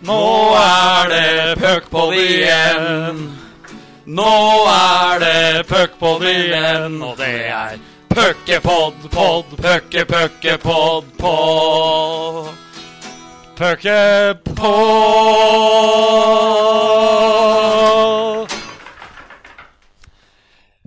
Nå 0.00 0.20
er 0.56 1.10
det 1.12 1.56
puckpod 1.60 2.14
igjen. 2.16 3.18
Nå 4.08 4.34
er 4.72 5.20
det 5.20 5.66
puckpod 5.68 6.24
igjen, 6.24 7.02
og 7.04 7.18
det 7.20 7.34
er 7.52 7.76
puckepod, 8.08 9.10
pod, 9.12 9.44
pucke, 9.60 10.04
pucke, 10.08 10.56
pod, 10.58 11.04
pod. 11.18 12.48
Puckepod. 13.60 14.56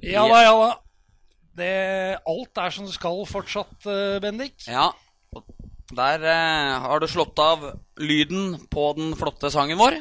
Ja 0.02 0.26
da, 0.28 0.42
ja 0.42 0.54
da. 0.58 0.72
Det, 1.54 1.74
alt 2.26 2.58
er 2.66 2.74
som 2.74 2.90
det 2.90 2.96
skal 2.98 3.26
fortsatt, 3.30 3.86
eh, 3.86 4.18
Bendik. 4.22 4.58
Ja. 4.68 4.90
Der 5.98 6.24
eh, 6.26 6.80
har 6.86 7.00
du 7.00 7.08
slått 7.10 7.40
av 7.42 7.66
lyden 8.02 8.58
på 8.72 8.90
den 8.98 9.14
flotte 9.20 9.52
sangen 9.54 9.80
vår. 9.80 10.00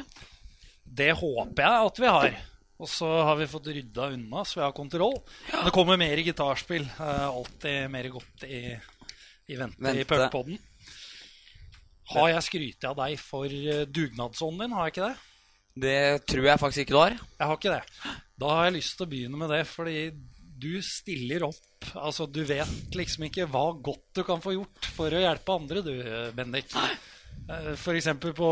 Det 0.83 1.11
håper 1.17 1.63
jeg 1.63 1.87
at 1.89 2.01
vi 2.01 2.11
har. 2.15 2.35
Og 2.83 2.89
så 2.89 3.07
har 3.07 3.37
vi 3.39 3.47
fått 3.47 3.69
rydda 3.71 4.09
unna, 4.15 4.43
så 4.45 4.59
vi 4.59 4.65
har 4.65 4.75
kontroll. 4.75 5.15
Men 5.51 5.67
det 5.67 5.73
kommer 5.75 5.99
mer 6.01 6.19
gitarspill. 6.25 6.87
Eh, 6.97 7.25
alltid 7.27 7.91
mer 7.93 8.09
godt 8.13 8.45
i, 8.49 8.63
i 9.47 9.59
vente, 9.59 9.93
i 9.93 10.05
Vente. 10.07 10.57
Har 12.13 12.29
jeg 12.33 12.45
skrytt 12.45 12.89
av 12.89 12.97
deg 12.99 13.15
for 13.21 13.47
eh, 13.47 13.85
dugnadsånden 13.87 14.65
din? 14.65 14.75
Har 14.77 14.89
jeg 14.89 14.95
ikke 14.95 15.07
det? 15.07 15.29
Det 15.83 15.99
tror 16.29 16.45
jeg 16.45 16.61
faktisk 16.61 16.83
ikke 16.83 16.93
du 16.93 16.99
har. 17.01 17.15
Jeg 17.17 17.49
har 17.49 17.57
ikke 17.57 17.73
det. 17.73 18.17
Da 18.43 18.51
har 18.51 18.67
jeg 18.67 18.75
lyst 18.75 18.97
til 18.97 19.07
å 19.07 19.11
begynne 19.13 19.39
med 19.39 19.49
det, 19.53 19.63
fordi 19.69 19.97
du 20.63 20.77
stiller 20.85 21.43
opp. 21.49 21.89
Altså, 21.99 22.25
du 22.31 22.41
vet 22.47 22.95
liksom 22.95 23.27
ikke 23.27 23.45
hva 23.51 23.65
godt 23.83 24.05
du 24.15 24.23
kan 24.27 24.39
få 24.43 24.55
gjort 24.55 24.87
for 24.95 25.11
å 25.13 25.21
hjelpe 25.23 25.57
andre, 25.59 25.83
du, 25.85 25.93
Bendik. 26.37 26.71
F.eks. 26.71 27.81
For 27.83 27.97
eksempel 27.99 28.31
på 28.37 28.49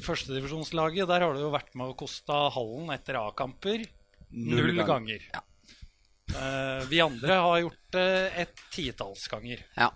førstedivisjonslaget, 0.00 1.08
der 1.10 1.24
har 1.24 1.34
du 1.36 1.42
jo 1.44 1.52
vært 1.52 1.74
med 1.78 1.92
å 1.92 1.96
koste 1.98 2.36
hallen 2.54 2.90
etter 2.94 3.18
A-kamper 3.20 3.84
null 4.30 4.62
Null 4.70 4.76
gang. 4.82 4.88
ganger. 4.94 5.24
Ja. 5.34 5.42
Eh, 6.30 6.84
Vi 6.90 7.00
andre 7.02 7.38
har 7.42 7.60
gjort 7.64 7.86
det 7.96 8.08
et 8.44 8.64
titalls 8.72 9.26
ganger. 9.30 9.62
Ja. 9.76 9.90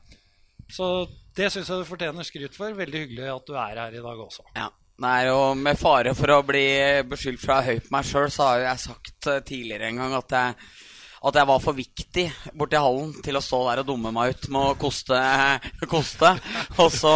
Så 0.71 0.89
det 1.37 1.51
syns 1.53 1.69
jeg 1.71 1.83
du 1.83 1.89
fortjener 1.89 2.27
skryt 2.27 2.57
for. 2.57 2.73
Veldig 2.75 3.05
hyggelig 3.05 3.29
at 3.35 3.47
du 3.47 3.55
er 3.59 3.79
her 3.85 3.99
i 4.01 4.03
dag 4.05 4.25
også. 4.29 4.47
ja. 4.57 4.71
Nei, 5.03 5.25
og 5.27 5.57
med 5.59 5.75
fare 5.75 6.13
for 6.15 6.31
å 6.31 6.43
bli 6.47 6.61
beskyldt 7.11 7.41
for 7.43 7.51
å 7.51 7.55
ha 7.57 7.65
høyt 7.67 7.89
på 7.89 7.91
meg 7.97 8.05
sjøl, 8.07 8.29
så 8.31 8.45
har 8.47 8.61
jo 8.61 8.67
jeg 8.69 8.83
sagt 8.85 9.27
eh, 9.27 9.41
tidligere 9.43 9.89
en 9.89 9.97
gang 9.99 10.13
at 10.15 10.35
jeg, 10.37 10.55
at 11.25 11.39
jeg 11.39 11.49
var 11.49 11.61
for 11.63 11.77
viktig 11.77 12.25
borti 12.53 12.81
hallen 12.81 13.15
til 13.25 13.39
å 13.39 13.43
stå 13.45 13.61
der 13.71 13.81
og 13.83 13.89
dumme 13.89 14.13
meg 14.13 14.35
ut 14.35 14.49
med 14.53 14.73
å 14.73 14.75
koste. 14.81 15.21
koste. 15.95 16.35
Og 16.83 16.91
så 16.93 17.15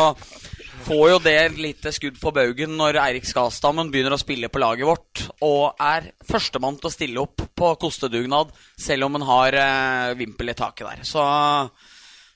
får 0.86 1.04
jo 1.10 1.18
det 1.20 1.34
et 1.42 1.60
lite 1.60 1.92
skudd 1.92 2.16
for 2.20 2.32
baugen 2.36 2.76
når 2.78 3.00
Eirik 3.02 3.28
Skastammen 3.28 3.90
begynner 3.92 4.16
å 4.16 4.20
spille 4.20 4.48
på 4.48 4.62
laget 4.62 4.88
vårt 4.88 5.24
og 5.44 5.80
er 5.82 6.12
førstemann 6.28 6.78
til 6.80 6.88
å 6.88 6.94
stille 6.94 7.22
opp 7.22 7.44
på 7.58 7.72
kostedugnad, 7.82 8.52
selv 8.78 9.08
om 9.08 9.18
han 9.18 9.26
har 9.28 9.58
eh, 9.60 10.16
vimpel 10.18 10.54
i 10.54 10.56
taket 10.56 10.86
der. 10.88 11.06
Så, 11.08 11.24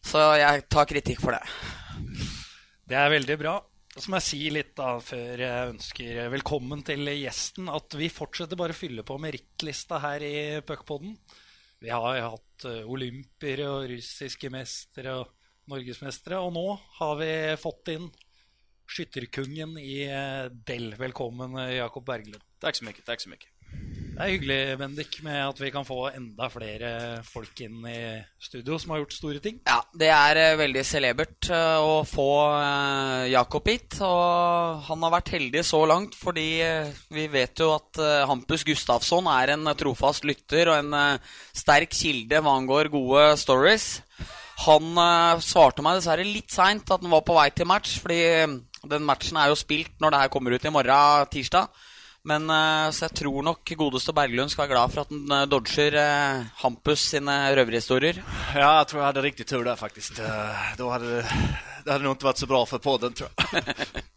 så 0.04 0.32
jeg 0.40 0.66
tar 0.72 0.88
kritikk 0.90 1.22
for 1.22 1.38
det. 1.38 1.44
Det 2.88 2.98
er 2.98 3.14
veldig 3.14 3.38
bra. 3.40 3.60
Så 3.92 4.08
må 4.08 4.18
jeg 4.18 4.24
si 4.24 4.40
litt 4.52 4.72
da, 4.76 4.94
før 5.04 5.40
jeg 5.44 5.72
ønsker 5.74 6.28
velkommen 6.32 6.80
til 6.84 7.08
gjesten, 7.12 7.68
at 7.68 7.96
vi 7.96 8.08
fortsetter 8.12 8.56
bare 8.60 8.72
å 8.72 8.78
fylle 8.78 9.04
på 9.04 9.18
merittlista 9.20 10.00
her 10.00 10.24
i 10.24 10.36
Puckpodden. 10.64 11.16
Vi 11.82 11.90
har 11.90 12.16
jo 12.16 12.26
hatt 12.36 12.66
olympier 12.66 12.92
olympiere 12.94 13.70
og 13.72 13.88
russiske 13.90 14.50
mestere 14.54 15.16
og 15.18 15.32
norgesmestere, 15.70 16.38
og 16.38 16.52
nå 16.54 16.66
har 16.98 17.16
vi 17.18 17.32
fått 17.60 17.90
inn 17.94 18.06
skytterkungen 18.92 19.78
i 19.80 20.02
eh, 20.06 20.46
Del. 20.68 20.92
Velkommen, 21.00 21.56
eh, 21.62 21.78
Jakob 21.78 22.06
Berglund. 22.06 22.44
Takk 22.62 22.78
så 22.78 22.86
mye. 22.86 23.04
Takk 23.06 23.24
så 23.24 23.32
mycket. 23.32 23.51
Det 24.22 24.28
er 24.28 24.36
hyggelig, 24.36 24.74
Bendik, 24.78 25.16
med 25.26 25.34
at 25.34 25.58
vi 25.58 25.68
kan 25.74 25.82
få 25.82 25.96
enda 26.14 26.46
flere 26.46 26.90
folk 27.26 27.58
inn 27.64 27.80
i 27.90 28.20
studio 28.38 28.78
som 28.78 28.92
har 28.94 29.00
gjort 29.00 29.16
store 29.16 29.40
ting. 29.42 29.56
Ja, 29.66 29.80
det 29.98 30.12
er 30.14 30.38
eh, 30.38 30.58
veldig 30.60 30.84
celebert 30.86 31.48
eh, 31.50 31.82
å 31.82 32.04
få 32.06 32.28
eh, 32.54 33.32
Jakob 33.32 33.66
hit. 33.66 33.98
Og 34.06 34.86
han 34.86 35.02
har 35.02 35.14
vært 35.16 35.34
heldig 35.34 35.66
så 35.66 35.82
langt, 35.90 36.14
fordi 36.14 36.46
vi 37.10 37.26
vet 37.34 37.64
jo 37.64 37.72
at 37.74 37.98
Hampus 38.30 38.62
Gustafsson 38.68 39.26
er 39.34 39.56
en 39.56 39.74
trofast 39.74 40.22
lytter 40.30 40.70
og 40.70 40.78
en 40.84 41.18
sterk 41.50 41.90
kilde 41.90 42.46
hva 42.46 42.54
angår 42.60 42.94
gode 42.94 43.32
stories. 43.42 43.96
Han 44.68 44.94
svarte 45.42 45.82
meg 45.82 45.98
dessverre 45.98 46.30
litt 46.30 46.54
seint 46.54 46.86
at 46.94 47.02
han 47.02 47.10
var 47.10 47.26
på 47.26 47.34
vei 47.34 47.50
til 47.50 47.66
match, 47.66 47.98
fordi 48.04 48.22
den 48.86 49.02
matchen 49.02 49.42
er 49.42 49.50
jo 49.50 49.58
spilt 49.58 49.98
når 49.98 50.14
det 50.14 50.22
her 50.22 50.36
kommer 50.38 50.54
ut 50.54 50.70
i 50.70 50.78
morgen, 50.78 51.32
tirsdag. 51.34 51.88
Men 52.28 52.46
eh, 52.50 52.88
så 52.94 53.08
jeg 53.08 53.16
tror 53.18 53.42
nok 53.42 53.72
godeste 53.78 54.14
Berglund 54.14 54.52
skal 54.52 54.64
være 54.64 54.76
glad 54.76 54.94
for 54.94 55.02
at 55.02 55.10
han 55.10 55.34
eh, 55.34 55.48
dodger 55.50 55.96
eh, 55.98 56.44
Hampus 56.62 57.08
sine 57.10 57.34
røverhistorier. 57.58 58.22
Ja, 58.54 58.78
jeg 58.78 58.92
tror 58.92 59.02
jeg 59.02 59.08
hadde 59.08 59.26
riktig 59.26 59.48
tur 59.50 59.64
der, 59.66 59.78
faktisk. 59.80 60.22
Då 60.78 60.90
hade 60.92 61.16
det, 61.18 61.24
hadde 61.90 62.04
nok 62.06 62.20
ikke 62.20 62.30
vært 62.30 62.44
så 62.44 62.50
bra 62.50 62.62
for 62.68 62.82
podden 62.84 63.18
tror 63.18 63.32
jeg. 63.34 64.06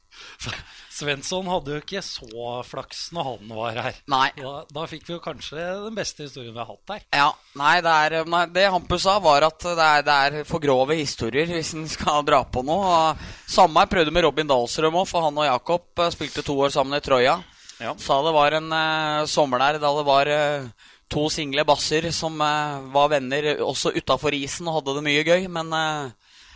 Svensson 0.96 1.48
hadde 1.52 1.74
jo 1.74 1.82
ikke 1.82 2.00
så 2.06 2.44
flaks 2.64 3.10
når 3.16 3.26
han 3.28 3.50
var 3.58 3.80
her. 3.88 3.98
Nei. 4.12 4.30
Da, 4.38 4.54
da 4.78 4.86
fikk 4.88 5.10
vi 5.10 5.16
jo 5.18 5.24
kanskje 5.24 5.58
den 5.58 5.98
beste 5.98 6.24
historien 6.24 6.54
vi 6.54 6.62
har 6.62 6.70
hatt 6.70 6.94
her. 6.94 7.02
Ja, 7.10 7.32
nei, 7.60 7.74
det, 7.84 7.96
er, 8.06 8.30
nei, 8.32 8.44
det 8.54 8.68
Hampus 8.72 9.04
sa, 9.04 9.18
var 9.24 9.48
at 9.50 9.66
det 9.66 9.90
er, 9.90 10.06
det 10.06 10.20
er 10.30 10.48
for 10.48 10.64
grove 10.64 10.96
historier 11.02 11.50
hvis 11.52 11.74
en 11.76 11.90
skal 11.92 12.24
dra 12.28 12.46
på 12.48 12.64
noe. 12.64 12.94
Og 12.94 13.52
Samme 13.52 13.84
jeg 13.84 13.92
prøvde 13.98 14.14
med 14.16 14.30
Robin 14.30 14.54
Dahlstrøm 14.54 15.02
òg, 15.02 15.10
for 15.10 15.26
han 15.26 15.42
og 15.42 15.50
Jakob 15.50 16.06
spilte 16.16 16.46
to 16.46 16.56
år 16.62 16.72
sammen 16.78 16.96
i 16.96 17.04
Troja. 17.04 17.42
Ja. 17.82 17.96
Sa 18.00 18.22
det 18.24 18.36
var 18.36 18.56
en 18.58 18.72
uh, 18.72 19.26
sommer 19.28 19.62
der 19.64 19.80
da 19.84 19.92
det 19.98 20.06
var 20.08 20.32
uh, 20.32 20.70
to 21.12 21.26
single 21.30 21.66
basser 21.68 22.08
som 22.16 22.40
uh, 22.40 22.86
var 22.94 23.12
venner 23.12 23.52
også 23.66 23.92
utafor 23.98 24.38
isen 24.38 24.70
og 24.72 24.80
hadde 24.80 24.98
det 24.98 25.06
mye 25.10 25.26
gøy. 25.28 25.50
Men 25.52 25.74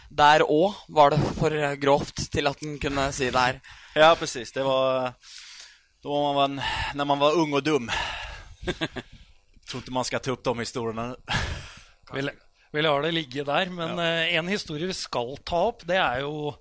der 0.10 0.46
òg 0.48 0.80
var 0.90 1.14
det 1.14 1.22
for 1.38 1.54
grovt 1.82 2.26
til 2.34 2.50
at 2.50 2.64
en 2.66 2.80
kunne 2.82 3.12
si 3.14 3.30
det 3.30 3.46
her. 3.46 3.62
Ja, 3.96 4.16
precis. 4.16 4.52
Det 4.52 4.64
var 4.66 5.14
då 6.02 6.10
var 6.10 6.34
man, 6.34 6.62
når 6.96 7.06
man 7.06 7.20
var 7.20 7.36
ung 7.36 7.54
og 7.54 7.64
dum. 7.64 7.90
tror 9.70 9.84
ikke 9.84 9.94
man 9.94 10.08
skal 10.08 10.22
ta 10.24 10.34
opp 10.34 10.46
de 10.46 10.54
historiene. 10.64 11.08
vil, 12.14 12.32
vil 12.74 12.90
ha 12.90 12.94
det 13.04 13.14
ligge 13.14 13.46
der. 13.46 13.74
Men 13.74 14.00
eh, 14.02 14.36
en 14.40 14.50
historie 14.50 14.90
vi 14.90 14.98
skal 14.98 15.36
ta 15.46 15.66
opp, 15.72 15.86
det 15.88 16.00
er 16.00 16.24
jo 16.26 16.54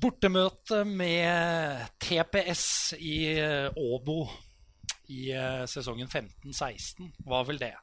bortemøte 0.00 0.82
med 0.88 1.84
TPS 2.02 2.66
i 2.98 3.16
eh, 3.38 3.70
Åbo 3.78 4.24
i 5.12 5.30
eh, 5.34 5.64
sesongen 5.70 6.08
15-16, 6.08 7.10
var 7.28 7.46
vel 7.48 7.60
det. 7.60 7.74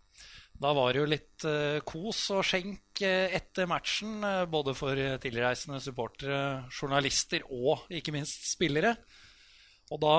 Da 0.62 0.74
var 0.78 0.92
det 0.94 1.02
jo 1.02 1.10
litt 1.10 1.46
eh, 1.48 1.80
kos 1.88 2.26
og 2.36 2.44
skjenk 2.46 3.02
etter 3.02 3.70
matchen, 3.70 4.20
både 4.52 4.76
for 4.78 5.00
tilreisende 5.24 5.80
supportere, 5.82 6.68
journalister 6.70 7.48
og 7.50 7.88
ikke 7.90 8.14
minst 8.14 8.52
spillere. 8.52 8.94
Og 9.92 10.00
da 10.04 10.18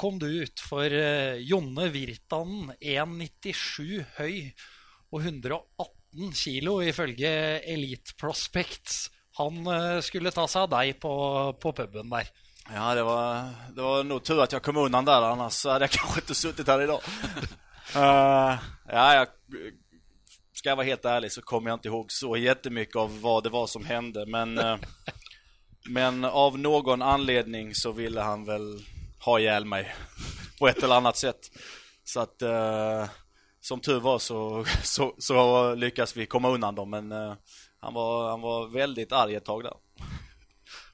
kom 0.00 0.16
du 0.18 0.26
utfor 0.26 0.90
Jonne 1.44 1.90
Virtanen, 1.94 2.72
1,97 2.80 4.00
høy 4.16 4.48
og 5.12 5.20
118 5.20 6.32
kilo 6.40 6.80
ifølge 6.82 7.36
Elite 7.68 8.16
Prospects. 8.18 9.04
Han 9.38 9.66
eh, 9.66 10.00
skulle 10.00 10.30
ta 10.30 10.46
seg 10.48 10.62
av 10.62 10.70
deg 10.72 11.00
på, 11.00 11.12
på 11.60 11.72
puben 11.72 12.08
der. 12.10 12.28
Ja, 12.74 12.94
det 12.94 13.02
var, 13.02 13.50
det 13.74 13.82
var 13.82 14.04
nog 14.04 14.24
tur 14.24 14.42
att 14.42 14.52
jag 14.52 14.62
kom 14.62 14.76
undan 14.76 15.04
där, 15.04 15.22
annars 15.22 15.64
hade 15.64 15.84
jag 15.84 15.90
kanske 16.00 16.20
inte 16.20 16.34
suttit 16.34 16.68
här 16.68 16.82
idag. 16.82 17.00
uh, 17.96 18.58
ja, 18.88 19.14
jag, 19.14 19.28
ska 20.52 20.68
jag 20.68 20.76
vara 20.76 20.86
helt 20.86 21.04
ärlig 21.04 21.32
så 21.32 21.42
kommer 21.42 21.70
jag 21.70 21.76
inte 21.76 21.88
ihåg 21.88 22.12
så 22.12 22.36
jättemycket 22.36 22.96
av 22.96 23.20
vad 23.20 23.42
det 23.42 23.50
var 23.50 23.66
som 23.66 23.84
hände, 23.84 24.26
men, 24.26 24.60
men 25.88 26.24
av 26.24 26.58
någon 26.58 27.02
anledning 27.02 27.74
så 27.74 27.92
ville 27.92 28.20
han 28.20 28.44
väl 28.44 28.84
ha 29.24 29.40
ihjäl 29.40 29.64
mig 29.64 29.94
på 30.58 30.68
ett 30.68 30.82
eller 30.82 30.94
annat 30.94 31.16
sätt. 31.16 31.50
Så 32.04 32.20
att 32.20 32.42
uh, 32.42 33.08
som 33.60 33.80
tur 33.80 34.00
var 34.00 34.18
så, 34.18 34.64
så, 34.82 35.14
så 35.18 35.74
lyckas 35.74 36.16
vi 36.16 36.26
komma 36.26 36.50
undan 36.50 36.74
dem, 36.74 36.90
men 36.90 37.12
han, 37.82 37.94
var, 37.94 38.30
han 38.30 38.44
var 38.44 38.70
veldig 38.72 39.08
arg 39.10 39.36
et 39.38 39.46
tag 39.46 39.66
der. 39.68 39.82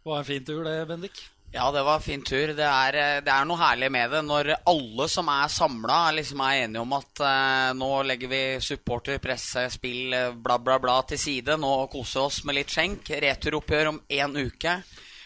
Det 0.02 0.11
var 0.11 0.19
en 0.19 0.26
fin 0.26 0.44
tur, 0.44 0.64
det, 0.67 0.87
Bendik. 0.87 1.20
Ja, 1.52 1.67
det 1.70 1.82
var 1.84 2.00
en 2.00 2.02
fin 2.02 2.23
tur. 2.25 2.55
Det 2.56 2.64
er, 2.64 2.96
det 3.23 3.31
er 3.31 3.44
noe 3.46 3.61
herlig 3.61 3.90
med 3.93 4.11
det 4.11 4.23
når 4.25 4.49
alle 4.73 5.06
som 5.12 5.29
er 5.29 5.52
samla, 5.52 5.99
liksom 6.17 6.40
er 6.43 6.62
enige 6.62 6.82
om 6.82 6.94
at 6.96 7.23
eh, 7.29 7.69
nå 7.76 7.90
legger 8.08 8.32
vi 8.32 8.40
supporter, 8.64 9.20
presse, 9.23 9.67
spill, 9.76 10.17
bla, 10.43 10.56
bla, 10.58 10.79
bla 10.82 10.96
til 11.06 11.20
side. 11.20 11.58
Nå 11.61 11.75
koser 11.93 12.23
vi 12.23 12.25
oss 12.25 12.40
med 12.49 12.56
litt 12.56 12.73
skjenk. 12.73 13.12
Returoppgjør 13.26 13.93
om 13.93 14.02
én 14.11 14.38
uke. 14.40 14.78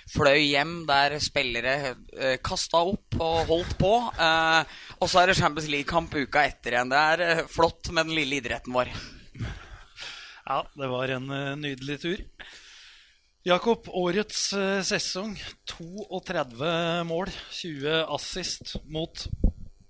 Fløy 0.06 0.44
hjem 0.52 0.74
der 0.86 1.16
spillere 1.22 1.76
eh, 2.14 2.36
kasta 2.44 2.84
opp 2.86 3.16
og 3.18 3.38
holdt 3.48 3.74
på. 3.80 3.92
Eh, 4.14 4.78
og 5.00 5.10
så 5.10 5.22
er 5.22 5.30
det 5.30 5.38
Champions 5.40 5.70
League-kamp 5.72 6.14
uka 6.14 6.44
etter 6.46 6.76
igjen. 6.76 6.92
Det 6.92 7.02
er 7.14 7.24
eh, 7.26 7.44
flott 7.50 7.90
med 7.90 8.06
den 8.06 8.18
lille 8.18 8.38
idretten 8.38 8.74
vår. 8.76 8.92
Ja, 10.46 10.62
det 10.74 10.86
var 10.86 11.10
en 11.10 11.30
eh, 11.30 11.56
nydelig 11.58 12.00
tur. 12.00 12.20
Jakob, 13.46 13.88
årets 13.88 14.52
eh, 14.54 14.82
sesong. 14.86 15.34
32 15.66 16.68
mål, 17.08 17.32
20 17.50 17.96
assist 18.14 18.76
mot 18.86 19.26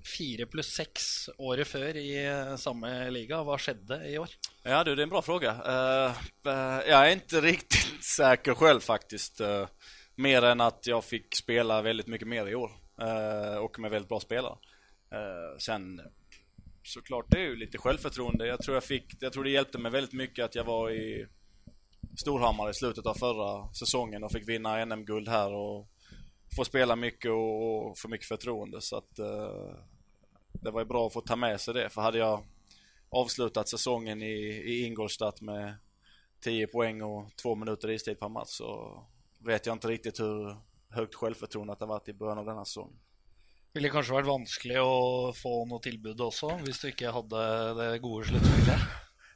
4 0.07 0.47
pluss 0.49 0.71
6 0.79 1.09
året 1.45 1.69
før 1.69 1.99
i 2.01 2.09
eh, 2.23 2.55
samme 2.61 2.89
liga. 3.13 3.43
Hva 3.45 3.59
skjedde 3.61 4.01
i 4.09 4.17
år? 4.21 4.33
Ja 4.65 4.81
du, 4.81 4.95
det 4.95 5.05
er 5.05 5.11
en 5.11 5.13
bra 5.13 5.21
spørsmål. 5.21 5.61
Uh, 5.61 6.25
uh, 6.49 6.81
jeg 6.89 6.97
er 6.97 7.13
ikke 7.19 7.45
riktig 7.45 7.85
sikker 8.17 8.57
selv, 8.63 8.87
faktisk. 8.87 9.45
Uh, 9.45 9.93
mer 10.25 10.49
enn 10.55 10.65
at 10.65 10.89
jeg 10.89 11.05
fikk 11.05 11.37
spela 11.37 11.83
veldig 11.85 12.09
mye 12.09 12.33
mer 12.33 12.49
i 12.49 12.57
år. 12.57 12.73
og 13.61 13.77
med 13.85 13.93
veldig 13.93 14.09
bra 14.09 14.23
spillere. 14.25 14.57
Uh, 15.13 15.53
sen 15.61 15.99
såklart, 16.87 17.27
det 17.29 17.39
är 17.39 17.45
ju 17.45 17.57
lite 17.57 17.79
självförtroende. 17.79 18.47
Jag 18.47 18.63
tror, 18.63 18.77
jag, 18.77 18.85
fick, 18.85 19.05
jag 19.21 19.33
tror 19.33 19.45
det 19.45 19.51
hjälpte 19.51 19.79
mig 19.79 19.93
väldigt 19.93 20.13
mycket 20.13 20.45
att 20.45 20.55
jag 20.55 20.65
var 20.65 20.91
i 20.91 21.27
Storhammar 22.17 22.71
i 22.71 22.75
slutet 22.75 23.07
av 23.07 23.15
förra 23.15 23.73
säsongen 23.73 24.25
och 24.25 24.33
fick 24.33 24.49
vinna 24.49 24.85
NM-guld 24.85 25.29
här 25.29 25.53
och 25.53 25.89
få 26.57 26.65
spela 26.65 26.97
mycket 26.97 27.31
och 27.31 27.99
få 27.99 28.09
mycket 28.09 28.29
förtroende. 28.29 28.81
Så 28.81 28.97
att 28.97 29.19
eh, 29.19 29.75
det 30.53 30.71
var 30.71 30.81
ju 30.81 30.87
bra 30.87 31.07
att 31.07 31.13
få 31.13 31.21
ta 31.21 31.37
med 31.37 31.61
sig 31.61 31.75
det. 31.75 31.89
För 31.91 32.03
hade 32.03 32.19
jag 32.19 32.45
avslutat 33.09 33.69
säsongen 33.69 34.23
i, 34.23 34.35
i 34.65 34.87
Ingolstadt 34.87 35.41
med 35.41 35.75
10 36.41 36.67
poäng 36.67 37.03
och 37.03 37.37
två 37.37 37.55
minuter 37.55 37.91
istid 37.91 38.21
per 38.21 38.29
match 38.29 38.49
så 38.49 39.03
vet 39.39 39.67
jag 39.67 39.75
inte 39.75 39.89
riktigt 39.89 40.21
hur 40.21 40.57
högt 40.89 41.15
det 41.79 41.85
har 41.85 41.87
varit 41.87 42.09
i 42.09 42.13
början 42.13 42.39
av 42.39 42.47
denna 42.47 42.65
säsong. 42.65 42.93
Ville 43.77 43.91
kanskje 43.93 44.15
vært 44.17 44.31
vanskelig 44.31 44.79
å 44.81 45.33
få 45.37 45.51
noe 45.69 45.83
tilbud 45.85 46.21
også, 46.25 46.55
hvis 46.65 46.81
du 46.81 46.87
ikke 46.89 47.13
hadde 47.13 47.43
det 47.77 47.89
gode 48.01 48.31
sluttspillet? 48.31 48.87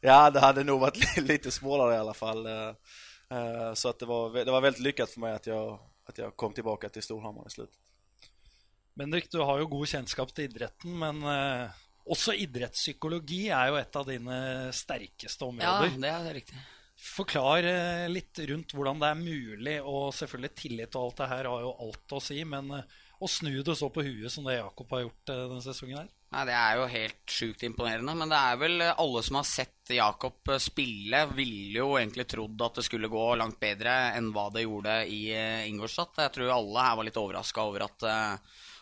Ja, 0.01 0.31
det 0.33 0.41
hadde 0.41 0.65
nog 0.65 0.81
vært 0.81 0.97
litt 1.29 1.49
smålere 1.53 1.99
i 1.99 2.01
alle 2.01 2.15
fall. 2.17 2.41
Eh, 2.49 2.97
eh, 3.37 3.75
Så 3.75 3.89
att 3.93 3.99
det 3.99 4.09
var, 4.09 4.33
det 4.33 4.51
var 4.51 4.65
veldig 4.65 4.87
lyckat 4.87 5.13
for 5.13 5.27
meg 5.27 5.37
at 5.43 5.51
jeg, 5.51 5.77
at 6.09 6.23
jeg 6.23 6.37
kom 6.41 6.57
tilbake 6.57 6.89
til 6.89 7.05
Storhamar 7.05 7.51
i 7.51 7.53
slutt. 7.53 7.77
Bendik, 8.97 9.29
du 9.31 9.43
har 9.45 9.61
jo 9.61 9.69
god 9.71 9.93
kjennskap 9.93 10.33
til 10.33 10.49
idretten, 10.49 10.97
men 10.99 11.21
eh, 11.21 11.77
også 12.09 12.33
idrettspsykologi 12.41 13.43
er 13.53 13.71
jo 13.71 13.79
et 13.83 14.01
av 14.01 14.09
dine 14.09 14.41
sterkeste 14.73 15.47
områder. 15.47 15.93
Ja, 16.01 16.01
det 16.01 16.15
er 16.17 16.39
riktig. 16.41 16.65
Forklar 17.01 17.69
eh, 17.69 18.09
litt 18.13 18.41
rundt 18.49 18.73
hvordan 18.77 19.05
det 19.05 19.13
er 19.13 19.21
mulig, 19.21 19.77
og 19.85 20.11
selvfølgelig 20.17 20.57
tillit 20.65 20.97
og 20.97 21.07
alt 21.11 21.23
det 21.23 21.31
her 21.37 21.53
har 21.53 21.69
jo 21.69 21.77
alt 21.87 22.17
å 22.17 22.25
si, 22.25 22.41
men 22.49 22.73
eh, 22.81 22.99
å 23.21 23.29
snu 23.29 23.53
det 23.65 23.77
så 23.77 23.91
på 23.93 24.03
huet 24.05 24.33
som 24.33 24.47
det 24.49 24.57
Jakob 24.57 24.93
har 24.95 25.05
gjort 25.05 25.33
eh, 25.33 25.43
denne 25.43 25.65
sesongen 25.65 25.99
her. 26.01 26.09
Nei, 26.31 26.45
Det 26.49 26.55
er 26.57 26.79
jo 26.79 26.87
helt 26.95 27.35
sjukt 27.35 27.65
imponerende. 27.67 28.15
Men 28.17 28.33
det 28.33 28.39
er 28.39 28.61
vel 28.63 28.85
eh, 28.87 29.03
alle 29.05 29.23
som 29.27 29.39
har 29.41 29.49
sett 29.49 29.93
Jakob 29.93 30.53
eh, 30.55 30.63
spille, 30.63 31.21
ville 31.37 31.83
jo 31.83 31.91
egentlig 32.01 32.27
trodd 32.31 32.65
at 32.65 32.81
det 32.81 32.87
skulle 32.89 33.13
gå 33.13 33.27
langt 33.41 33.61
bedre 33.61 33.97
enn 34.17 34.33
hva 34.35 34.49
det 34.55 34.65
gjorde 34.65 34.97
i 35.13 35.21
Ingolstadt. 35.69 36.23
Jeg 36.25 36.35
tror 36.37 36.55
alle 36.57 36.87
her 36.89 36.99
var 37.01 37.09
litt 37.11 37.21
overraska 37.21 37.67
over 37.69 37.87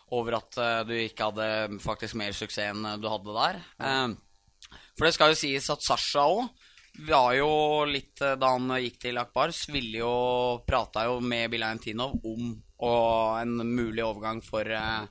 over 0.09 0.39
at 0.39 0.55
du 0.89 0.95
ikke 0.97 1.27
hadde 1.27 1.77
faktisk 1.83 2.15
mer 2.17 2.33
suksess 2.33 2.71
enn 2.71 2.97
du 2.97 3.05
hadde 3.11 3.35
der. 3.35 3.59
Ja. 3.77 3.99
For 4.97 5.05
det 5.05 5.13
skal 5.13 5.35
jo 5.35 5.37
sies 5.37 5.69
at 5.69 5.85
Sasha 5.85 6.23
òg 6.25 6.47
var 7.07 7.33
jo 7.37 7.51
litt 7.89 8.21
eh, 8.21 8.37
Da 8.39 8.53
han 8.55 8.71
gikk 8.81 8.99
til 9.05 9.21
Akbars, 9.21 9.65
ville 9.71 10.01
jo 10.01 10.13
prata 10.67 11.05
jo 11.09 11.19
med 11.21 11.53
Tinov 11.83 12.19
om 12.23 12.57
en 12.79 13.55
mulig 13.75 14.03
overgang 14.05 14.41
for 14.41 14.67
eh, 14.67 15.07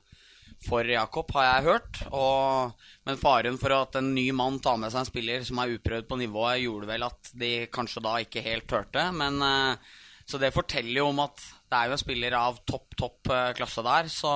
for 0.59 0.83
Jakob, 0.83 1.29
har 1.31 1.45
jeg 1.45 1.67
hørt. 1.69 1.99
Og, 2.11 2.73
men 3.07 3.19
faren 3.21 3.55
for 3.61 3.71
at 3.77 3.95
en 3.95 4.09
ny 4.11 4.25
mann 4.35 4.57
tar 4.59 4.75
med 4.75 4.91
seg 4.91 5.05
en 5.05 5.07
spiller 5.07 5.45
som 5.47 5.61
er 5.61 5.77
uprøvd 5.77 6.09
på 6.09 6.17
nivået, 6.19 6.65
gjorde 6.65 6.89
vel 6.89 7.05
at 7.07 7.29
de 7.39 7.51
kanskje 7.71 8.03
da 8.03 8.17
ikke 8.19 8.43
helt 8.43 8.67
turte. 8.67 9.05
Eh, 9.07 9.95
så 10.27 10.41
det 10.41 10.51
forteller 10.51 10.99
jo 10.99 11.07
om 11.13 11.23
at 11.23 11.39
det 11.39 11.77
er 11.77 11.87
jo 11.87 11.95
en 11.95 12.01
spiller 12.01 12.35
av 12.35 12.59
topp, 12.67 12.97
topp 12.99 13.31
klasse 13.55 13.85
der. 13.85 14.11
Så 14.11 14.33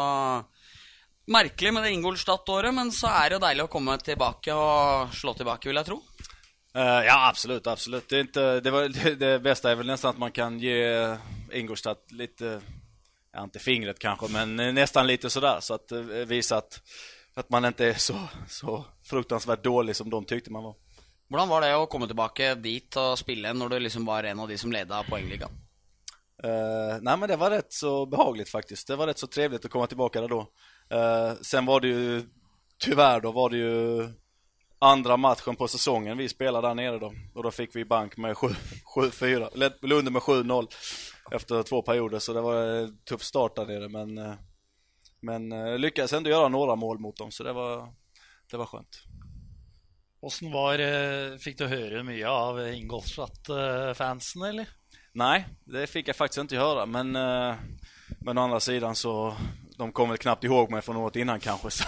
merkelig 1.33 1.73
med 1.75 1.85
det 1.85 1.91
Ingolstadt-året, 1.97 2.71
men 2.75 2.93
så 2.95 3.11
er 3.11 3.27
det 3.27 3.37
jo 3.37 3.43
deilig 3.43 3.67
å 3.67 3.73
komme 3.75 3.99
tilbake 3.99 4.55
og 4.55 5.13
slå 5.17 5.35
tilbake, 5.37 5.69
vil 5.69 5.81
jeg 5.81 5.91
tro. 5.91 5.99
Eh, 6.75 7.05
ja, 7.05 7.29
absolut, 7.29 7.67
absolut. 7.67 8.09
Det, 8.09 8.15
är 8.15 8.21
inte, 8.21 8.59
det, 8.59 8.71
var, 8.71 8.81
det, 9.03 9.15
det 9.15 9.39
bästa 9.39 9.71
är 9.71 9.75
väl 9.75 9.87
nästan 9.87 10.09
att 10.09 10.17
man 10.17 10.31
kan 10.31 10.59
ge 10.59 11.17
Ingolstadt 11.51 12.11
lite, 12.11 12.61
ja, 13.33 13.43
inte 13.43 13.59
fingret 13.59 13.99
kanske, 13.99 14.27
men 14.27 14.55
nesten 14.55 14.75
nästan 14.75 15.07
lite 15.07 15.29
sådär. 15.29 15.59
Så 15.59 15.73
att 15.73 15.91
eh, 15.91 15.99
visa 15.99 16.57
att, 16.57 16.81
att 17.33 17.49
man 17.49 17.65
inte 17.65 17.85
är 17.85 17.93
så, 17.93 18.19
så 18.47 18.85
fruktansvärt 19.03 19.63
dålig 19.63 19.95
som 19.95 20.09
de 20.09 20.25
tyckte 20.25 20.51
man 20.51 20.63
var. 20.63 20.75
Hvordan 21.29 21.49
var 21.49 21.61
det 21.61 21.75
å 21.75 21.85
komme 21.89 22.05
tilbake 22.05 22.51
dit 22.61 22.93
og 22.99 23.15
spille 23.17 23.53
når 23.57 23.71
du 23.71 23.79
liksom 23.79 24.05
var 24.05 24.23
en 24.27 24.39
av 24.43 24.49
de 24.51 24.57
som 24.57 24.71
leda 24.71 24.99
poengligaen? 25.07 25.61
Uh, 26.43 26.99
nei, 27.01 27.15
men 27.17 27.29
det 27.29 27.37
var 27.39 27.53
rett 27.55 27.73
så 27.73 28.05
behagelig, 28.05 28.49
faktisk. 28.51 28.87
Det 28.87 28.97
var 28.99 29.07
rett 29.07 29.19
så 29.19 29.29
trivelig 29.31 29.63
å 29.65 29.71
komme 29.71 29.87
tilbake 29.87 30.21
der 30.21 30.29
da. 30.29 30.41
Uh, 30.93 31.41
sen 31.41 31.65
var 31.65 31.81
det 31.81 31.93
jo 31.93 32.19
tyvärr 32.83 33.23
da 33.23 33.31
var 33.31 33.49
det 33.49 33.57
ju 33.57 34.09
andra 34.83 35.17
matchen 35.17 35.55
på 35.55 35.67
säsongen 35.67 36.17
vi 36.17 36.29
spelade 36.29 36.67
där 36.67 36.75
nere 36.75 36.99
då. 36.99 37.13
Och 37.33 37.43
då 37.43 37.51
fick 37.51 37.75
vi 37.75 37.85
bank 37.85 38.17
med 38.17 38.37
7 38.37 38.47
7-4, 38.95 39.87
Lunde 39.87 40.11
med 40.11 40.21
7-0 40.21 40.67
efter 41.31 41.63
två 41.63 41.81
perioder. 41.81 42.19
Så 42.19 42.33
det 42.33 42.41
var 42.41 42.55
en 42.65 42.97
tuff 42.97 43.23
start 43.23 43.55
där 43.55 43.65
nere 43.65 43.89
men, 43.89 44.17
eh, 44.17 44.33
men 45.19 45.51
eh, 45.51 45.77
lyckades 45.77 46.13
ändå 46.13 46.29
göra 46.29 46.47
några 46.47 46.75
mål 46.75 46.99
mot 46.99 47.17
dem 47.17 47.31
så 47.31 47.43
det 47.43 47.53
var, 47.53 47.93
det 48.51 48.57
var 48.57 48.65
skönt. 48.65 49.03
Åssen 50.19 50.51
var 50.51 50.79
eh, 50.79 51.37
Fikk 51.37 51.57
du 51.57 51.67
høre 51.67 52.03
mye 52.03 52.29
av 52.29 52.59
Ingolstadt-fansen, 52.73 54.43
eller? 54.43 54.69
Nei, 55.13 55.43
det 55.65 55.87
fikk 55.87 56.07
jeg 56.09 56.17
faktisk 56.17 56.45
ikke 56.45 56.63
høre. 56.63 56.85
men, 56.85 57.11
men 58.19 58.37
å 58.37 58.45
andra 58.47 58.59
sidan 58.59 58.95
så 58.95 59.35
de 59.77 59.91
kom 59.91 60.09
väl 60.09 60.17
knappt 60.17 60.43
ihåg 60.43 60.71
mig 60.71 60.81
från 60.81 60.97
året 60.97 61.15
innan 61.15 61.39
kanske 61.39 61.71
så 61.71 61.83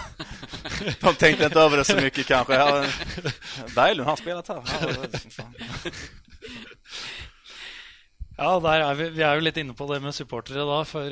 De 1.00 1.14
tänkte 1.14 1.44
inte 1.44 1.60
över 1.60 1.76
det 1.76 1.84
så 1.84 1.96
mycket 1.96 2.26
kanske. 2.26 2.54
Ja, 2.54 2.84
Berglund 3.74 4.08
har 4.08 4.16
spelat 4.16 4.48
här. 4.48 4.62
Ja. 8.36 8.74
Er 8.74 8.94
vi, 8.98 9.08
vi 9.10 9.22
er 9.22 9.34
jo 9.34 9.44
litt 9.44 9.56
inne 9.56 9.74
på 9.74 9.86
det 9.92 10.00
med 10.00 10.14
supportere 10.14 10.66
da. 10.68 10.84
For 10.84 11.10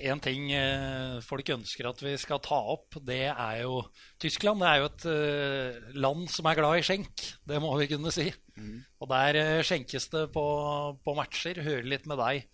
én 0.00 0.20
ting 0.22 0.50
uh, 0.52 1.20
folk 1.24 1.48
ønsker 1.52 1.88
at 1.90 2.02
vi 2.02 2.14
skal 2.20 2.40
ta 2.44 2.58
opp, 2.74 2.96
det 3.06 3.26
er 3.30 3.62
jo 3.62 3.82
Tyskland. 4.20 4.62
Det 4.62 4.68
er 4.68 4.80
jo 4.80 4.90
et 4.90 5.06
uh, 5.08 5.90
land 6.00 6.28
som 6.32 6.48
er 6.48 6.60
glad 6.60 6.78
i 6.78 6.86
skjenk. 6.86 7.26
Det 7.48 7.60
må 7.62 7.72
vi 7.80 7.88
kunne 7.90 8.12
si. 8.14 8.28
Og 9.00 9.08
der 9.08 9.38
eh, 9.40 9.62
skjenkes 9.64 10.10
det 10.12 10.26
på, 10.34 10.42
på 11.00 11.14
matcher. 11.16 11.62
Høre 11.64 11.88
litt 11.88 12.04
med 12.10 12.20
deg 12.20 12.44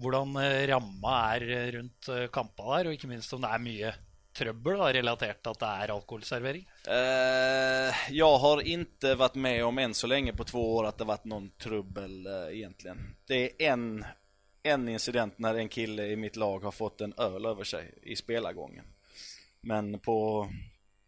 hvordan 0.00 0.36
eh, 0.42 0.66
ramma 0.70 1.14
er 1.34 1.46
rundt 1.78 2.08
eh, 2.12 2.26
kampa 2.32 2.68
der, 2.76 2.90
og 2.90 2.96
ikke 2.96 3.10
minst 3.10 3.32
om 3.34 3.44
det 3.44 3.52
er 3.52 3.64
mye 3.64 3.94
trøbbel 4.36 4.76
da, 4.82 4.90
relatert 4.92 5.40
til 5.40 5.54
at 5.54 5.62
det 5.62 5.70
er 5.70 5.92
alkoholservering. 5.94 6.66
Uh, 6.84 8.02
jeg 8.12 8.40
har 8.42 8.62
ikke 8.74 9.14
vært 9.16 9.38
med 9.40 9.62
om 9.64 9.80
enn 9.80 9.96
så 9.96 10.10
lenge 10.10 10.34
på 10.36 10.44
to 10.50 10.60
år 10.60 10.90
at 10.90 10.98
det 10.98 11.06
har 11.06 11.14
vært 11.14 11.30
noen 11.32 11.46
trøbbel, 11.62 12.18
uh, 12.28 12.50
egentlig. 12.52 12.92
Det 13.28 13.40
er 13.46 13.72
en, 13.72 13.86
en 14.68 14.86
incident 14.92 15.40
når 15.40 15.62
en 15.62 15.72
kille 15.72 16.10
i 16.12 16.18
mitt 16.20 16.36
lag 16.36 16.68
har 16.68 16.76
fått 16.76 17.06
en 17.06 17.16
øl 17.16 17.48
over 17.48 17.64
seg 17.64 17.88
i 18.04 18.18
spillergangen. 18.18 18.84
Men 19.66 19.96
på 20.04 20.18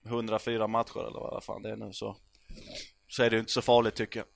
104 0.08 0.70
matcher 0.72 1.04
eller 1.10 1.44
hva 1.44 1.60
det 1.62 1.76
er 1.76 1.84
nå, 1.84 1.92
så, 1.92 2.14
så 3.04 3.26
er 3.26 3.30
det 3.34 3.44
ikke 3.44 3.58
så 3.58 3.66
farlig, 3.66 3.92
syns 3.98 4.22
jag. 4.22 4.34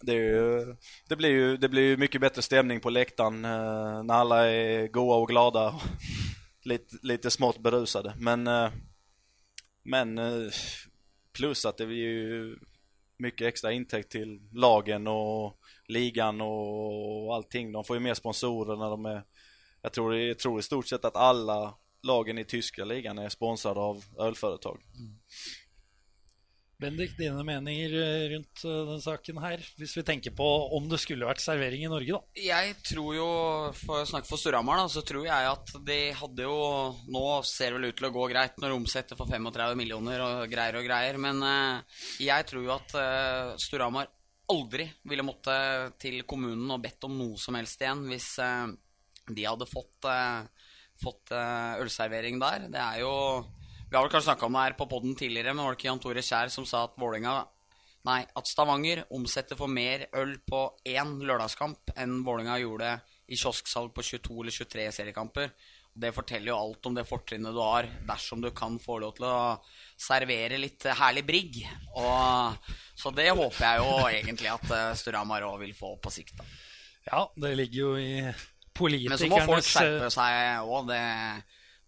Det, 0.00 0.14
ju, 0.14 0.76
det, 1.08 1.16
blir 1.16 1.28
ju, 1.28 1.56
det 1.56 1.68
blir 1.68 1.82
ju 1.82 1.96
mycket 1.96 2.20
bättre 2.20 2.42
stämning 2.42 2.80
på 2.80 2.90
läktaren 2.90 3.44
eh, 3.44 4.02
när 4.02 4.14
alla 4.14 4.50
är 4.50 4.88
goa 4.88 5.16
och 5.16 5.28
glada. 5.28 5.68
och 5.68 5.82
lite, 6.62 6.96
lite 7.02 7.30
smått 7.30 7.58
berusade. 7.58 8.14
Men, 8.18 8.46
eh, 8.46 8.70
men 9.82 10.18
eh, 10.18 10.50
plus 11.32 11.66
att 11.66 11.76
det 11.76 11.86
blir 11.86 11.96
ju 11.96 12.58
mycket 13.16 13.46
extra 13.46 13.72
intäkt 13.72 14.12
till 14.12 14.40
lagen 14.52 15.06
och 15.06 15.58
ligan 15.88 16.40
och 16.40 17.34
allting. 17.34 17.72
De 17.72 17.84
får 17.84 17.96
ju 17.96 18.00
mer 18.00 18.14
sponsorer 18.14 18.76
när 18.76 18.90
de 18.90 19.06
är 19.06 19.22
jag 19.82 19.92
tror, 19.92 20.16
jag 20.16 20.38
tror 20.38 20.60
i 20.60 20.62
stort 20.62 20.86
sett 20.86 21.04
att 21.04 21.16
alla 21.16 21.74
lagen 22.02 22.38
i 22.38 22.44
tyska 22.44 22.84
ligan 22.84 23.18
är 23.18 23.28
sponsrade 23.28 23.80
av 23.80 24.04
ölföretag. 24.18 24.80
Bendik, 26.78 27.16
dine 27.18 27.42
meninger 27.42 27.94
eh, 27.98 28.24
rundt 28.30 28.60
denne 28.62 28.92
den 28.92 29.00
saken 29.02 29.40
her? 29.42 29.62
Hvis 29.80 29.96
vi 29.98 30.04
tenker 30.06 30.30
på 30.38 30.46
om 30.76 30.84
det 30.86 31.00
skulle 31.02 31.26
vært 31.26 31.42
servering 31.42 31.82
i 31.82 31.90
Norge, 31.90 32.20
da. 32.20 32.38
Jeg 32.38 32.76
tror 32.86 33.16
jo, 33.16 33.30
for 33.80 34.04
å 34.04 34.06
snakke 34.06 34.30
for 34.30 34.38
Storhamar, 34.38 34.84
så 34.92 35.02
tror 35.06 35.26
jeg 35.26 35.48
at 35.50 35.72
de 35.88 35.98
hadde 36.20 36.46
jo 36.46 36.60
Nå 37.10 37.24
ser 37.48 37.72
det 37.72 37.80
vel 37.80 37.88
ut 37.90 37.98
til 37.98 38.06
å 38.06 38.12
gå 38.14 38.28
greit 38.30 38.62
når 38.62 38.70
de 38.70 38.78
omsetter 38.78 39.18
for 39.18 39.26
35 39.26 39.74
millioner 39.80 40.22
og 40.22 40.46
greier 40.52 40.78
og 40.78 40.86
greier, 40.86 41.18
men 41.18 41.42
eh, 41.50 41.98
jeg 42.28 42.46
tror 42.46 42.62
jo 42.68 42.76
at 42.76 42.96
eh, 43.02 43.56
Storhamar 43.66 44.14
aldri 44.48 44.86
ville 45.10 45.26
måtte 45.26 45.58
til 46.00 46.22
kommunen 46.30 46.70
og 46.72 46.82
bedt 46.86 47.04
om 47.10 47.18
noe 47.18 47.42
som 47.42 47.58
helst 47.58 47.82
igjen 47.82 48.06
hvis 48.08 48.36
eh, 48.44 48.68
de 49.28 49.50
hadde 49.50 49.66
fått, 49.68 50.06
eh, 50.08 50.70
fått 51.02 51.34
eh, 51.34 51.82
ølservering 51.82 52.38
der. 52.38 52.70
Det 52.70 52.80
er 52.86 53.02
jo 53.02 53.14
Vi 53.88 53.96
har 53.96 54.04
vel 54.04 54.12
kanskje 54.12 54.28
snakka 54.28 54.46
om 54.46 54.56
det 54.56 54.64
her 54.66 54.74
på 54.76 54.86
poden 54.90 55.14
tidligere, 55.16 55.54
men 55.54 55.64
var 55.64 55.72
det 55.72 55.80
ikke 55.80 55.88
Jan 55.88 56.02
Tore 56.02 56.24
Kjær 56.24 56.50
som 56.52 56.66
sa 56.68 56.84
at 56.88 56.98
Vålinga 57.00 57.38
Nei, 58.06 58.20
at 58.22 58.46
Stavanger 58.46 59.02
omsetter 59.16 59.58
for 59.58 59.68
mer 59.68 60.06
øl 60.16 60.36
på 60.46 60.60
én 60.86 61.16
lørdagskamp 61.26 61.90
enn 61.98 62.20
Vålinga 62.24 62.54
gjorde 62.62 62.92
i 63.28 63.36
kiosksalg 63.36 63.90
på 63.92 64.04
22 64.06 64.36
eller 64.44 64.54
23 64.54 64.84
seriekamper. 65.00 65.50
Det 65.98 66.12
forteller 66.14 66.52
jo 66.52 66.58
alt 66.60 66.88
om 66.88 66.94
det 66.94 67.04
fortrinnet 67.08 67.52
du 67.52 67.60
har 67.60 67.88
dersom 68.08 68.40
du 68.44 68.52
kan 68.56 68.78
få 68.80 69.00
lov 69.02 69.16
til 69.18 69.26
å 69.26 69.40
servere 69.98 70.60
litt 70.62 70.86
herlig 71.00 71.24
brigg. 71.26 71.58
Og, 71.98 72.70
så 72.96 73.12
det 73.16 73.28
håper 73.32 73.64
jeg 73.66 73.82
jo 73.82 73.90
egentlig 74.06 74.52
at 74.54 74.72
eh, 74.78 74.94
Storhamar 75.02 75.48
òg 75.48 75.58
vil 75.66 75.74
få 75.76 75.96
på 76.00 76.14
sikt. 76.14 76.38
da. 76.38 76.46
Ja, 77.08 77.24
det 77.34 77.54
ligger 77.58 77.80
jo 77.82 77.92
i 77.98 78.12
Men 79.10 79.18
så 79.18 79.28
må 79.32 79.42
folk 79.42 79.66
skjerpe 79.66 80.12
seg 80.14 80.62
òg. 80.62 80.94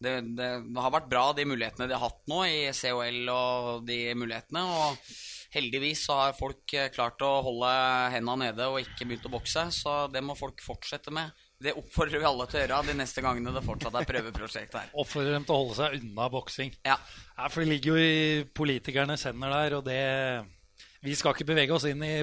Det, 0.00 0.14
det, 0.36 0.48
har 0.80 0.94
vært 0.94 1.10
bra, 1.10 1.26
de 1.36 1.44
mulighetene 1.44 1.88
de 1.90 1.96
har 1.96 2.06
hatt 2.06 2.22
nå 2.30 2.40
i 2.48 2.70
COL 2.72 3.28
og 3.34 3.84
de 3.88 3.98
mulighetene. 4.16 4.62
Og 4.64 5.12
heldigvis 5.52 6.06
så 6.08 6.16
har 6.22 6.38
folk 6.38 6.72
eh, 6.76 6.88
klart 6.94 7.20
å 7.26 7.34
holde 7.44 7.70
hendene 8.14 8.48
nede 8.48 8.70
og 8.70 8.80
ikke 8.80 9.06
begynt 9.06 9.28
å 9.28 9.34
bokse. 9.34 9.66
Så 9.76 9.96
det 10.14 10.24
må 10.24 10.38
folk 10.38 10.64
fortsette 10.64 11.12
med. 11.12 11.36
Det 11.60 11.74
oppfordrer 11.76 12.22
vi 12.22 12.24
alle 12.24 12.46
til 12.48 12.56
å 12.56 12.62
gjøre 12.62 12.78
de 12.88 12.94
neste 12.96 13.20
gangene 13.20 13.52
det 13.52 13.60
fortsatt 13.66 13.98
er 14.00 14.08
prøveprosjekt 14.08 14.78
her. 14.78 14.92
Oppfordrer 14.96 15.36
dem 15.36 15.44
til 15.44 15.52
å 15.52 15.60
holde 15.60 15.76
seg 15.76 15.98
unna 15.98 16.28
boksing. 16.32 16.72
Ja. 16.88 16.96
Ja, 17.34 17.50
for 17.52 17.60
det 17.60 17.68
ligger 17.74 17.98
jo 17.98 18.00
i 18.00 18.46
politikernes 18.56 19.26
hender 19.28 19.52
der, 19.52 19.76
og 19.76 19.84
det 19.84 20.00
Vi 21.04 21.12
skal 21.16 21.36
ikke 21.36 21.48
bevege 21.48 21.76
oss 21.76 21.84
inn 21.88 22.00
i 22.04 22.22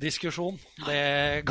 politikkdiskusjon. 0.00 0.58
Det, 0.86 1.44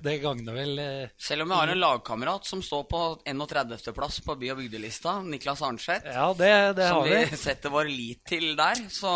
det 0.04 0.18
gagner 0.22 0.54
vel 0.56 0.78
eh, 0.78 1.08
Selv 1.18 1.42
om 1.44 1.48
vi 1.52 1.54
har 1.58 1.68
en 1.72 1.80
lagkamerat 1.80 2.46
som 2.46 2.62
står 2.62 2.84
på 2.90 3.00
31.-plass 3.26 4.20
på 4.24 4.36
by- 4.40 4.50
og 4.52 4.58
bygdelista, 4.60 5.16
Niklas 5.22 5.62
Arnseth, 5.62 6.06
Ja, 6.06 6.32
det, 6.36 6.50
det 6.76 6.88
som 6.88 7.00
har 7.00 7.08
vi 7.08 7.22
vi. 7.30 7.36
setter 7.40 7.70
vår 7.72 7.88
lit 7.88 8.20
til 8.28 8.54
der, 8.58 8.74
så 8.92 9.14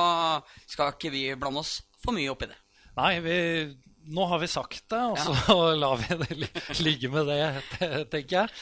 skal 0.66 0.95
ikke 0.95 1.12
vi 1.12 1.26
blande 1.37 1.61
oss 1.61 1.83
for 2.02 2.16
mye 2.16 2.30
opp 2.33 2.42
i 2.47 2.50
det. 2.50 2.59
Nei, 2.99 3.12
vi, 3.23 3.37
nå 4.14 4.26
har 4.30 4.40
vi 4.42 4.49
sagt 4.50 4.88
det, 4.90 5.04
og 5.12 5.18
så 5.21 5.59
lar 5.83 6.00
vi 6.00 6.18
det 6.25 6.83
ligge 6.83 7.12
med 7.12 7.28
det, 7.28 7.42
tenker 8.12 8.40
jeg. 8.42 8.59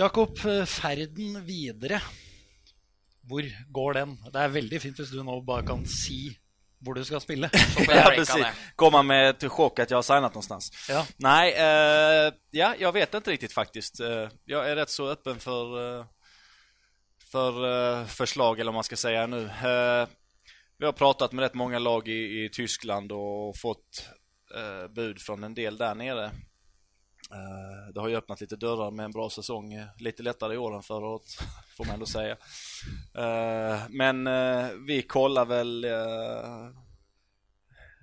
Jakob, 0.00 0.36
eh, 0.46 0.64
ferden 0.70 1.40
videre. 1.46 2.00
Hvor 3.30 3.44
går 3.70 3.98
den? 4.00 4.14
Det 4.32 4.40
er 4.42 4.54
veldig 4.54 4.78
fint 4.82 4.96
hvis 4.98 5.10
du 5.12 5.20
nå 5.22 5.36
bare 5.46 5.66
kan 5.68 5.84
si 5.86 6.30
hvor 6.80 6.94
du 6.94 7.04
skal 7.04 7.20
spille. 7.20 7.50
Jeg 7.78 7.86
Ja, 7.88 8.12
precis. 8.16 8.46
Komma 8.76 9.02
med 9.02 9.30
ett 9.30 9.52
chock 9.52 9.78
att 9.78 9.90
jag 9.90 9.98
har 9.98 10.02
signat 10.02 10.34
någonstans. 10.34 10.88
Ja. 10.88 11.06
Nej, 11.16 11.52
eh, 11.52 12.32
ja, 12.50 12.74
jag 12.78 12.92
vet 12.92 13.14
inte 13.14 13.30
riktigt 13.30 13.52
faktiskt. 13.52 14.00
Eh, 14.00 14.28
jag 14.44 14.70
är 14.70 14.76
rätt 14.76 14.90
så 14.90 15.08
öppen 15.08 15.40
för, 15.40 15.98
eh, 15.98 16.04
för 17.32 17.52
eh, 18.00 18.06
förslag, 18.06 18.60
eller 18.60 18.70
vad 18.70 18.74
man 18.74 18.84
ska 18.84 18.96
säga 18.96 19.26
nu. 19.26 19.44
Eh, 19.44 20.08
vi 20.78 20.86
har 20.86 20.92
pratat 20.92 21.32
med 21.32 21.42
rätt 21.42 21.54
många 21.54 21.78
lag 21.78 22.08
i, 22.08 22.44
i 22.44 22.50
Tyskland 22.52 23.12
och 23.12 23.56
fått 23.58 24.08
eh, 24.54 24.88
bud 24.88 25.20
från 25.20 25.44
en 25.44 25.54
del 25.54 25.76
där 25.76 25.94
nere. 25.94 26.30
Eh, 27.32 27.92
det 27.94 28.00
har 28.00 28.08
ju 28.08 28.16
öppnat 28.16 28.40
lite 28.40 28.56
dörrar 28.56 28.90
med 28.90 29.04
en 29.04 29.10
bra 29.10 29.30
säsong. 29.30 29.72
eh, 29.72 29.86
Lite 29.98 30.22
lättare 30.22 30.54
i 30.54 30.58
år 30.58 30.76
än 30.76 30.82
förra 30.82 31.06
året, 31.08 31.22
får 31.76 31.84
man 31.84 31.94
ändå 31.94 32.06
säga. 32.06 32.36
Eh, 33.14 33.82
men 33.88 34.24
vi 34.86 35.02
kollar 35.02 35.46
väl 35.46 35.86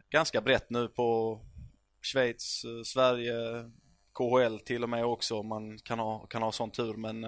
ganska 0.10 0.42
brett 0.42 0.70
nu 0.70 0.88
på 0.88 1.40
Schweiz, 2.02 2.66
Sverige, 2.86 3.34
KHL 4.14 4.60
till 4.60 4.84
och 4.84 4.90
med 4.90 5.06
också 5.06 5.40
om 5.40 5.48
man 5.48 5.80
kan 5.80 6.00
ha, 6.00 6.26
kan 6.28 6.42
ha 6.42 6.52
sån 6.52 6.72
tur. 6.72 6.94
Men 6.94 7.22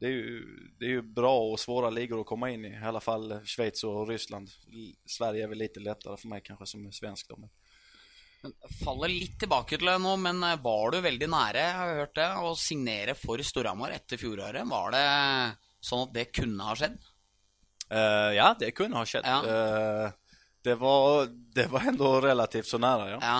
det, 0.00 0.06
är 0.06 0.10
ju, 0.10 0.44
det 0.78 0.84
är 0.84 0.88
ju 0.88 1.02
bra 1.02 1.40
och 1.40 1.60
svåra 1.60 1.90
ligor 1.90 2.20
att 2.20 2.26
komma 2.26 2.50
in 2.50 2.64
i. 2.64 2.68
I 2.68 2.84
alla 2.84 3.00
fall 3.00 3.40
Schweiz 3.44 3.84
och 3.84 4.08
Ryssland. 4.08 4.48
Sverige 5.06 5.44
är 5.44 5.48
väl 5.48 5.58
lite 5.58 5.80
lättare 5.80 6.16
för 6.16 6.28
mig 6.28 6.40
kanske 6.44 6.66
som 6.66 6.86
är 6.86 6.90
svensk. 6.90 7.28
Då, 7.28 7.36
men... 7.36 7.50
Faller 8.82 9.12
litt 9.12 9.36
tilbake 9.40 9.78
til 9.78 9.88
det 9.88 9.96
nå, 10.02 10.14
men 10.20 10.42
eh, 10.46 10.60
var 10.62 10.94
du 10.94 11.00
veldig 11.04 11.28
nære, 11.32 11.64
jeg 11.64 11.76
har 11.80 12.00
hørt 12.00 12.14
det, 12.18 12.28
å 12.42 12.54
signere 12.60 13.16
for 13.18 13.42
Storhamar 13.44 13.94
etter 13.96 14.20
fjoråret? 14.20 14.66
Var 14.68 14.94
det 14.96 15.04
sånn 15.86 16.06
at 16.06 16.14
det 16.16 16.26
kunne 16.34 16.68
ha 16.68 16.76
skjedd? 16.78 16.96
Uh, 17.86 18.32
ja, 18.34 18.48
det 18.58 18.72
kunne 18.74 18.98
ha 18.98 19.06
skjedd. 19.06 19.26
Ja. 19.26 19.38
Uh, 19.46 20.40
det, 20.66 20.74
var, 20.80 21.28
det 21.54 21.68
var 21.70 21.86
ändå 21.92 22.16
relativt 22.24 22.70
så 22.72 22.82
nære, 22.82 23.12
Ja. 23.16 23.20
Ja. 23.22 23.36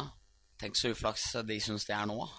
Tenk 0.56 0.72
så 0.78 0.88
uflaks 0.94 1.34
de 1.44 1.58
syns 1.60 1.84
det 1.84 1.92
er 1.92 2.06
nå. 2.08 2.22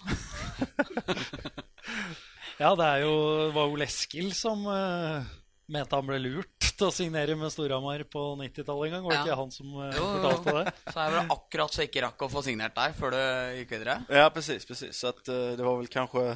Ja, 2.58 2.72
det 2.74 2.86
er 2.86 3.04
jo, 3.06 3.18
det 3.46 3.54
var 3.54 3.68
jo 3.70 3.78
Leskil 3.78 4.32
som 4.34 4.64
eh, 4.72 5.28
mente 5.68 5.96
han 5.98 6.08
ble 6.08 6.20
lurt 6.24 6.68
til 6.78 6.88
å 6.88 6.94
signere 6.94 7.36
med 7.40 7.52
Storhamar 7.54 8.04
på 8.12 8.24
90-tallet 8.40 8.88
en 8.90 8.96
gang. 8.98 9.06
Var 9.08 9.14
det 9.14 9.18
Ja. 9.20 9.24
ikke 9.26 9.40
han 9.42 9.52
som 9.52 9.74
eh, 9.84 9.96
Jo, 9.98 10.06
fortalte 10.18 10.54
det? 10.58 10.76
Så 10.94 11.00
er 11.04 11.16
det 11.16 11.24
akkurat 11.38 11.74
så 11.78 11.86
ikke 11.88 12.04
rakk 12.06 12.28
å 12.28 12.30
få 12.32 12.44
signert 12.46 12.76
der 12.78 12.94
før 12.98 13.16
du 13.16 13.22
gikk 13.62 13.74
videre. 13.78 13.98
Ja, 14.10 14.30
precis, 14.34 14.68
precis. 14.70 15.00
Så 15.00 15.12
at, 15.14 15.24
eh, 15.28 15.56
det 15.58 15.66
var 15.66 15.80
vel 15.82 15.90
kanskje 15.92 16.28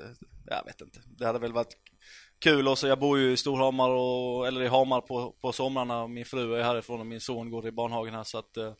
Jeg 0.00 0.16
jag 0.50 0.66
vet 0.66 0.82
ikke. 0.82 1.04
Det 1.18 1.26
hadde 1.28 1.40
vel 1.44 1.54
vært 1.54 1.76
kul 2.42 2.66
også. 2.72 2.88
Jeg 2.90 2.98
bor 2.98 3.18
jo 3.20 3.30
i 3.30 3.38
Storhamar 3.38 3.92
og, 3.94 4.46
eller 4.48 4.64
i 4.66 4.70
Hamar 4.72 5.04
på, 5.06 5.20
på 5.38 5.52
somrene. 5.54 6.00
Min 6.10 6.26
fru 6.26 6.56
er 6.56 6.64
herfra, 6.64 6.98
og 6.98 7.06
min 7.06 7.20
son 7.22 7.50
går 7.52 7.68
i 7.70 7.74
barnehagen 7.76 8.16
her. 8.18 8.24
så 8.26 8.40
at 8.42 8.58
eh, 8.58 8.72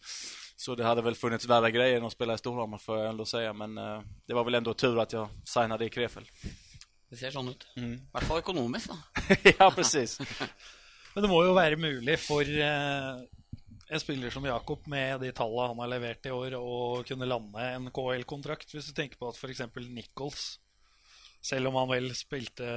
så 0.60 0.75
det 0.76 0.84
hadde 0.84 1.00
vel 1.00 1.16
funnits 1.16 1.46
verre 1.49 1.70
greier 1.72 1.96
enn 1.96 2.04
å 2.04 2.10
spille 2.12 2.34
i 2.37 2.40
Storhamar 2.40 2.82
får 2.82 2.99
jeg 2.99 3.12
ändå 3.14 3.25
si. 3.28 3.40
Men 3.56 3.78
uh, 3.80 4.02
det 4.28 4.34
var 4.37 4.44
vel 4.44 4.58
ändå 4.58 4.75
tur 4.76 4.99
at 5.00 5.14
jeg 5.16 5.46
signet 5.49 5.80
i 5.87 5.88
Krefeld. 5.88 6.28
Det 7.11 7.19
ser 7.19 7.35
sånn 7.35 7.50
ut. 7.50 7.67
Mm. 7.75 7.97
I 7.99 8.14
hvert 8.14 8.29
fall 8.29 8.43
økonomisk, 8.45 8.93
da. 8.93 9.26
ja, 9.59 9.67
precis. 9.75 10.17
Men 11.14 11.25
det 11.25 11.31
må 11.33 11.43
jo 11.43 11.57
være 11.57 11.79
mulig 11.81 12.14
for 12.23 12.47
eh, 12.47 13.23
en 13.90 14.02
spiller 14.02 14.31
som 14.31 14.47
Jakob, 14.47 14.87
med 14.90 15.25
de 15.25 15.33
tallene 15.35 15.73
han 15.73 15.83
har 15.83 15.90
levert 15.90 16.31
i 16.31 16.35
år, 16.35 16.55
å 16.55 17.02
kunne 17.07 17.26
lande 17.26 17.67
en 17.75 17.90
KL-kontrakt. 17.95 18.76
Hvis 18.76 18.93
du 18.93 18.95
tenker 18.95 19.19
på 19.19 19.31
at 19.33 19.40
f.eks. 19.40 19.64
Nichols, 19.90 20.45
selv 21.43 21.73
om 21.73 21.81
han 21.81 21.90
vel 21.90 22.11
spilte 22.14 22.71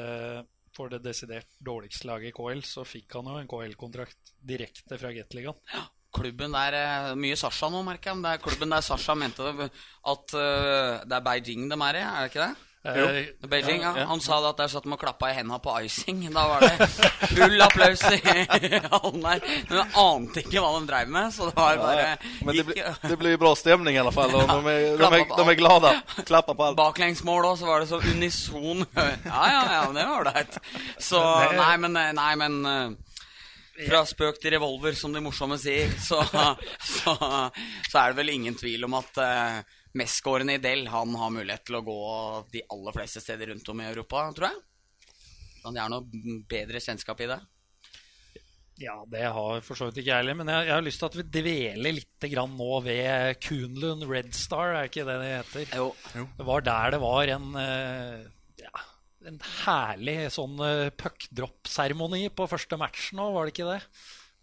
for 0.74 0.90
det 0.90 1.04
desidert 1.06 1.60
dårligste 1.62 2.10
laget 2.10 2.32
i 2.32 2.36
KL, 2.36 2.64
så 2.66 2.86
fikk 2.88 3.20
han 3.20 3.30
jo 3.30 3.38
en 3.38 3.52
KL-kontrakt 3.52 4.34
direkte 4.42 4.98
fra 4.98 5.14
Gateligaen. 5.14 5.62
Klubben 6.14 6.54
der 6.54 6.78
eh, 6.78 7.14
Mye 7.18 7.38
Sasha 7.38 7.70
nå, 7.74 7.86
merker 7.86 8.12
jeg. 8.12 8.18
Men 8.18 8.26
det 8.26 8.34
er 8.34 8.46
klubben 8.50 8.74
der 8.74 8.86
Sasha 8.86 9.14
mente 9.18 9.46
at 9.54 10.36
uh, 10.38 11.02
det 11.06 11.18
er 11.18 11.26
Beijing 11.26 11.70
de 11.70 11.78
er 11.78 12.02
i, 12.02 12.04
er 12.06 12.26
det 12.26 12.34
ikke 12.34 12.48
det? 12.48 12.73
Eh, 12.86 13.48
Beijing, 13.48 13.82
ja, 13.82 13.94
ja. 13.98 14.06
Han 14.06 14.22
sa 14.22 14.42
da 14.42 14.50
at 14.52 14.58
der 14.60 14.68
satt 14.68 14.84
de 14.84 14.92
og 14.92 15.00
klappa 15.00 15.30
i 15.32 15.36
henda 15.38 15.56
på 15.64 15.72
icing. 15.86 16.26
Da 16.36 16.42
var 16.50 16.66
det 16.66 16.88
full 17.32 17.62
applaus 17.64 18.02
i 18.12 18.18
hallen 18.92 19.22
der. 19.24 19.46
Men 19.70 19.78
jeg 19.78 19.86
ante 20.02 20.42
ikke 20.44 20.60
hva 20.60 20.72
de 20.76 20.90
dreiv 20.90 21.14
med, 21.16 21.30
så 21.32 21.48
det 21.48 21.54
var 21.56 21.80
bare 21.80 22.10
Men 22.44 22.58
det, 22.58 22.66
blir, 22.68 22.90
det 23.08 23.18
blir 23.22 23.38
bra 23.40 23.54
stemning 23.56 23.96
i 23.96 24.02
alle 24.02 24.12
fall. 24.12 24.36
Og 24.36 24.52
de, 24.52 24.58
er, 24.74 24.98
de, 25.00 25.08
er, 25.08 25.16
är, 25.22 25.32
de 25.32 25.54
är 25.54 25.70
allt. 25.72 26.12
Klappa 26.28 26.56
på 26.56 26.66
alt. 26.66 26.78
Baklengsmål 26.82 27.48
òg, 27.54 27.56
så 27.62 27.70
var 27.72 27.86
det 27.86 27.88
så 27.88 28.02
unison 28.04 28.84
Ja, 29.00 29.46
ja, 29.54 29.64
ja, 29.78 29.86
det 29.96 30.04
var 30.04 30.20
ålreit. 30.20 30.58
Så 31.00 31.22
Nei, 31.56 31.78
men, 31.86 31.96
nei, 32.20 32.34
men 32.42 32.58
eh, 32.68 33.86
Fra 33.88 34.04
spøk 34.10 34.42
til 34.44 34.58
revolver, 34.58 34.92
som 35.00 35.16
de 35.16 35.24
morsomme 35.24 35.56
sier, 35.62 35.96
så, 36.04 36.20
så, 36.98 37.16
så 37.16 38.04
er 38.04 38.12
det 38.12 38.20
vel 38.20 38.36
ingen 38.36 38.60
tvil 38.60 38.84
om 38.90 39.00
at 39.00 39.24
uh, 39.24 39.80
mestskårende 39.98 40.58
Idel 40.58 40.88
han 40.92 41.16
har 41.20 41.34
mulighet 41.34 41.66
til 41.68 41.80
å 41.80 41.86
gå 41.86 42.04
de 42.54 42.64
aller 42.74 42.96
fleste 42.96 43.22
steder 43.24 43.52
rundt 43.54 43.70
om 43.70 43.82
i 43.82 43.90
Europa, 43.90 44.26
tror 44.36 44.50
jeg. 44.50 44.62
Han 45.64 45.80
har 45.80 45.92
noe 45.92 46.40
bedre 46.50 46.82
kjennskap 46.84 47.22
i 47.24 47.30
det. 47.32 47.40
Ja, 48.82 48.96
det 49.06 49.22
har 49.36 49.62
for 49.62 49.78
så 49.78 49.88
vidt 49.88 50.02
ikke 50.02 50.10
jeg 50.10 50.24
heller. 50.24 50.38
Men 50.40 50.50
jeg, 50.50 50.68
jeg 50.68 50.74
har 50.74 50.86
lyst 50.86 51.02
til 51.04 51.10
at 51.12 51.18
vi 51.20 51.26
dveler 51.38 51.96
litt 52.00 52.28
grann 52.32 52.56
nå 52.58 52.80
ved 52.86 53.38
Kunlund 53.44 54.08
Red 54.10 54.34
Star, 54.36 54.74
er 54.74 54.90
ikke 54.90 55.06
det 55.08 55.20
det 55.22 55.30
heter? 55.36 55.78
Jo. 55.78 56.26
Det 56.40 56.48
var 56.48 56.66
der 56.66 56.96
det 56.96 57.02
var 57.04 57.34
en, 57.36 57.48
eh, 57.62 58.26
ja, 58.64 58.84
en 59.30 59.40
herlig 59.64 60.18
sånn 60.34 60.58
uh, 60.60 60.90
puckdrop-seremoni 61.00 62.26
på 62.36 62.50
første 62.50 62.80
match 62.82 63.12
nå, 63.16 63.30
var 63.36 63.48
det 63.48 63.56
ikke 63.56 63.70
det? 63.70 63.80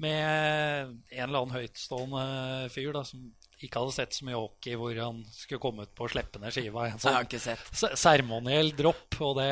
Med 0.00 0.94
en 1.10 1.26
eller 1.26 1.42
annen 1.42 1.58
høytstående 1.58 2.24
fyr 2.72 2.94
da, 2.96 3.04
som 3.04 3.26
ikke 3.68 3.82
hadde 3.82 3.96
sett 3.96 4.16
så 4.16 4.26
mye 4.26 4.38
hockey, 4.38 4.76
hvor 4.80 4.96
han 4.96 5.22
skulle 5.34 5.62
komme 5.62 5.86
ut 5.86 5.94
på 5.96 6.06
å 6.06 6.12
slippe 6.12 6.40
ned 6.42 6.54
skiva. 6.54 6.88
En 6.88 7.00
sånn 7.02 7.96
seremoniell 7.98 8.72
dropp, 8.78 9.18
og 9.20 9.40
det 9.40 9.50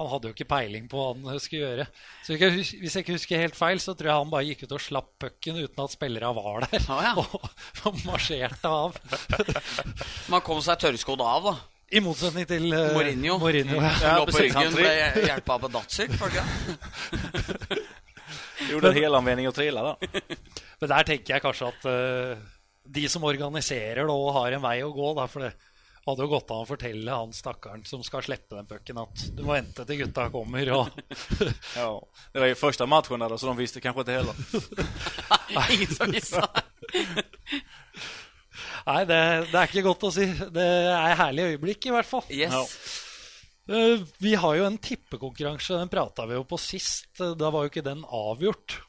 han 0.00 0.08
hadde 0.08 0.30
jo 0.30 0.32
ikke 0.32 0.48
peiling 0.48 0.86
på 0.88 0.96
hva 0.96 1.10
han 1.12 1.40
skulle 1.42 1.66
gjøre. 1.66 1.84
Så 2.24 2.36
hvis 2.40 2.94
jeg 2.94 3.02
ikke 3.02 3.16
husker 3.18 3.42
helt 3.42 3.58
feil, 3.58 3.80
så 3.84 3.92
tror 3.92 4.08
jeg 4.08 4.22
han 4.22 4.30
bare 4.32 4.46
gikk 4.48 4.62
ut 4.64 4.76
og 4.78 4.80
slapp 4.80 5.10
pucken 5.20 5.58
uten 5.60 5.82
at 5.84 5.92
spillere 5.92 6.30
var 6.38 6.64
der. 6.64 6.86
Ah, 6.88 7.02
ja. 7.04 7.12
og, 7.24 7.50
og 7.84 7.98
marsjerte 8.06 8.70
av. 8.70 8.96
Man 10.32 10.44
kom 10.46 10.62
seg 10.64 10.80
tørrskodd 10.80 11.20
av, 11.20 11.50
da. 11.50 11.54
I 11.90 12.00
motsetning 12.04 12.46
til 12.46 12.68
uh, 12.70 12.94
Mourinho. 12.94 13.36
Mourinho 13.42 13.80
ja. 13.82 13.90
Ja, 14.00 14.14
Lå 14.22 14.30
på 14.30 14.40
ryggen, 14.44 14.72
ble 14.78 14.92
hjelpa 15.28 15.56
av 15.58 15.66
ikke? 16.06 16.44
Gjorde 18.70 18.92
en 18.92 18.98
helanvändning 19.02 19.50
og 19.50 19.56
trilla, 19.56 19.82
da. 19.90 19.94
Men 20.80 20.92
der 20.94 21.08
tenker 21.08 21.34
jeg 21.34 21.44
kanskje 21.44 21.72
at 21.74 21.88
eh, 21.90 22.48
de 22.84 23.08
som 23.08 23.24
organiserer 23.24 24.04
det, 24.06 24.12
og 24.14 24.32
har 24.38 24.56
en 24.56 24.64
vei 24.64 24.78
å 24.84 24.92
gå. 24.94 25.12
Da, 25.18 25.26
for 25.30 25.44
det, 25.44 25.52
hadde 26.06 26.24
jo 26.24 26.30
gått 26.32 26.50
an 26.50 26.62
å 26.64 26.68
fortelle 26.68 27.12
han 27.12 27.32
stakkaren 27.36 27.82
som 27.86 28.02
skal 28.06 28.24
slippe 28.24 28.56
den 28.56 28.68
pucken, 28.70 28.98
at 29.02 29.24
du 29.36 29.42
må 29.44 29.52
vente 29.54 29.84
til 29.86 30.00
gutta 30.00 30.28
kommer. 30.32 30.70
Og 30.78 30.88
Ja, 31.78 31.90
det 32.32 32.42
var 32.42 32.48
jo 32.50 32.56
første 32.62 32.86
matchen 32.88 33.20
där, 33.20 33.36
så 33.36 33.50
de 33.50 33.56
visste 33.60 33.82
kanskje 33.84 34.06
ikke 34.06 34.16
heller. 34.16 35.68
Ingen 35.76 35.94
som 35.94 36.14
visste. 36.14 36.46
Nei, 38.86 39.02
det, 39.04 39.20
det 39.52 39.58
er 39.60 39.68
ikke 39.68 39.84
godt 39.86 40.08
å 40.08 40.12
si. 40.14 40.26
Det 40.56 40.66
er 40.96 41.18
herlig 41.20 41.50
øyeblikk, 41.52 41.90
i 41.90 41.94
hvert 41.94 42.08
fall. 42.08 42.24
Yes. 42.32 42.54
Ja. 42.56 42.64
Eh, 43.76 44.00
Vi 44.24 44.32
har 44.40 44.56
jo 44.56 44.64
en 44.66 44.78
tippekonkurranse. 44.82 45.76
Den 45.78 45.92
prata 45.92 46.24
vi 46.26 46.38
jo 46.38 46.46
på 46.48 46.58
sist. 46.58 47.12
Da 47.20 47.52
var 47.52 47.66
jo 47.66 47.70
ikke 47.72 47.84
den 47.86 48.02
avgjort. 48.08 48.80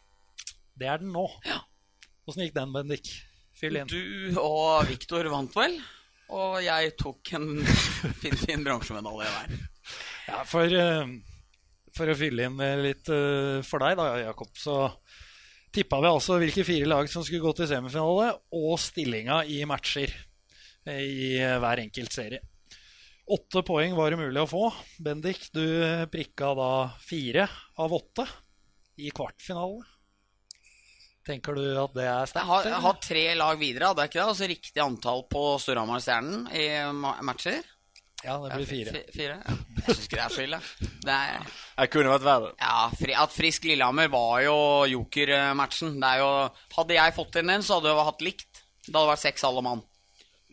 Det 0.79 0.87
er 0.89 1.03
den 1.03 1.11
nå. 1.13 1.27
Åssen 2.25 2.45
gikk 2.47 2.55
den, 2.55 2.71
Bendik? 2.73 3.11
Fyll 3.61 3.77
inn. 3.77 3.89
Du 3.91 4.39
og 4.41 4.87
Viktor 4.89 5.27
vant 5.29 5.53
vel? 5.53 5.75
Og 6.33 6.61
jeg 6.63 6.95
tok 6.97 7.33
en 7.37 7.49
fin, 8.21 8.37
fin 8.39 8.63
bransjemedalje 8.65 9.27
hver. 9.29 9.59
Ja, 10.31 10.39
for, 10.47 10.73
eh, 10.73 11.11
for 11.93 12.09
å 12.09 12.15
fylle 12.17 12.47
inn 12.47 12.57
litt 12.81 13.11
eh, 13.11 13.59
for 13.67 13.83
deg, 13.83 13.99
da, 13.99 14.07
Jakob, 14.23 14.49
så 14.57 14.77
tippa 15.75 15.99
vi 16.01 16.09
altså 16.09 16.39
hvilke 16.41 16.65
fire 16.67 16.89
lag 16.89 17.09
som 17.11 17.25
skulle 17.27 17.43
gå 17.43 17.53
til 17.59 17.69
semifinale, 17.69 18.31
og 18.57 18.79
stillinga 18.81 19.43
i 19.45 19.61
matcher 19.69 20.09
eh, 20.87 21.03
i 21.03 21.29
hver 21.37 21.83
enkelt 21.83 22.17
serie. 22.17 22.41
Åtte 23.31 23.61
poeng 23.67 23.93
var 23.95 24.11
det 24.11 24.23
mulig 24.23 24.41
å 24.41 24.49
få. 24.49 24.65
Bendik, 25.03 25.51
du 25.53 25.63
prikka 26.11 26.55
da 26.57 26.71
fire 27.05 27.45
av 27.79 27.93
åtte 27.95 28.25
i 28.99 29.13
kvartfinale. 29.13 29.90
Tenker 31.31 31.55
du 31.55 31.63
at 31.79 31.93
det 31.95 32.03
er 32.05 32.17
Jeg 32.25 32.31
sterkt? 32.33 32.49
har, 32.51 32.65
jeg 32.73 32.81
har 32.85 32.97
tre 33.07 33.25
lag 33.39 33.59
videre, 33.61 33.91
hadde 33.91 34.03
jeg 34.05 34.11
ikke 34.11 34.19
det? 34.21 34.29
Altså 34.33 34.49
riktig 34.51 34.81
antall 34.83 35.21
på 35.31 35.43
Storhamar-stjernen 35.63 36.49
i 36.51 36.65
matcher? 37.25 37.61
Ja, 38.21 38.35
det 38.43 38.51
blir 38.53 38.67
fire. 38.69 38.91
F 38.99 39.15
fire? 39.15 39.37
Jeg 39.81 39.85
syns 39.95 40.03
ikke 40.05 40.17
det 40.19 40.25
er 40.27 40.33
så 40.35 40.43
ille. 40.43 40.59
Det 41.07 41.13
er, 41.15 41.45
Jeg 41.81 41.89
kunne 41.95 42.11
vært 42.11 42.25
verre. 42.27 42.51
ja, 42.61 42.81
fri, 42.99 43.15
at 43.17 43.31
Frisk 43.33 43.63
Lillehammer 43.65 44.11
var 44.13 44.43
jo 44.45 44.57
joker-matchen. 44.91 45.95
Det 46.03 46.09
er 46.11 46.19
jo 46.21 46.27
Hadde 46.75 46.97
jeg 46.99 47.15
fått 47.17 47.39
inn 47.41 47.49
den, 47.49 47.63
så 47.65 47.79
hadde 47.79 47.89
jeg 47.95 48.05
hatt 48.11 48.21
likt. 48.27 48.61
Det 48.85 48.93
hadde 48.93 49.09
vært 49.09 49.23
seks 49.23 49.47
alle 49.47 49.63
mann. 49.65 49.81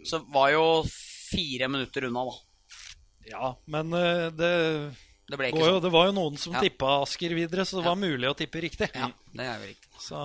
Så 0.09 0.23
var 0.33 0.49
jo 0.55 0.65
fire 0.89 1.69
minutter 1.69 2.07
unna, 2.09 2.25
da. 2.31 2.39
Ja, 3.29 3.51
men 3.69 3.93
eh, 3.93 4.31
det, 4.33 4.53
Det 5.29 5.37
ble 5.37 5.51
ikke 5.51 5.61
jo, 5.61 5.75
sånn. 5.75 5.83
det 5.85 5.93
var 5.93 6.07
jo 6.09 6.15
noen 6.17 6.39
som 6.41 6.55
Ja. 6.57 6.63
tippa 6.65 7.03
Asker 7.03 7.35
videre, 7.37 7.67
så 7.69 7.83
det 7.83 7.85
var 7.85 8.01
mulig 8.01 8.31
å 8.31 8.37
tippe 8.39 8.63
riktig. 8.65 8.89
Ja, 8.97 9.11
det 9.37 9.45
er 9.45 9.59
jo 9.61 9.69
riktig. 9.75 9.88
Så, 9.99 10.19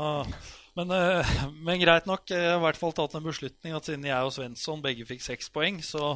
men, 0.77 0.91
eh, 0.93 1.33
men 1.65 1.81
greit 1.81 2.05
nok. 2.09 2.27
Jeg 2.29 2.45
har 2.51 2.59
i 2.59 2.63
hvert 2.67 2.79
fall 2.79 2.93
tatt 2.97 3.15
en 3.17 3.25
beslutning 3.25 3.75
at 3.77 3.89
siden 3.89 4.05
jeg 4.07 4.27
og 4.27 4.33
Svensson 4.35 4.83
begge 4.85 5.05
fikk 5.09 5.23
seks 5.25 5.49
poeng, 5.53 5.81
så 5.85 6.15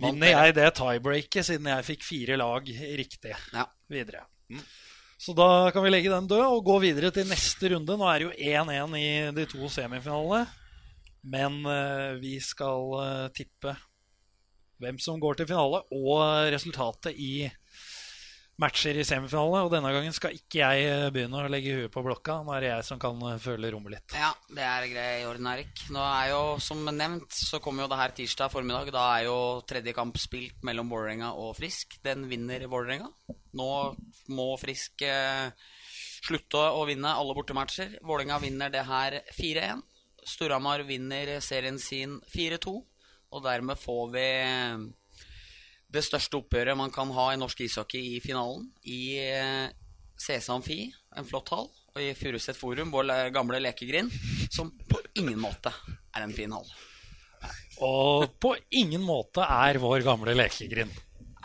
vinner 0.00 0.32
jeg 0.32 0.56
det 0.58 0.70
tiebreaket 0.76 1.48
siden 1.48 1.68
jeg 1.72 1.86
fikk 1.86 2.04
fire 2.04 2.36
lag 2.40 2.66
riktig 3.00 3.34
Ja. 3.54 3.66
videre. 3.88 4.26
Så 5.16 5.32
da 5.32 5.70
kan 5.72 5.84
vi 5.84 5.90
legge 5.90 6.12
den 6.12 6.28
død 6.28 6.44
og 6.44 6.64
gå 6.66 6.78
videre 6.82 7.10
til 7.10 7.24
neste 7.28 7.70
runde. 7.72 7.96
Nå 7.96 8.04
er 8.10 8.18
det 8.20 8.26
jo 8.26 8.34
1-1 8.52 8.96
i 9.00 9.06
de 9.32 9.46
to 9.48 9.68
semifinalene. 9.72 10.46
Men 11.26 11.62
eh, 11.66 12.18
vi 12.20 12.36
skal 12.44 12.92
eh, 13.02 13.28
tippe 13.34 13.72
hvem 14.78 14.98
som 15.00 15.16
går 15.18 15.38
til 15.38 15.48
finale, 15.48 15.80
og 15.96 16.52
resultatet 16.52 17.16
i 17.16 17.46
matcher 18.62 18.96
i 18.98 19.04
semifinale. 19.06 19.62
Og 19.66 19.72
denne 19.72 19.92
gangen 19.94 20.14
skal 20.16 20.36
ikke 20.36 20.60
jeg 20.62 20.86
eh, 20.88 21.06
begynne 21.14 21.42
å 21.42 21.50
legge 21.52 21.74
huet 21.76 21.92
på 21.92 22.02
blokka. 22.04 22.38
Nå 22.44 22.54
er 22.56 22.64
det 22.64 22.70
jeg 22.70 22.86
som 22.88 23.00
kan 23.02 23.20
eh, 23.28 23.38
føle 23.42 23.70
rommet 23.72 23.96
litt. 23.96 24.16
Ja, 24.16 24.32
det 24.48 24.66
er 24.66 24.88
grei 24.92 25.06
i 25.20 25.26
orden, 25.28 25.48
Erik. 25.52 25.84
Nå 25.94 26.02
er 26.02 26.32
jo, 26.32 26.42
som 26.62 26.82
nevnt, 26.86 27.28
så 27.36 27.60
kommer 27.64 27.84
jo 27.84 27.90
det 27.92 28.00
her 28.00 28.16
tirsdag 28.16 28.52
formiddag. 28.52 28.92
Da 28.94 29.06
er 29.16 29.28
jo 29.28 29.38
tredje 29.68 29.96
kamp 29.96 30.20
spilt 30.20 30.64
mellom 30.66 30.92
Vålerenga 30.92 31.32
og 31.36 31.56
Frisk. 31.58 31.98
Den 32.06 32.26
vinner 32.30 32.66
Vålerenga. 32.70 33.10
Nå 33.56 33.70
må 34.36 34.48
Frisk 34.60 35.04
eh, 35.06 35.52
slutte 36.26 36.60
å 36.76 36.84
vinne 36.88 37.14
alle 37.14 37.36
bortematcher. 37.36 37.98
Vålerenga 38.06 38.40
vinner 38.42 38.72
det 38.72 38.86
her 38.88 39.20
4-1. 39.36 39.84
Storhamar 40.26 40.82
vinner 40.88 41.36
serien 41.44 41.78
sin 41.78 42.18
4-2. 42.32 42.78
Og 43.36 43.42
dermed 43.44 43.78
får 43.78 44.06
vi 44.14 44.28
det 45.92 46.02
største 46.04 46.40
oppgjøret 46.40 46.78
man 46.78 46.92
kan 46.94 47.10
ha 47.14 47.30
i 47.32 47.38
norsk 47.40 47.62
ishockey 47.66 48.16
i 48.16 48.20
finalen. 48.24 48.66
I 48.84 49.22
CS 50.18 50.50
Amfi, 50.52 50.80
en 51.16 51.28
flott 51.28 51.52
hall, 51.54 51.68
og 51.94 52.02
i 52.02 52.10
Furuset 52.18 52.58
Forum, 52.58 52.90
vår 52.92 53.30
gamle 53.34 53.60
lekegrind, 53.62 54.12
som 54.52 54.72
på 54.90 55.00
ingen 55.20 55.38
måte 55.40 55.72
er 56.16 56.24
en 56.24 56.34
fin 56.36 56.52
hall. 56.52 56.68
Og 57.84 58.30
på 58.40 58.54
ingen 58.70 59.04
måte 59.04 59.44
er 59.44 59.78
vår 59.80 60.04
gamle 60.06 60.34
lekegrind. 60.36 60.92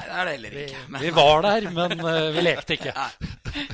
Nei, 0.01 0.07
det 0.07 0.15
er 0.15 0.25
det 0.25 0.35
heller 0.37 0.57
ikke. 0.63 0.83
Men, 0.87 1.03
vi 1.03 1.11
var 1.13 1.43
der, 1.45 1.67
men 1.75 2.05
eh, 2.09 2.27
vi 2.35 2.43
lekte 2.45 2.77
ikke. 2.77 2.93
Nei. 2.95 3.67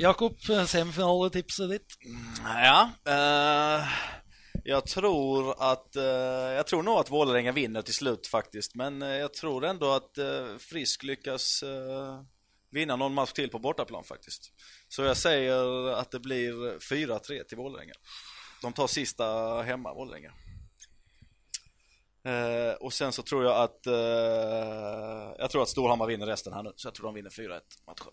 Jakob, 0.00 0.38
eh, 0.50 0.64
semifinaletipset 0.66 1.70
ditt? 1.70 1.98
Ja, 2.42 2.78
eh, 3.06 3.98
jag 4.66 4.86
tror 4.86 5.54
att 5.72 5.96
eh, 5.96 6.04
jag 6.56 6.66
tror 6.66 6.82
nog 6.82 6.98
att 6.98 7.10
Vålerenga 7.10 7.52
vinner 7.52 7.82
till 7.82 7.94
slut 7.94 8.26
faktiskt. 8.26 8.74
Men 8.74 9.02
eh, 9.02 9.08
jag 9.08 9.34
tror 9.34 9.64
ändå 9.64 9.92
att 9.92 10.18
eh, 10.18 10.56
Frisk 10.58 11.02
lyckas 11.02 11.62
eh, 11.62 12.22
vinna 12.70 12.96
någon 12.96 13.14
match 13.14 13.32
till 13.32 13.50
på 13.50 13.58
bortaplan 13.58 14.04
faktiskt. 14.04 14.52
Så 14.88 15.02
jag 15.02 15.16
säger 15.16 15.88
att 15.88 16.10
det 16.10 16.20
blir 16.20 16.78
4-3 16.78 17.44
till 17.44 17.56
Vålerenga. 17.56 17.94
De 18.62 18.72
tar 18.72 18.86
sista 18.86 19.24
hemma, 19.62 19.94
Vålerenga. 19.94 20.32
Eh, 22.24 22.74
och 22.80 22.92
sen 22.92 23.12
så 23.12 23.22
tror 23.22 23.44
jag 23.44 23.62
att 23.62 23.86
eh, 23.86 25.34
jag 25.38 25.50
tror 25.50 25.62
att 25.62 25.68
Storhammar 25.68 26.06
vinner 26.06 26.26
resten 26.26 26.52
här 26.52 26.62
nu. 26.62 26.72
Så 26.76 26.86
jag 26.88 26.94
tror 26.94 27.06
de 27.06 27.14
vinner 27.14 27.30
4-1 27.30 27.60
matchen. 27.86 28.12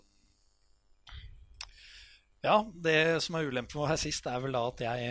Ja, 2.40 2.72
det 2.74 3.22
som 3.22 3.34
er 3.34 3.46
ulempen 3.46 3.78
med 3.78 3.84
å 3.84 3.86
være 3.86 4.02
sist, 4.02 4.26
er 4.26 4.40
vel 4.42 4.56
da 4.56 4.64
at 4.66 4.80
jeg 4.82 5.10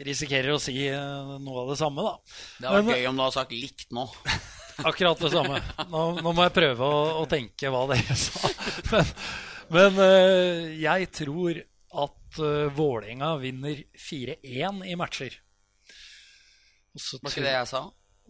risikerer 0.00 0.54
å 0.54 0.60
si 0.62 0.76
eh, 0.88 1.34
noe 1.42 1.64
av 1.64 1.72
det 1.72 1.78
samme, 1.80 2.04
da. 2.04 2.14
det 2.58 2.68
hadde 2.68 2.82
vært 2.88 2.98
gøy 2.98 3.08
om 3.10 3.18
du 3.18 3.24
hadde 3.24 3.36
sagt 3.36 3.54
likt 3.54 3.94
nå. 3.94 4.06
Akkurat 4.90 5.20
det 5.22 5.30
samme. 5.30 5.60
Nå, 5.86 6.02
nå 6.18 6.32
må 6.34 6.46
jeg 6.48 6.54
prøve 6.56 6.86
å, 6.88 7.02
å 7.20 7.26
tenke 7.30 7.70
hva 7.70 7.84
dere 7.92 8.16
sa. 8.24 8.50
Men, 8.90 9.12
men 9.76 10.02
eh, 10.02 10.72
jeg 10.82 11.10
tror 11.14 11.62
at 11.94 12.40
uh, 12.42 12.66
Vålerenga 12.74 13.36
vinner 13.38 13.84
4-1 13.94 14.82
i 14.90 14.96
matcher. 14.98 15.36
Også 16.94 17.20
Var 17.22 17.30
ikke 17.30 17.44
det 17.46 17.54
jeg 17.54 17.70
sa? 17.70 17.84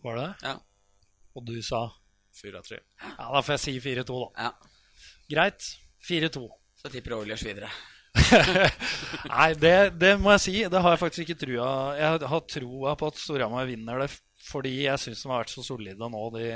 Var 0.05 0.20
det? 0.20 0.29
Ja. 0.44 0.59
Og 1.35 1.46
du 1.48 1.57
sa 1.64 1.87
4-3. 2.42 2.77
Ja, 2.77 3.31
da 3.33 3.40
får 3.40 3.57
jeg 3.57 3.64
si 3.64 3.74
4-2, 3.81 4.20
da. 4.20 4.48
ja. 4.50 4.53
Greit. 5.33 5.72
4-2. 6.05 6.44
Så 6.77 6.92
tipper 6.92 7.16
Oilers 7.16 7.44
videre. 7.46 7.70
Nei, 9.35 9.48
det, 9.59 9.77
det 9.98 10.12
må 10.22 10.35
jeg 10.35 10.42
si. 10.44 10.57
Det 10.70 10.81
har 10.81 10.94
jeg 10.94 11.00
faktisk 11.00 11.24
ikke 11.24 11.40
trua 11.40 11.68
Jeg 11.98 12.29
har 12.31 12.44
troa 12.50 12.94
på 12.98 13.09
at 13.11 13.18
Storhamar 13.20 13.66
vinner 13.68 14.05
det 14.05 14.12
fordi 14.44 14.74
jeg 14.85 15.00
syns 15.00 15.22
de 15.24 15.31
har 15.31 15.40
vært 15.40 15.55
så 15.55 15.64
solide 15.64 16.09
nå 16.12 16.22
de 16.35 16.48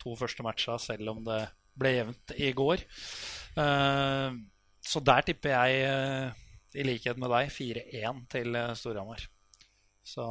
to 0.00 0.14
første 0.16 0.44
matcha, 0.46 0.76
selv 0.78 1.10
om 1.10 1.24
det 1.26 1.40
ble 1.80 1.90
jevnt 1.96 2.34
i 2.38 2.52
går. 2.56 2.84
Uh, 3.58 4.38
så 4.80 5.02
der 5.04 5.26
tipper 5.26 5.52
jeg, 5.52 5.82
eh, 5.84 6.38
i 6.80 6.86
likhet 6.86 7.18
med 7.20 7.32
deg, 7.34 7.50
4-1 7.52 8.20
til 8.32 8.56
eh, 8.56 8.72
Storhamar. 8.78 9.26
Så 10.06 10.24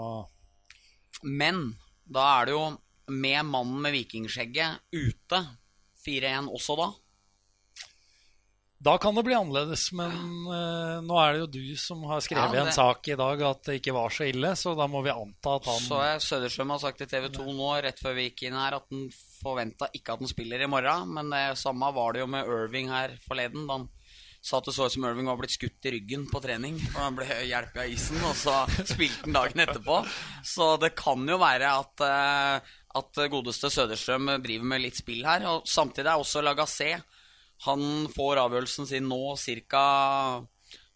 Men 1.24 1.76
da 2.06 2.26
er 2.40 2.50
det 2.50 2.56
jo 2.56 2.64
med 3.10 3.46
mannen 3.46 3.82
med 3.84 3.94
vikingskjegget 3.94 4.82
ute 4.96 5.42
4-1 6.06 6.50
også 6.56 6.78
da. 6.80 6.88
Da 8.80 8.94
kan 8.98 9.16
det 9.16 9.26
bli 9.28 9.36
annerledes, 9.36 9.90
men 9.92 10.14
uh, 10.48 11.02
nå 11.04 11.18
er 11.20 11.34
det 11.34 11.40
jo 11.42 11.48
du 11.52 11.64
som 11.80 12.04
har 12.08 12.22
skrevet 12.24 12.56
Ja, 12.56 12.64
en 12.64 12.72
sak 12.72 13.10
i 13.12 13.18
dag 13.20 13.42
at 13.44 13.66
det 13.68 13.82
ikke 13.82 13.96
var 13.98 14.14
så 14.16 14.30
ille, 14.30 14.54
så 14.56 14.72
da 14.80 14.88
må 14.88 15.02
vi 15.04 15.12
anta 15.12 15.58
at 15.60 15.68
han 15.68 15.82
Så 15.84 16.00
jeg 16.06 16.22
Søderstrøm 16.24 16.72
har 16.72 16.80
sagt 16.86 17.02
til 17.04 17.10
TV 17.12 17.28
2 17.36 17.44
nå, 17.58 17.74
rett 17.84 18.00
før 18.00 18.16
vi 18.16 18.30
gikk 18.30 18.46
inn 18.48 18.56
her, 18.56 18.78
at 18.80 18.88
han 18.88 19.10
forventa 19.42 19.92
ikke 19.92 20.16
at 20.16 20.24
han 20.24 20.32
spiller 20.32 20.64
i 20.64 20.72
morgen. 20.72 21.12
Men 21.18 21.36
det 21.36 21.44
samme 21.60 21.92
var 21.96 22.16
det 22.16 22.24
jo 22.24 22.32
med 22.32 22.48
Irving 22.48 22.88
her 22.94 23.20
forleden. 23.28 23.68
Da 23.68 23.82
han 23.82 23.90
sa 24.40 24.62
at 24.62 24.72
det 24.72 24.78
så 24.78 24.88
ut 24.88 24.96
som 24.96 25.12
Irving 25.12 25.28
var 25.28 25.44
blitt 25.44 25.58
skutt 25.58 25.92
i 25.92 25.96
ryggen 25.98 26.26
på 26.32 26.40
trening. 26.48 26.80
Og 26.94 27.04
han 27.04 27.20
ble 27.20 27.28
hjulpet 27.52 27.84
av 27.84 27.92
isen, 27.92 28.24
og 28.24 28.36
så 28.40 28.62
spilte 28.94 29.26
han 29.28 29.40
dagen 29.42 29.68
etterpå. 29.68 30.02
Så 30.56 30.72
det 30.80 30.96
kan 30.96 31.28
jo 31.28 31.40
være 31.44 31.76
at, 31.84 32.08
uh, 32.08 32.76
at 33.04 33.26
godeste 33.36 33.76
Søderstrøm 33.76 34.38
driver 34.40 34.72
med 34.72 34.88
litt 34.88 35.04
spill 35.04 35.28
her. 35.28 35.52
Og 35.52 35.68
samtidig 35.68 36.08
er 36.14 36.24
også 36.24 36.48
Lagassé 36.48 36.94
Han 37.66 38.08
får 38.14 38.40
avgjørelsen 38.46 38.88
sin 38.88 39.10
nå 39.10 39.36
cirka 39.40 39.84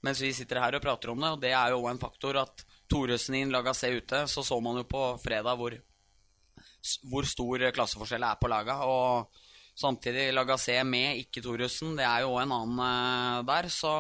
mens 0.04 0.20
vi 0.20 0.34
sitter 0.36 0.60
her 0.60 0.76
og 0.76 0.84
prater 0.84 1.14
om 1.14 1.22
det, 1.24 1.32
og 1.32 1.42
det 1.42 1.54
er 1.56 1.72
jo 1.72 1.80
også 1.80 1.94
en 1.94 2.02
faktor 2.02 2.40
at 2.42 2.64
Thoresen 2.92 3.38
inn, 3.40 3.54
seg 3.74 4.02
ute, 4.02 4.26
så 4.28 4.44
så 4.44 4.60
man 4.62 4.82
jo 4.82 4.84
på 4.88 5.04
fredag 5.24 5.56
hvor, 5.60 5.78
hvor 7.10 7.28
stor 7.28 7.64
klasseforskjell 7.72 8.26
er 8.28 8.42
på 8.42 8.52
laga, 8.52 8.82
og 8.84 9.32
samtidig 9.80 10.34
Lagassé 10.36 10.76
med, 10.84 11.24
ikke 11.24 11.42
Thoresen, 11.42 11.96
det 11.98 12.06
er 12.06 12.26
jo 12.26 12.36
en 12.42 12.52
annen 12.52 12.84
eh, 12.84 13.46
der, 13.48 13.70
så 13.72 13.94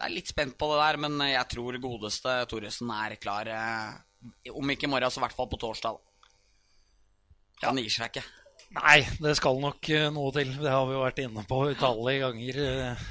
jeg 0.00 0.06
er 0.08 0.16
litt 0.16 0.32
spent 0.32 0.56
på 0.56 0.70
det 0.72 0.80
der, 0.80 1.00
men 1.04 1.20
jeg 1.28 1.52
tror 1.52 1.80
godeste 1.84 2.40
Thoresen 2.48 2.92
er 2.96 3.18
klar, 3.20 3.52
eh, 3.52 4.50
om 4.56 4.72
ikke 4.72 4.88
i 4.88 4.94
morgen, 4.96 5.12
så 5.12 5.20
i 5.20 5.26
hvert 5.26 5.36
fall 5.36 5.52
på 5.52 5.60
torsdag. 5.60 6.00
da. 7.60 7.68
Han 7.68 7.84
gir 7.84 7.92
seg 7.92 8.08
ikke. 8.08 8.24
Nei, 8.76 9.00
det 9.18 9.34
skal 9.38 9.58
nok 9.58 9.88
eh, 9.90 10.06
noe 10.14 10.30
til. 10.34 10.52
Det 10.60 10.70
har 10.70 10.84
vi 10.86 10.94
jo 10.94 11.02
vært 11.02 11.20
inne 11.24 11.42
på 11.48 11.58
utallige 11.72 12.22
ganger 12.22 12.58
eh, 12.62 13.04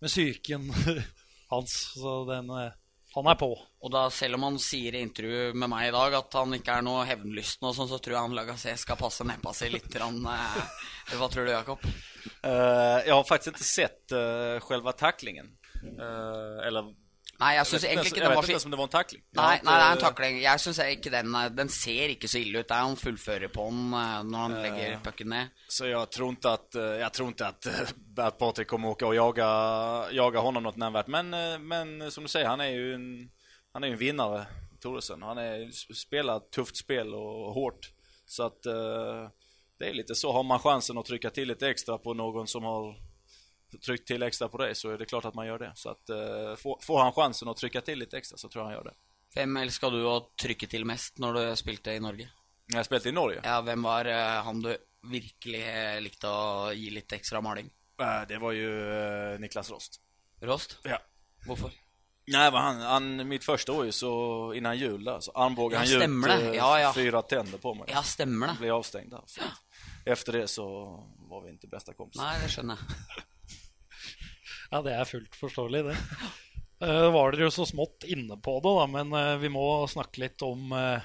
med 0.00 0.12
psyken 0.12 0.70
hans. 1.52 1.74
Så 1.98 2.22
den, 2.30 2.48
eh, 2.56 2.72
han 3.16 3.28
er 3.28 3.36
på. 3.40 3.50
Og 3.56 3.92
da, 3.92 4.06
selv 4.12 4.38
om 4.38 4.46
han 4.48 4.58
sier 4.60 4.96
i 4.96 5.02
intervju 5.04 5.52
med 5.52 5.70
meg 5.72 5.90
i 5.90 5.94
dag 5.94 6.16
at 6.16 6.38
han 6.40 6.56
ikke 6.56 6.78
er 6.78 6.86
noe 6.86 7.04
hevnlysten, 7.08 7.68
og 7.68 7.76
sånn, 7.76 7.90
så 7.92 8.00
tror 8.00 8.16
jeg 8.16 8.24
han 8.24 8.36
Lagacé 8.36 8.72
skal 8.80 8.98
passe 9.00 9.24
neppa 9.28 9.52
si 9.56 9.68
litt. 9.72 9.92
Rann, 10.00 10.22
eh, 10.32 10.60
hva 11.12 11.28
tror 11.32 11.44
du, 11.44 11.52
Jakob? 11.52 11.84
Uh, 12.40 12.98
jeg 13.04 13.12
har 13.12 13.26
faktisk 13.28 13.54
ikke 13.54 13.68
sett 13.68 14.16
uh, 14.16 14.56
själva 14.64 14.96
tacklingen. 14.96 15.52
Uh, 15.84 16.58
eller 16.66 16.88
Nei, 17.36 17.50
jeg 17.52 17.60
jag 17.60 17.68
syns 17.70 17.84
egentlig 17.84 18.12
ikke 18.12 18.22
den 18.22 18.30
vet 18.32 18.38
var 18.38 18.46
så 18.48 18.52
ens 18.56 18.66
om 18.66 18.72
det 18.72 18.78
var 18.80 18.88
en 18.88 18.92
takling. 18.94 19.22
Nei, 19.36 19.54
nei, 19.66 19.74
det 19.76 19.86
er 19.86 19.94
en 19.96 20.02
takling. 20.02 20.38
Jeg 20.40 20.62
syns 20.62 20.80
ikke 20.84 21.12
den 21.12 21.34
eh, 21.36 21.48
Den 21.52 21.72
ser 21.72 22.12
ikke 22.14 22.30
så 22.32 22.40
ille 22.40 22.62
ut. 22.62 22.68
Det 22.68 22.76
er 22.76 22.86
han 22.88 23.00
fullfører 23.00 23.52
på 23.52 23.66
den 23.70 23.96
eh, 24.00 24.18
når 24.26 24.44
han 24.44 24.56
legger 24.64 25.00
pucken 25.04 25.32
ned. 25.34 25.64
Så 25.68 25.90
jeg 25.90 26.12
tror 26.16 26.36
ikke 26.36 26.54
at 26.56 26.78
Jeg 27.02 27.10
tror 27.18 27.32
ikke 27.34 27.50
at, 27.52 27.70
at 28.28 28.38
Patrick 28.40 28.70
kommer 28.70 28.94
åka 28.94 29.10
å 29.10 29.16
jaga, 29.16 29.48
jaga 30.16 30.44
honom 30.46 30.64
noe 30.64 30.80
nämnvärt. 30.80 31.10
Men, 31.12 31.34
eh, 31.36 31.58
men 31.60 32.10
som 32.10 32.24
du 32.24 32.32
sier, 32.32 32.48
han 32.48 32.64
er 32.64 32.72
jo 32.72 32.94
en, 32.96 33.10
han 33.76 33.84
er 33.84 33.92
en 33.92 34.00
vinner, 34.00 34.46
Thoresen. 34.80 35.24
Han 35.24 35.40
er, 35.40 35.66
spiller 35.72 36.44
tufft 36.52 36.80
spill 36.80 37.14
og 37.16 37.52
hårt. 37.56 37.92
Så 38.26 38.42
att 38.42 38.66
eh, 38.66 39.28
det 39.78 39.88
er 39.88 39.94
litt 39.94 40.16
så. 40.16 40.32
Har 40.32 40.42
man 40.42 40.60
chansen 40.60 40.98
å 40.98 41.04
trykke 41.04 41.30
til 41.30 41.52
litt 41.52 41.62
ekstra 41.62 41.98
på 42.02 42.14
noen 42.16 42.48
som 42.50 42.64
har 42.66 42.94
tryckt 43.78 44.06
till 44.06 44.22
extra 44.22 44.48
på 44.48 44.58
dig 44.58 44.74
så 44.74 44.90
är 44.90 44.98
det 44.98 45.06
klart 45.06 45.24
att 45.24 45.34
man 45.34 45.46
gör 45.46 45.58
det. 45.58 45.72
Så 45.74 45.90
att 45.90 46.10
eh, 46.10 46.56
får, 46.56 46.78
får 46.82 47.02
han 47.02 47.12
chansen 47.12 47.48
att 47.48 47.56
trycka 47.56 47.80
till 47.80 47.98
lite 47.98 48.18
extra 48.18 48.38
så 48.38 48.48
tror 48.48 48.60
jag 48.60 48.66
han 48.66 48.74
gör 48.74 48.84
det. 48.84 48.94
Hvem 49.34 49.56
elska 49.56 49.90
du 49.90 50.00
å 50.08 50.16
trykke 50.42 50.66
til 50.66 50.84
mest 50.88 51.18
når 51.18 51.34
du 51.36 51.56
spilte 51.56 51.92
i 51.92 52.00
Norge? 52.00 52.30
Jag 52.66 52.78
jeg 52.80 52.86
spelat 52.88 53.06
i 53.06 53.12
Norge. 53.12 53.40
Ja, 53.44 53.60
hvem 53.62 53.82
var 53.82 54.08
eh, 54.10 54.42
han 54.42 54.62
du 54.62 54.72
virkelig 55.06 55.62
eh, 55.68 56.00
likte 56.02 56.30
å 56.30 56.72
gi 56.74 56.90
litt 56.90 57.12
ekstra 57.12 57.40
maling? 57.40 57.70
Det 58.28 58.38
var 58.38 58.52
ju 58.52 58.70
eh, 58.92 59.38
Niklas 59.40 59.70
Rost. 59.70 60.00
Rost? 60.42 60.78
Ja. 60.84 60.98
Hvorfor? 61.46 61.72
Nej, 62.26 62.50
vad 62.50 62.62
han, 62.62 62.80
han, 62.80 63.28
mitt 63.28 63.44
första 63.44 63.72
år 63.72 63.84
ju 63.86 63.92
så 63.92 64.52
innan 64.54 64.78
jul 64.78 65.04
där, 65.04 65.20
så 65.20 65.32
armbågade 65.32 65.86
han 66.00 66.24
eh, 66.24 66.54
Ja, 66.54 66.80
ja. 66.80 66.92
fyra 66.92 67.22
tänder 67.22 67.58
på 67.58 67.74
mig. 67.74 67.86
Ja, 67.88 68.02
stemmer 68.02 68.46
det. 68.46 68.56
Blev 68.58 68.74
avstängd 68.74 69.10
där. 69.10 69.22
Ja. 69.38 69.44
Efter 70.12 70.32
det 70.32 70.48
så 70.48 70.64
var 71.18 71.42
vi 71.42 71.50
inte 71.50 71.66
bästa 71.66 71.94
kompisar. 71.94 72.24
Nei, 72.24 72.42
det 72.42 72.50
skjønner 72.50 72.78
jeg. 72.80 73.24
Ja, 74.70 74.82
det 74.84 74.96
er 74.96 75.08
fullt 75.08 75.38
forståelig, 75.38 75.86
det. 75.88 75.96
Uh, 76.82 77.08
var 77.14 77.32
dere 77.32 77.46
jo 77.46 77.54
så 77.54 77.64
smått 77.68 78.04
inne 78.04 78.36
på 78.42 78.58
det, 78.60 78.72
da, 78.76 78.84
men 78.92 79.14
uh, 79.16 79.38
vi 79.40 79.48
må 79.52 79.64
snakke 79.88 80.20
litt 80.26 80.42
om 80.44 80.74
uh, 80.76 81.00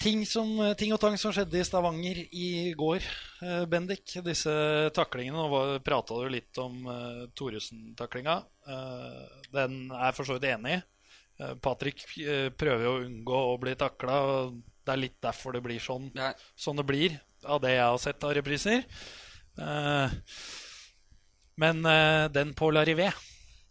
ting, 0.00 0.22
som, 0.28 0.54
ting 0.78 0.94
og 0.96 1.02
tang 1.02 1.18
som 1.20 1.34
skjedde 1.36 1.60
i 1.60 1.66
Stavanger 1.66 2.22
i 2.24 2.48
går. 2.78 3.04
Uh, 3.42 3.64
Bendik, 3.68 4.16
disse 4.24 4.54
taklingene. 4.96 5.44
Nå 5.44 5.82
prata 5.84 6.22
du 6.22 6.32
litt 6.32 6.62
om 6.62 6.88
uh, 6.88 7.26
Thoresen-taklinga. 7.36 8.40
Den 9.52 9.80
er 9.92 10.16
for 10.16 10.24
så 10.24 10.38
vidt 10.38 10.48
enig 10.54 10.78
i. 10.78 10.80
Uh, 11.42 11.52
Patrick 11.60 12.06
prøver 12.56 12.86
jo 12.86 12.94
å 12.94 13.04
unngå 13.04 13.44
å 13.50 13.60
bli 13.60 13.76
takla. 13.76 14.16
Det 14.84 14.92
er 14.92 15.00
litt 15.00 15.20
derfor 15.24 15.56
det 15.56 15.64
blir 15.64 15.80
sånn 15.80 16.10
sånn 16.60 16.80
det 16.80 16.84
blir 16.88 17.14
av 17.44 17.60
det 17.64 17.74
jeg 17.74 17.84
har 17.84 18.00
sett 18.00 18.24
av 18.24 18.34
repriser. 18.36 18.84
Eh, 19.60 20.14
men 21.60 21.84
uh, 21.86 22.26
den 22.32 22.54
på 22.56 22.70
Larivé 22.74 23.12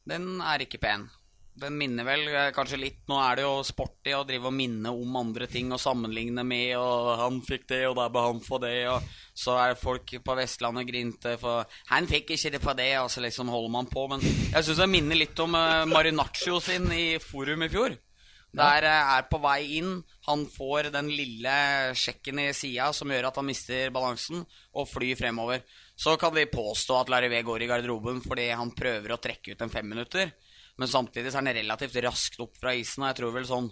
Den 0.07 0.39
er 0.41 0.63
ikke 0.63 0.81
pen. 0.83 1.09
Den 1.53 1.75
minner 1.77 2.05
vel 2.07 2.23
eh, 2.31 2.47
kanskje 2.53 2.79
litt 2.81 3.03
Nå 3.09 3.17
er 3.21 3.37
det 3.37 3.43
jo 3.45 3.59
sporty 3.65 4.15
å 4.17 4.23
drive 4.25 4.49
og 4.49 4.55
minne 4.57 4.89
om 4.89 5.19
andre 5.19 5.45
ting 5.45 5.69
og 5.69 5.81
sammenligne 5.81 6.41
med, 6.47 6.71
og 6.79 7.11
han 7.19 7.37
fikk 7.45 7.67
det, 7.69 7.83
og 7.85 7.93
der 7.99 8.09
ble 8.13 8.23
han 8.25 8.39
for 8.41 8.63
det, 8.63 8.87
og 8.89 9.05
så 9.37 9.59
er 9.61 9.77
folk 9.77 10.15
på 10.25 10.37
Vestlandet 10.39 10.89
grinte 10.89 11.35
for 11.41 11.69
Han 11.91 12.09
fikk 12.09 12.33
ikke 12.33 12.55
det 12.55 12.63
på 12.63 12.73
det, 12.79 12.89
og 13.03 13.11
så 13.13 13.21
liksom 13.21 13.53
holder 13.53 13.75
man 13.75 13.91
på. 13.91 14.07
Men 14.09 14.25
jeg 14.25 14.65
syns 14.65 14.81
det 14.81 14.89
minner 14.95 15.21
litt 15.21 15.45
om 15.45 15.53
uh, 15.53 15.85
Marinaccio 15.93 16.57
sin 16.63 16.89
i 16.89 17.05
Forum 17.21 17.67
i 17.67 17.69
fjor. 17.75 17.99
Der 18.53 18.85
eh, 18.85 19.13
er 19.17 19.25
på 19.29 19.39
vei 19.41 19.79
inn. 19.79 19.95
Han 20.27 20.45
får 20.49 20.91
den 20.93 21.09
lille 21.13 21.53
sjekken 21.97 22.41
i 22.43 22.51
sida 22.53 22.91
som 22.93 23.09
gjør 23.09 23.29
at 23.31 23.39
han 23.39 23.47
mister 23.47 23.93
balansen, 23.93 24.43
og 24.73 24.89
flyr 24.89 25.17
fremover. 25.17 25.63
Så 26.03 26.17
kan 26.19 26.33
de 26.35 26.43
påstå 26.51 26.97
at 26.99 27.11
Larivé 27.11 27.39
går 27.47 27.63
i 27.63 27.69
garderoben 27.69 28.19
fordi 28.25 28.49
han 28.51 28.73
prøver 28.75 29.13
å 29.15 29.21
trekke 29.23 29.53
ut 29.53 29.61
en 29.63 29.71
femminutter. 29.71 30.33
Men 30.75 30.89
samtidig 30.89 31.31
så 31.31 31.39
er 31.39 31.45
han 31.45 31.57
relativt 31.61 31.99
raskt 32.03 32.41
opp 32.43 32.57
fra 32.59 32.73
isen. 32.75 33.05
Og 33.05 33.11
jeg 33.11 33.19
tror 33.21 33.35
vel 33.37 33.47
sånn 33.47 33.69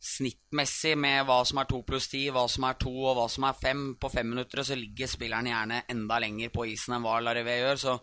snittmessig 0.00 0.94
med 0.96 1.26
hva 1.28 1.40
som 1.44 1.60
er 1.60 1.68
to 1.68 1.82
pluss 1.84 2.06
ti, 2.12 2.22
hva 2.32 2.46
som 2.48 2.64
er 2.68 2.78
to 2.80 2.92
og 2.92 3.18
hva 3.18 3.26
som 3.28 3.44
er 3.48 3.58
fem 3.58 3.82
på 4.00 4.08
fem 4.12 4.30
minutter, 4.32 4.62
så 4.64 4.78
ligger 4.78 5.10
spilleren 5.10 5.50
gjerne 5.50 5.82
enda 5.92 6.20
lenger 6.22 6.52
på 6.54 6.68
isen 6.70 6.96
enn 6.96 7.04
hva 7.04 7.18
Larivé 7.24 7.58
gjør. 7.58 7.80
Så, 7.82 7.96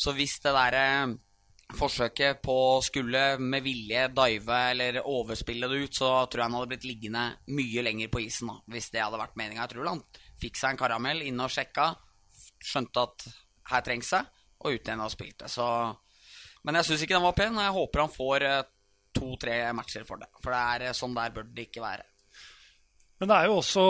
så 0.00 0.16
hvis 0.16 0.40
det 0.42 0.56
derre 0.56 0.86
forsøket 1.76 2.40
på 2.42 2.54
å 2.72 2.82
skulle 2.82 3.36
med 3.38 3.62
vilje 3.62 4.08
dive 4.10 4.60
eller 4.72 5.04
overspille 5.04 5.68
det 5.70 5.84
ut, 5.84 6.00
så 6.00 6.08
tror 6.26 6.42
jeg 6.42 6.48
han 6.48 6.56
hadde 6.58 6.72
blitt 6.72 6.88
liggende 6.88 7.24
mye 7.54 7.84
lenger 7.86 8.10
på 8.10 8.24
isen, 8.24 8.50
da, 8.50 8.56
hvis 8.74 8.90
det 8.90 9.04
hadde 9.04 9.20
vært 9.20 9.38
meninga. 9.38 9.66
Jeg 9.68 9.76
tror 9.76 9.90
han 9.92 10.06
fikk 10.40 10.58
seg 10.58 10.72
en 10.72 10.80
karamell, 10.80 11.22
inn 11.28 11.44
og 11.44 11.52
sjekka, 11.52 11.92
skjønte 12.64 13.04
at 13.06 13.26
her 13.70 13.86
trengs 13.86 14.12
det, 14.14 14.22
og 14.60 14.74
ut 14.74 14.84
igjen 14.84 15.04
og 15.04 15.12
spilte. 15.12 15.48
Så 15.50 15.66
Men 16.66 16.76
jeg 16.80 16.90
syns 16.90 17.06
ikke 17.06 17.16
den 17.16 17.24
var 17.24 17.38
pen, 17.38 17.56
og 17.56 17.64
jeg 17.64 17.76
håper 17.78 18.04
han 18.04 18.12
får 18.12 18.46
eh, 18.48 18.60
to-tre 19.16 19.56
matcher 19.76 20.04
for 20.08 20.20
det. 20.20 20.28
For 20.42 20.52
det 20.52 20.60
er 20.60 20.86
eh, 20.90 20.96
sånn 20.96 21.16
der 21.16 21.32
bør 21.34 21.48
det 21.48 21.68
ikke 21.70 21.84
være. 21.84 22.06
Men 23.20 23.32
det 23.32 23.36
er 23.36 23.50
jo 23.50 23.58
også 23.60 23.82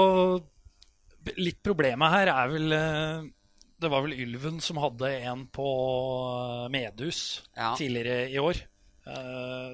Litt 1.37 1.59
problemet 1.63 2.11
her 2.15 2.31
er 2.33 2.49
vel 2.49 2.73
eh, 2.73 3.27
Det 3.79 3.91
var 3.93 4.07
vel 4.07 4.15
Ylven 4.25 4.57
som 4.65 4.79
hadde 4.81 5.11
en 5.29 5.43
på 5.53 5.67
Medus 6.73 6.73
Medhus 6.73 7.21
Ja. 7.59 7.75
tidligere 7.79 8.31
i 8.31 8.39
år. 8.41 8.63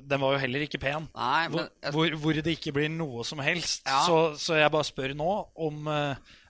Den 0.06 0.20
var 0.22 0.32
jo 0.32 0.38
heller 0.40 0.62
ikke 0.64 0.78
pen. 0.80 1.09
Nei, 1.12 1.48
jeg, 1.50 1.92
hvor, 1.92 2.14
hvor 2.22 2.38
det 2.38 2.54
ikke 2.56 2.72
blir 2.72 2.88
noe 2.88 3.24
som 3.26 3.42
helst. 3.44 3.82
Ja. 3.85 3.98
Så, 4.06 4.16
så 4.40 4.56
jeg 4.56 4.70
bare 4.72 4.87
spør 4.87 5.12
nå 5.18 5.32
om 5.66 5.90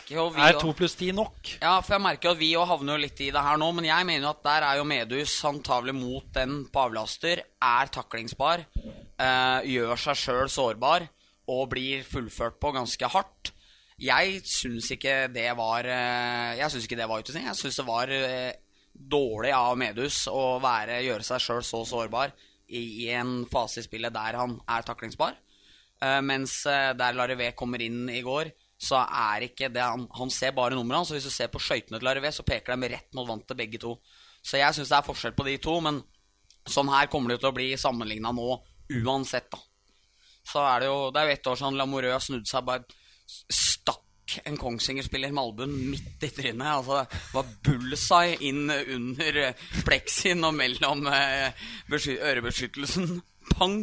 Er 0.44 0.58
to 0.60 0.72
pluss 0.76 0.96
ti 0.98 1.08
nok? 1.16 1.38
Ja, 1.62 1.78
for 1.80 1.96
jeg 1.96 2.04
merker 2.04 2.28
jo 2.28 2.34
at 2.34 2.40
vi 2.42 2.50
òg 2.60 2.68
havner 2.68 2.96
jo 2.96 3.04
litt 3.06 3.20
i 3.24 3.30
det 3.32 3.42
her 3.46 3.60
nå, 3.60 3.70
men 3.72 3.88
jeg 3.88 4.08
mener 4.08 4.26
jo 4.26 4.32
at 4.34 4.42
der 4.44 4.66
er 4.68 4.80
jo 4.80 4.88
Medus 4.88 5.36
antagelig 5.48 5.94
mot 5.96 6.26
den 6.36 6.58
på 6.72 6.82
avlaster, 6.84 7.40
er 7.40 7.92
taklingsbar, 7.94 8.66
eh, 8.76 9.68
gjør 9.72 10.02
seg 10.02 10.20
sjøl 10.20 10.52
sårbar 10.52 11.08
og 11.52 11.68
blir 11.72 12.04
fullført 12.04 12.58
på 12.60 12.74
ganske 12.76 13.12
hardt. 13.14 13.52
Jeg 13.96 14.42
syns 14.44 14.90
ikke 14.92 15.30
det 15.32 15.48
var 15.56 15.86
eh, 15.88 16.58
Jeg 16.58 16.68
syns 16.68 16.84
ikke 16.84 16.98
det 16.98 17.08
var 17.08 17.22
utestengt. 17.22 17.48
Jeg 17.48 17.60
syns 17.62 17.80
det 17.80 17.86
var 17.86 18.12
eh, 18.12 18.52
dårlig 18.92 19.54
av 19.56 19.72
Medus 19.80 20.26
å 20.28 20.58
være, 20.60 21.00
gjøre 21.06 21.24
seg 21.24 21.42
sjøl 21.42 21.64
så 21.64 21.80
sårbar 21.88 22.34
i, 22.68 23.06
i 23.06 23.10
en 23.16 23.46
fase 23.48 23.80
i 23.80 23.86
spillet 23.86 24.12
der 24.12 24.36
han 24.40 24.58
er 24.68 24.86
taklingsbar. 24.86 25.36
Uh, 25.96 26.20
mens 26.20 26.58
uh, 26.68 26.92
der 26.92 27.16
Larivé 27.16 27.54
kommer 27.56 27.80
inn 27.80 28.04
i 28.12 28.20
går, 28.24 28.50
så 28.78 28.98
er 29.04 29.46
ikke 29.46 29.70
det 29.72 29.80
Han, 29.82 30.06
han 30.18 30.30
ser 30.30 30.52
bare 30.56 30.76
nummeret 30.76 30.98
hans. 31.02 31.12
Hvis 31.14 31.24
du 31.24 31.32
ser 31.32 31.48
på 31.48 31.60
skøytene 31.62 31.98
til 31.98 32.04
Larivé, 32.06 32.30
så 32.34 32.44
peker 32.46 32.76
de 32.76 32.90
rett 32.92 33.14
mot 33.16 33.28
vantet, 33.28 33.56
begge 33.56 33.80
to. 33.80 33.94
Så 34.44 34.60
jeg 34.60 34.76
syns 34.76 34.90
det 34.92 34.98
er 34.98 35.06
forskjell 35.06 35.34
på 35.36 35.46
de 35.48 35.56
to, 35.62 35.78
men 35.80 36.02
sånn 36.68 36.90
her 36.92 37.08
kommer 37.10 37.32
det 37.32 37.40
til 37.40 37.48
å 37.50 37.56
bli 37.56 37.70
sammenligna 37.80 38.32
nå 38.36 38.50
uansett, 39.02 39.48
da. 39.50 39.58
Så 40.46 40.60
er 40.62 40.84
det 40.84 40.86
jo 40.90 40.98
Det 41.10 41.18
er 41.22 41.26
jo 41.26 41.34
ett 41.34 41.46
år 41.50 41.56
siden 41.58 41.78
Lamoureux 41.80 42.12
har 42.14 42.22
snudd 42.22 42.46
seg 42.46 42.66
bare 42.68 42.84
stakk 43.50 44.02
en 44.46 44.56
Kongsvinger-spiller 44.58 45.32
med 45.34 45.42
albuen 45.42 45.72
midt 45.90 46.22
i 46.26 46.30
trynet. 46.34 46.66
Altså, 46.66 47.00
det 47.06 47.34
var 47.34 47.50
bullseye 47.66 48.36
inn 48.46 48.70
under 48.70 49.38
pleksien 49.86 50.42
og 50.46 50.54
mellom 50.58 51.06
eh, 51.10 51.54
besky- 51.90 52.18
ørebeskyttelsen. 52.18 53.20
Pang! 53.54 53.78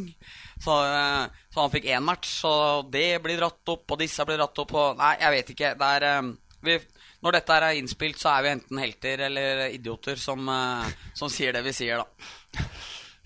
Så, 0.64 0.78
eh, 0.88 1.44
så 1.52 1.60
han 1.60 1.72
fikk 1.74 1.90
én 1.92 2.06
match, 2.06 2.30
så 2.40 2.54
det 2.92 3.20
blir 3.24 3.40
dratt 3.40 3.74
opp, 3.74 3.84
og 3.92 4.00
disse 4.00 4.26
blir 4.28 4.40
dratt 4.40 4.64
opp, 4.64 4.74
og 4.80 5.00
Nei, 5.00 5.16
jeg 5.20 5.36
vet 5.38 5.54
ikke. 5.56 5.72
Det 5.80 5.90
er 5.98 6.06
eh, 6.10 6.22
vi, 6.64 6.78
Når 7.24 7.38
dette 7.38 7.58
er 7.58 7.80
innspilt, 7.80 8.20
så 8.20 8.34
er 8.34 8.46
vi 8.46 8.54
enten 8.54 8.80
helter 8.80 9.26
eller 9.28 9.66
idioter 9.74 10.20
som, 10.20 10.48
eh, 10.50 10.94
som 11.16 11.32
sier 11.32 11.56
det 11.56 11.66
vi 11.68 11.76
sier, 11.76 12.04
da. 12.04 12.64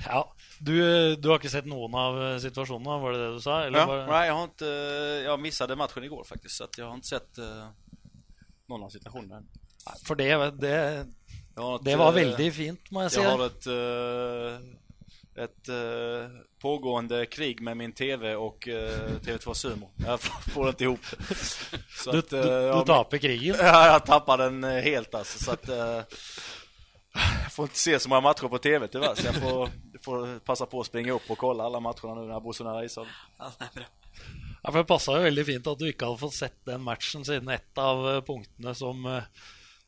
Ja. 0.08 0.23
Du, 0.58 0.73
du 1.21 1.28
har 1.30 1.38
ikke 1.38 1.52
sett 1.54 1.67
noen 1.69 1.93
av 1.97 2.15
situasjonene, 2.41 2.95
var 3.02 3.13
det 3.13 3.19
det 3.21 3.30
du 3.36 3.41
sa? 3.41 3.60
Eller 3.67 3.84
Ja, 3.84 3.97
Nei, 4.10 4.21
jeg 4.26 4.34
har 4.38 4.47
ikke 4.50 4.71
Jeg 5.28 5.41
missade 5.41 5.78
matchen 5.78 6.06
i 6.06 6.10
går, 6.10 6.23
faktisk. 6.26 6.54
så 6.56 6.67
jeg 6.73 6.86
har 6.86 6.97
ikke 6.97 7.10
sett 7.12 7.41
uh, 7.41 7.67
noen 8.69 8.86
av 8.88 8.93
situasjonene. 8.93 9.41
For 10.06 10.17
det, 10.17 10.32
det, 10.58 10.73
det 11.86 11.95
var 12.02 12.15
veldig 12.15 12.50
fint, 12.54 12.89
må 12.93 13.06
jeg 13.06 13.13
si. 13.15 13.21
Jeg 13.21 13.30
har 13.30 13.43
et 13.45 13.69
eh, 13.73 14.65
ett 15.38 15.69
uh, 15.69 16.30
pågående 16.62 17.26
krig 17.26 17.62
med 17.62 17.78
min 17.78 17.91
TV 17.93 18.36
och 18.36 18.67
uh, 18.67 18.73
TV2 19.21 19.54
Sumo. 19.54 19.89
Jag 20.06 20.19
får 20.54 20.69
inte 20.69 20.84
ihop. 20.84 21.00
Så 22.04 22.12
Du, 22.12 22.19
att, 22.19 22.30
du, 22.30 22.38
eh, 22.39 22.43
du 22.45 22.52
jag- 22.52 22.86
taper 22.86 23.17
krigen. 23.17 23.56
Ja, 23.60 23.88
jag 23.88 24.06
tappar 24.06 24.38
den 24.38 24.63
eh, 24.63 24.82
helt 24.84 25.15
alltså. 25.15 25.43
Så 25.43 25.52
att, 25.52 25.69
eh, 25.69 26.02
jag 27.43 27.52
får 27.52 27.63
inte 27.65 27.80
se 27.80 28.00
så 28.00 28.10
många 28.10 28.21
matcher 28.21 28.47
på 28.47 28.58
TV 28.58 28.88
tyvärr. 28.88 29.15
Så 29.15 29.26
jag 29.26 29.36
får, 29.36 29.69
får 30.04 30.39
passa 30.39 30.65
på 30.65 30.80
att 30.80 30.88
springa 30.88 31.13
upp 31.13 31.30
och 31.32 31.38
kolla 31.38 31.63
alla 31.63 31.80
matcherna 31.80 32.13
nu 32.15 32.21
när 32.21 32.34
jag 32.34 32.43
bor 32.43 32.54
så 32.54 32.63
nära 32.63 32.86
ishallen. 32.86 33.12
Ja, 33.38 33.52
det. 33.60 33.86
Ja, 34.63 34.71
for 34.71 34.78
Det 34.80 34.86
passa 34.86 35.13
jo 35.17 35.23
veldig 35.23 35.45
fint 35.45 35.67
at 35.67 35.80
du 35.80 35.86
ikke 35.88 36.06
hadde 36.06 36.19
fått 36.19 36.34
sett 36.36 36.56
den 36.65 36.82
matchen, 36.84 37.26
siden 37.26 37.50
et 37.54 37.78
av 37.78 38.02
eh, 38.15 38.21
punktene 38.21 38.73
som 38.76 39.06
uh, 39.06 39.23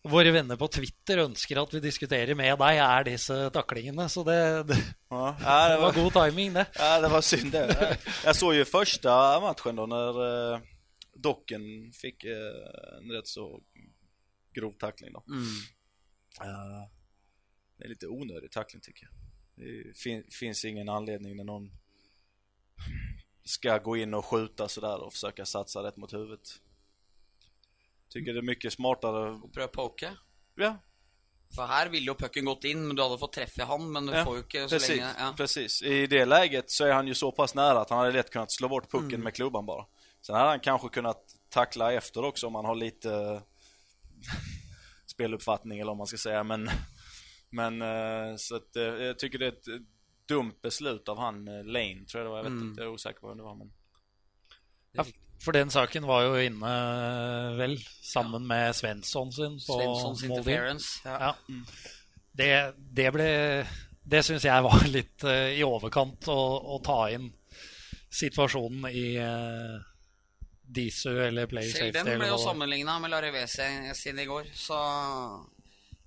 våre 0.07 0.31
venner 0.31 0.55
på 0.55 0.67
Twitter 0.71 1.23
ønsker 1.25 1.59
at 1.59 1.73
vi 1.75 1.81
diskuterer 1.83 2.37
med 2.37 2.53
deg, 2.61 2.79
er 2.79 3.07
disse 3.07 3.37
taklingene. 3.55 4.07
Så 4.11 4.23
det, 4.27 4.39
det, 4.69 4.77
Ja, 5.11 5.33
det 5.73 5.79
var 5.81 5.95
god 5.97 6.11
timing, 6.15 6.53
det. 6.55 6.67
Ja, 6.77 6.91
det 7.03 7.11
var 7.11 7.25
synd 7.25 7.51
det. 7.55 7.65
Jeg, 7.73 7.97
jeg 8.25 8.37
så 8.39 8.53
jo 8.55 8.67
første 8.69 9.17
matchen 9.43 9.81
da 9.81 9.87
når 9.95 10.21
uh, 10.21 10.69
Dokken 11.19 11.65
fikk 11.95 12.29
uh, 12.31 13.01
en 13.01 13.11
rett 13.15 13.27
så 13.27 13.49
grov 14.55 14.77
takling. 14.79 15.17
da. 15.17 15.23
Mm. 15.27 15.59
Uh, 16.39 16.87
det 17.75 17.87
er 17.87 17.93
litt 17.93 18.07
unødig 18.07 18.51
takling, 18.53 18.83
syns 18.83 19.03
jeg. 19.03 19.11
Det 19.59 19.97
fin, 19.99 20.23
finns 20.31 20.63
ingen 20.67 20.87
anledning 20.91 21.35
når 21.35 21.47
noen 21.47 21.69
skal 23.49 23.81
gå 23.83 23.97
inn 24.03 24.15
og 24.15 24.23
skjuta 24.29 24.69
og 24.69 25.11
forsøke 25.11 25.43
å 25.43 25.49
satse 25.49 25.83
rett 25.83 25.97
mot 25.99 26.11
huvudet. 26.15 26.59
Tycker 28.09 28.33
det 28.33 28.39
är 28.39 28.41
mycket 28.41 28.73
smartare. 28.73 29.39
Prøv 29.39 29.51
pröva 29.53 29.67
poke. 29.67 30.11
Ja, 30.55 30.77
For 31.55 31.65
her 31.67 31.89
ville 31.89 32.05
jo 32.07 32.13
pucken 32.15 32.45
gått 32.45 32.63
inn, 32.63 32.87
men 32.87 32.95
du 32.95 33.01
hadde 33.01 33.17
fått 33.17 33.33
treffe 33.33 33.63
han. 33.63 33.91
Men 33.91 34.05
du 34.05 34.13
Ja, 34.13 34.25
får 34.25 34.35
jo 34.37 34.43
ikke 34.43 34.63
så 34.67 34.75
precis, 34.75 34.89
lenge 34.89 35.13
ja. 35.19 35.33
precis. 35.37 35.81
I 35.81 36.07
det 36.07 36.25
läget 36.25 36.71
så 36.71 36.85
är 36.85 36.91
han 36.93 37.07
ju 37.07 37.13
så 37.15 37.31
pass 37.31 37.55
nära 37.55 37.79
att 37.81 37.89
han 37.89 37.99
hade 37.99 38.11
lätt 38.11 38.29
kunnat 38.29 38.51
slå 38.51 38.67
bort 38.69 38.91
pucken 38.91 39.07
Mm. 39.07 39.21
med 39.23 39.33
klubban 39.35 39.65
bara. 39.65 39.85
Sen 40.21 40.35
hade 40.35 40.49
han 40.49 40.59
kanske 40.59 40.89
kunnat 40.89 41.23
tackla 41.49 41.93
efter 41.93 42.23
också 42.25 42.47
om 42.47 42.55
han 42.55 42.65
har 42.65 42.75
lite 42.75 43.41
speluppfattning 45.05 45.79
eller 45.79 45.91
om 45.91 45.97
man 45.97 46.07
ska 46.07 46.17
säga. 46.17 46.43
Men, 46.43 46.69
men 47.49 47.81
eh, 47.81 48.35
så 48.37 48.55
att, 48.55 48.75
eh, 48.75 48.83
jag 48.83 49.19
tycker 49.19 49.39
det 49.39 49.45
är 49.45 49.51
ett 49.51 49.67
eh, 49.67 49.73
dumt 50.27 50.53
beslut 50.61 51.09
av 51.09 51.17
han 51.19 51.47
eh, 51.47 51.63
Lane, 51.65 52.05
tror 52.05 52.23
jag 52.23 52.25
det 52.25 52.29
var. 52.29 52.37
Jag 52.37 52.43
vet 52.43 52.51
Mm. 52.51 52.69
inte, 52.69 52.81
jag 52.81 52.87
är 52.89 52.93
osäker 52.93 53.19
på 53.19 53.27
vem 53.27 53.37
det 53.37 53.43
var. 53.43 53.55
Men... 53.55 53.71
For 55.39 55.55
den 55.55 55.71
saken 55.71 56.07
var 56.07 56.25
jo 56.27 56.39
inne, 56.43 56.71
vel, 57.55 57.77
sammen 58.03 58.47
med 58.47 58.75
Svensson 58.75 59.31
sin 59.31 59.55
på 59.63 59.77
Svenssons 59.77 60.23
interference. 60.27 60.99
Ja. 61.05 61.29
Ja. 61.29 61.61
Det, 62.39 62.49
det 62.75 63.11
ble 63.11 63.29
Det 64.09 64.21
syns 64.25 64.45
jeg 64.47 64.63
var 64.63 64.83
litt 64.97 65.23
uh, 65.27 65.51
i 65.51 65.63
overkant 65.65 66.27
å, 66.31 66.39
å 66.75 66.79
ta 66.83 67.05
inn 67.13 67.29
situasjonen 68.09 68.89
i 68.89 69.05
uh, 69.21 69.79
Disu 70.69 71.11
eller 71.13 71.47
Player 71.49 71.71
Selv 71.71 71.93
Safety. 71.93 72.09
den 72.09 72.21
ble 72.21 72.29
jo 72.31 72.39
sammenligna 72.41 72.97
med 73.01 73.13
Larivese 73.13 73.69
sin 73.97 74.19
i 74.19 74.27
går, 74.29 74.51
så 74.53 74.79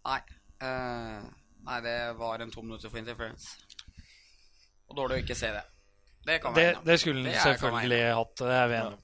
Nei. 0.03 0.21
Uh, 0.63 1.23
nei, 1.67 1.79
det 1.83 1.97
var 2.19 2.43
en 2.43 2.51
to 2.51 2.63
minutter 2.63 2.91
for 2.91 2.99
interference. 2.99 3.57
Og 4.91 4.99
dårlig 4.99 5.21
å 5.21 5.23
ikke 5.25 5.39
se 5.39 5.51
det. 5.55 5.63
Det 6.27 6.39
Det, 6.55 6.67
det 6.87 6.99
skulle 7.01 7.31
er- 7.33 7.41
selvfølgelig 7.43 8.03
hatt. 8.15 8.35
Det 8.39 8.59
er 8.59 8.69
vi 8.69 8.77
enige 8.79 8.93
om. 8.93 8.99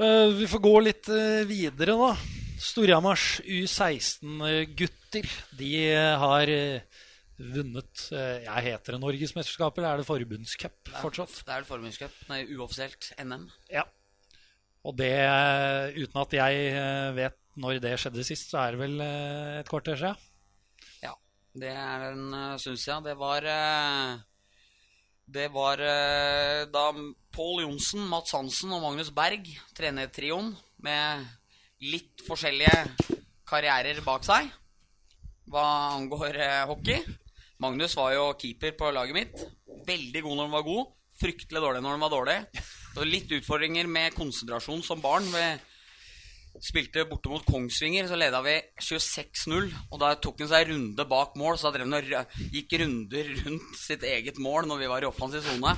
Eh, 0.00 0.30
vi 0.32 0.46
får 0.48 0.62
gå 0.64 0.74
litt 0.80 1.08
uh, 1.12 1.42
videre, 1.44 1.92
da. 1.92 2.14
Storhamars 2.60 3.40
U16-gutter. 3.44 5.28
De 5.56 5.68
eh, 5.90 6.14
har 6.22 6.48
eh, 6.52 6.80
vunnet 7.36 8.04
uh, 8.12 8.38
Jeg 8.40 8.64
heter 8.66 8.96
det 8.96 9.00
Norgesmesterskap, 9.02 9.76
eller 9.76 9.90
er 9.90 10.00
det 10.00 10.08
forbundscup 10.08 10.92
fortsatt? 11.02 11.34
Det 11.44 11.52
er 11.52 11.64
det 11.64 11.68
forbundscup. 11.68 12.16
Nei, 12.32 12.40
uoffisielt. 12.56 13.10
NM. 13.20 13.44
Ja. 13.72 13.84
Og 14.88 14.96
det, 14.96 15.12
uten 16.00 16.22
at 16.22 16.32
jeg 16.38 16.72
vet 17.18 17.36
når 17.60 17.80
det 17.84 17.92
skjedde 18.00 18.24
sist, 18.24 18.48
så 18.54 18.62
er 18.62 18.72
det 18.72 18.80
vel 18.80 19.00
et 19.04 19.68
kvarter 19.68 20.00
siden. 20.00 20.28
Ja. 21.04 21.12
Det 21.60 21.74
er 21.76 22.06
en 22.14 22.26
uh, 22.32 22.56
stund 22.56 22.80
siden. 22.80 23.04
Det 23.04 23.18
var 23.20 23.44
Det 25.30 25.46
var 25.54 25.78
eh, 25.78 26.64
da 26.72 26.88
Pål 27.30 27.62
Johnsen, 27.62 28.02
Mats 28.10 28.32
Hansen 28.34 28.72
og 28.74 28.82
Magnus 28.82 29.12
Berg, 29.14 29.46
trenertrioen, 29.78 30.48
med 30.82 31.22
litt 31.86 32.24
forskjellige 32.26 33.12
karrierer 33.46 34.00
bak 34.02 34.26
seg 34.26 34.48
hva 35.50 35.66
angår 35.94 36.38
eh, 36.38 36.64
hockey. 36.66 37.04
Magnus 37.62 37.94
var 37.98 38.14
jo 38.14 38.26
keeper 38.40 38.74
på 38.78 38.90
laget 38.94 39.16
mitt. 39.16 39.46
Veldig 39.86 40.22
god 40.24 40.36
når 40.36 40.48
han 40.48 40.56
var 40.56 40.66
god. 40.66 40.92
Fryktelig 41.20 41.62
dårlig 41.62 41.82
når 41.84 41.96
han 41.96 42.04
var 42.04 42.14
dårlig. 42.14 42.36
Det 42.94 43.06
litt 43.06 43.34
utfordringer 43.38 43.90
med 43.90 44.16
konsentrasjon 44.16 44.82
som 44.82 45.02
barn. 45.02 45.26
Vi 45.30 45.46
spilte 46.58 47.06
borte 47.08 47.30
mot 47.30 47.44
Kongsvinger, 47.46 48.08
så 48.10 48.18
leda 48.18 48.40
vi 48.44 48.56
26-0. 48.82 49.70
Og 49.90 50.00
da 50.02 50.12
tok 50.18 50.42
han 50.42 50.50
seg 50.50 50.70
runde 50.72 51.06
bak 51.08 51.36
mål, 51.40 51.58
så 51.58 51.70
da 51.70 51.78
drev 51.78 51.88
han 51.88 51.98
og 52.00 52.40
gikk 52.52 52.78
runder 52.82 53.30
rundt 53.44 53.76
sitt 53.78 54.04
eget 54.06 54.40
mål 54.42 54.68
når 54.68 54.82
vi 54.82 54.90
var 54.90 55.06
i 55.06 55.10
offensiv 55.10 55.44
sone. 55.46 55.76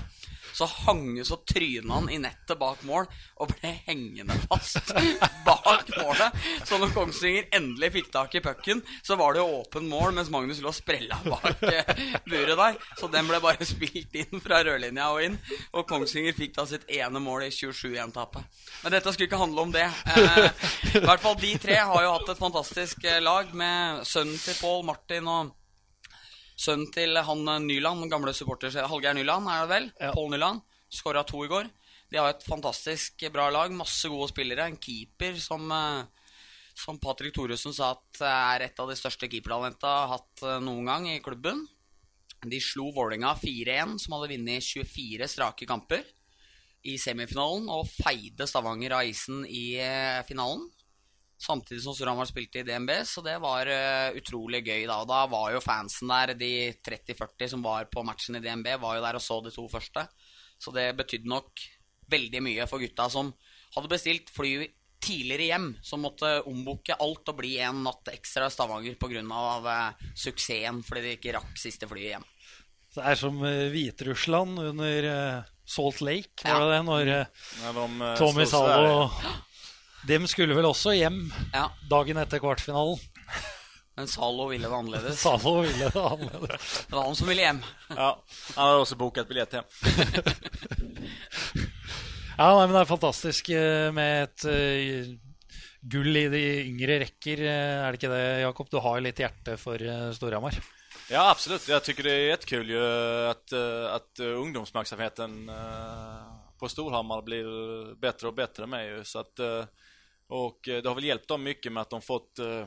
Så 0.52 0.66
hang 0.66 1.24
så 1.24 1.38
tryna 1.48 1.94
han 1.94 2.10
i 2.12 2.18
nettet 2.22 2.58
bak 2.60 2.82
mål 2.88 3.06
og 3.42 3.52
ble 3.54 3.72
hengende 3.86 4.36
fast 4.46 4.92
bak 5.46 5.88
målet. 5.96 6.36
Så 6.68 6.78
når 6.80 6.92
Kongsvinger 6.94 7.48
endelig 7.56 7.92
fikk 7.96 8.10
tak 8.14 8.34
i 8.36 8.42
pucken, 8.44 8.82
så 9.02 9.16
var 9.20 9.36
det 9.36 9.44
åpen 9.44 9.88
mål, 9.90 10.12
mens 10.16 10.30
Magnus 10.32 10.60
lå 10.64 10.72
sprella 10.76 11.18
bak 11.24 11.64
eh, 11.68 11.94
buret 12.28 12.56
der. 12.58 12.78
Så 13.00 13.08
den 13.12 13.28
ble 13.30 13.40
bare 13.42 13.68
spilt 13.72 14.14
inn 14.18 14.42
fra 14.44 14.62
rødlinja 14.66 15.08
og 15.14 15.24
inn. 15.26 15.38
Og 15.72 15.86
Kongsvinger 15.88 16.36
fikk 16.36 16.56
da 16.58 16.66
sitt 16.68 16.86
ene 16.92 17.22
mål 17.22 17.48
i 17.48 17.52
27-1-tapet. 17.54 18.60
Men 18.84 18.96
dette 18.96 19.14
skulle 19.14 19.30
ikke 19.30 19.40
handle 19.42 19.66
om 19.66 19.74
det. 19.74 19.88
Eh, 20.12 20.68
I 21.00 21.04
hvert 21.06 21.24
fall 21.24 21.38
de 21.40 21.56
tre 21.62 21.80
har 21.80 22.06
jo 22.06 22.14
hatt 22.18 22.34
et 22.34 22.44
fantastisk 22.44 23.08
eh, 23.08 23.22
lag 23.24 23.50
med 23.56 24.06
sønnen 24.08 24.38
til 24.38 24.56
Pål, 24.60 24.84
Martin 24.86 25.28
og 25.30 25.52
Sønnen 26.58 26.90
til 26.94 27.16
han 27.16 27.46
eh, 27.48 27.62
Nyland, 27.64 28.08
gamle 28.12 28.34
supporter 28.36 28.74
Hallgeir 28.88 29.16
Nyland, 29.16 29.48
er 29.48 29.64
det 29.64 29.72
vel? 29.72 29.90
Ja. 30.00 30.12
Pål 30.16 30.34
Nyland. 30.34 30.62
Skåra 30.92 31.24
to 31.24 31.44
i 31.46 31.50
går. 31.50 31.70
De 32.12 32.20
har 32.20 32.28
et 32.28 32.44
fantastisk 32.44 33.24
bra 33.32 33.48
lag. 33.50 33.72
Masse 33.72 34.08
gode 34.12 34.28
spillere. 34.28 34.66
En 34.68 34.76
keeper 34.76 35.38
som, 35.40 35.64
eh, 35.72 36.04
som 36.74 36.98
Patrick 37.00 37.34
Thoresen 37.34 37.72
sa 37.72 37.94
at 37.96 38.24
er 38.28 38.66
et 38.68 38.80
av 38.80 38.88
de 38.88 38.96
største 38.98 39.28
keepertalenta 39.28 39.92
har 40.02 40.18
hatt 40.18 40.42
eh, 40.44 40.60
noen 40.60 40.90
gang 40.90 41.08
i 41.08 41.22
klubben. 41.24 41.64
De 42.42 42.58
slo 42.60 42.90
Vålerenga 42.92 43.36
4-1, 43.38 43.98
som 44.02 44.16
hadde 44.16 44.32
vunnet 44.34 44.66
24 44.66 45.28
strake 45.30 45.66
kamper 45.68 46.02
i 46.82 46.96
semifinalen, 46.98 47.68
og 47.70 47.86
feide 47.86 48.48
Stavanger 48.50 48.96
av 48.98 49.06
isen 49.06 49.44
i 49.46 49.78
eh, 49.78 50.20
finalen. 50.26 50.66
Samtidig 51.42 51.82
som 51.82 51.94
Storhamar 51.96 52.28
spilte 52.30 52.60
i 52.60 52.66
DNB, 52.66 52.92
så 53.08 53.22
det 53.26 53.34
var 53.42 53.66
uh, 53.66 54.14
utrolig 54.18 54.60
gøy. 54.62 54.84
Da 54.86 55.00
Og 55.02 55.08
da 55.10 55.24
var 55.30 55.48
jo 55.56 55.62
fansen 55.64 56.12
der, 56.12 56.34
de 56.38 56.50
30-40 56.86 57.50
som 57.56 57.64
var 57.66 57.88
på 57.90 58.04
matchen 58.06 58.38
i 58.38 58.42
DNB, 58.44 58.68
var 58.82 58.98
jo 58.98 59.02
der 59.02 59.18
og 59.18 59.24
så 59.24 59.40
de 59.42 59.50
to 59.54 59.66
første. 59.72 60.06
Så 60.62 60.70
det 60.74 60.92
betydde 61.00 61.30
nok 61.32 61.64
veldig 62.12 62.42
mye 62.46 62.68
for 62.70 62.82
gutta 62.82 63.08
som 63.10 63.32
hadde 63.74 63.90
bestilt 63.90 64.30
fly 64.30 64.68
tidligere 65.02 65.48
hjem, 65.48 65.70
som 65.82 66.04
måtte 66.04 66.28
ombooke 66.46 66.94
alt 67.02 67.32
og 67.32 67.40
bli 67.40 67.56
en 67.64 67.80
natt 67.82 68.12
ekstra 68.12 68.46
i 68.46 68.54
Stavanger 68.54 68.94
pga. 69.02 69.24
Uh, 69.66 70.12
suksessen 70.14 70.84
fordi 70.86 71.08
de 71.08 71.16
ikke 71.18 71.34
rakk 71.40 71.58
siste 71.58 71.90
flyet 71.90 72.14
hjem. 72.14 72.28
Det 72.92 73.04
er 73.08 73.16
som 73.16 73.38
eh, 73.48 73.70
Hviterussland 73.72 74.58
under 74.60 75.06
eh, 75.08 75.44
Salt 75.64 76.02
Lake, 76.04 76.44
var 76.44 76.50
Ja. 76.50 76.58
det 76.60 76.74
det? 76.74 76.82
Når 76.84 77.08
eh, 77.08 77.26
eh, 78.04 78.18
Tommy 78.20 78.44
Salo 78.44 79.06
Dem 80.08 80.26
skulle 80.26 80.54
vel 80.56 80.66
også 80.66 80.94
hjem 80.96 81.20
Ja, 81.54 81.68
dagen 81.90 82.18
etter 82.22 82.40
kvartfinalen. 82.42 82.98
Men 83.96 84.08
Zalo 84.08 84.46
ville 84.48 84.66
det 84.70 84.74
annerledes. 84.74 85.20
Salo 85.24 85.58
ville 85.62 85.90
det 85.92 86.00
annerledes. 86.00 86.70
Det 86.88 86.96
var 86.96 87.04
han 87.06 87.18
som 87.18 87.28
ville 87.28 87.44
hjem. 87.44 87.60
Ja, 87.92 88.08
han 88.56 88.64
hadde 88.64 88.80
også 88.86 88.96
booket 88.98 89.28
biljett 89.30 89.58
hjem. 89.58 89.68
Ja, 92.32 92.46
nei, 92.56 92.64
men 92.64 92.72
det 92.74 92.80
er 92.80 92.88
fantastisk 92.88 93.50
eh, 93.52 93.90
med 93.94 94.22
et 94.24 94.44
uh, 94.48 95.10
gull 95.92 96.16
i 96.16 96.22
de 96.32 96.40
yngre 96.64 96.96
rekker. 97.04 97.42
eh, 97.44 97.82
Er 97.84 97.92
det 97.92 98.00
ikke 98.00 98.10
det, 98.14 98.22
Jakob? 98.42 98.70
Du 98.72 98.78
har 98.82 99.02
litt 99.04 99.20
hjerte 99.20 99.58
for 99.60 99.76
eh, 99.76 100.08
Storhamar. 100.16 100.56
Ja, 101.12 101.26
absolutt. 101.28 101.68
Jeg 101.68 101.84
tycker 101.84 102.08
det 102.08 102.14
er 102.16 102.30
jättekul 102.32 102.72
at, 103.28 103.52
at 103.52 104.22
eh, 104.24 104.32
på 106.58 106.70
Storhammar 106.72 107.20
blir 107.26 107.44
bedre 108.00 108.32
og 108.32 108.36
bedre 108.40 108.66
med. 108.70 109.02
Så 109.06 109.20
at, 109.26 109.44
och 110.32 110.68
eh, 110.68 110.82
det 110.82 110.88
har 110.88 110.94
väl 110.94 111.04
hjälpt 111.04 111.28
dem 111.28 111.42
mycket 111.42 111.72
med 111.72 111.80
att 111.80 111.90
de 111.90 112.02
fått 112.02 112.38
eh, 112.38 112.66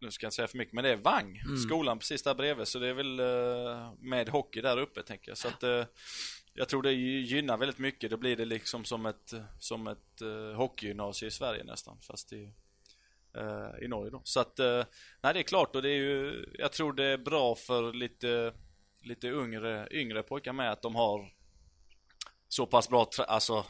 nu 0.00 0.10
ska 0.10 0.24
jag 0.24 0.28
inte 0.28 0.36
säga 0.36 0.48
för 0.48 0.58
mycket, 0.58 0.74
men 0.74 0.84
det 0.84 0.90
är 0.90 0.96
Vang, 0.96 1.40
skolan 1.66 1.98
precis 1.98 2.22
där 2.22 2.34
bredvid. 2.34 2.68
Så 2.68 2.78
det 2.78 2.88
är 2.88 2.94
väl 2.94 3.20
eh, 3.20 3.92
med 3.98 4.28
hockey 4.28 4.60
där 4.60 4.78
uppe 4.78 5.02
tänker 5.02 5.30
jag. 5.30 5.38
Så 5.38 5.48
att 5.48 5.88
jag 6.52 6.68
tror 6.68 6.82
det 6.82 6.92
gynnar 6.92 7.56
väldigt 7.56 7.78
mycket. 7.78 8.10
Då 8.10 8.16
blir 8.16 8.36
det 8.36 8.44
liksom 8.44 8.84
som 8.84 9.06
ett, 9.06 9.34
som 9.58 9.86
ett 9.86 10.20
hockeygymnasium 10.56 11.28
i 11.28 11.30
Sverige 11.30 11.64
nästan. 11.64 11.98
Fast 12.00 12.32
i, 12.32 12.52
i 13.82 13.88
Norge 13.88 14.10
då. 14.10 14.20
Så 14.24 14.40
att, 14.40 14.58
nej 15.22 15.34
det 15.34 15.38
är 15.38 15.42
klart 15.42 15.76
och 15.76 15.82
det 15.82 15.90
är 15.90 15.98
ju, 15.98 16.46
jag 16.58 16.72
tror 16.72 16.92
det 16.92 17.04
är 17.04 17.18
bra 17.18 17.54
för 17.54 17.92
lite, 17.92 18.54
lite 19.00 19.28
yngre, 19.28 19.88
yngre 19.90 20.22
pojkar 20.22 20.52
med 20.52 20.72
att 20.72 20.82
de 20.82 20.94
har 20.94 21.32
så 22.48 22.66
pass 22.66 22.88
bra, 22.88 23.10
alltså 23.18 23.64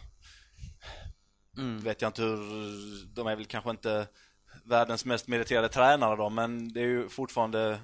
Mm. 1.59 1.79
vet 1.79 2.03
jag 2.03 2.09
inte 2.09 2.23
hur, 2.23 3.07
de 3.15 3.27
är 3.27 3.37
väl 3.37 3.47
kanske 3.47 3.71
inte 3.71 4.09
världens 4.65 5.05
mest 5.05 5.29
meriterade 5.29 5.69
tränare 5.69 6.17
då, 6.17 6.31
men 6.31 6.73
det 6.73 6.81
är 6.81 6.87
ju 6.87 7.09
fortfarande 7.09 7.81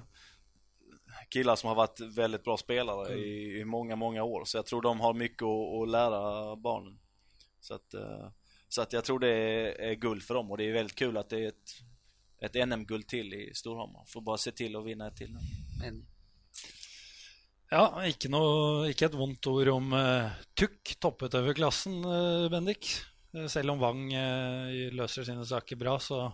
killar 1.29 1.55
som 1.55 1.67
har 1.67 1.75
varit 1.75 1.99
väldigt 1.99 2.43
bra 2.43 2.57
spelare 2.57 3.13
i, 3.13 3.59
i 3.59 3.65
många, 3.65 3.95
många 3.95 4.23
år. 4.23 4.45
Så 4.45 4.57
jag 4.57 4.65
tror 4.65 4.81
de 4.81 4.99
har 4.99 5.13
mycket 5.13 5.43
att, 5.43 5.81
att 5.81 5.89
lära 5.89 6.55
barnen. 6.55 6.99
Så 7.59 7.73
att, 7.73 7.93
eh, 7.93 8.29
så 8.69 8.81
att 8.81 8.93
jag 8.93 9.03
tror 9.03 9.19
det 9.19 9.27
är, 9.27 9.81
är 9.81 9.93
guld 9.93 10.23
för 10.23 10.33
dem 10.33 10.51
och 10.51 10.57
det 10.57 10.69
är 10.69 10.73
väldigt 10.73 10.95
kul 10.95 11.17
att 11.17 11.29
det 11.29 11.39
är 11.39 11.47
ett, 11.47 11.71
ett 12.41 12.67
NM-guld 12.67 13.07
till 13.07 13.33
i 13.33 13.51
Storhamar. 13.53 14.05
Får 14.07 14.21
bara 14.21 14.37
se 14.37 14.51
till 14.51 14.75
att 14.75 14.85
vinna 14.85 15.07
ett 15.07 15.17
till 15.17 15.33
nu. 15.33 15.39
Ja, 17.73 17.89
ikke, 18.05 18.29
noe, 18.29 18.85
ikke 18.91 19.07
et 19.09 19.15
vondt 19.17 19.47
ord 19.49 19.67
om 19.73 19.89
uh, 19.97 20.29
Tukk, 20.55 20.93
topputøverklassen, 21.01 21.97
uh, 22.05 22.45
Bendik. 22.53 22.91
Eh, 23.35 23.47
Selv 23.51 23.75
om 23.75 23.81
Wang 23.83 24.07
eh, 24.13 24.91
løser 24.95 25.27
sine 25.27 25.45
saker 25.47 25.79
bra, 25.79 25.97
så 25.99 26.25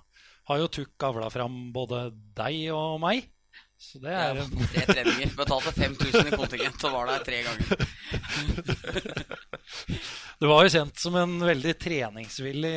har 0.50 0.62
jo 0.62 0.72
Tuk 0.72 1.06
avla 1.08 1.30
fram 1.34 1.70
både 1.74 2.10
deg 2.38 2.72
og 2.76 3.00
meg. 3.04 3.28
Så 3.82 3.98
det 3.98 4.12
er 4.14 4.38
ja, 4.38 4.44
tre 4.46 4.84
treninger. 4.92 5.32
Betalte 5.34 5.72
5000 5.74 6.30
i 6.30 6.38
kontingent 6.38 6.84
og 6.86 6.94
var 6.94 7.10
der 7.10 7.24
tre 7.26 7.42
ganger. 7.48 7.68
Du 10.42 10.48
var 10.50 10.66
jo 10.66 10.72
kjent 10.74 10.98
som 10.98 11.14
en 11.22 11.36
veldig 11.46 11.74
treningsvillig 11.78 12.72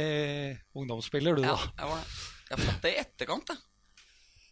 ungdomsspiller, 0.76 1.38
du, 1.38 1.46
Ja, 1.46 1.54
jeg 1.56 1.88
var 1.88 2.02
det. 2.02 2.18
Jeg 2.50 2.60
fått 2.60 2.82
det 2.84 2.90
i 2.92 2.98
etterkant, 3.00 3.52
jeg. 3.54 4.02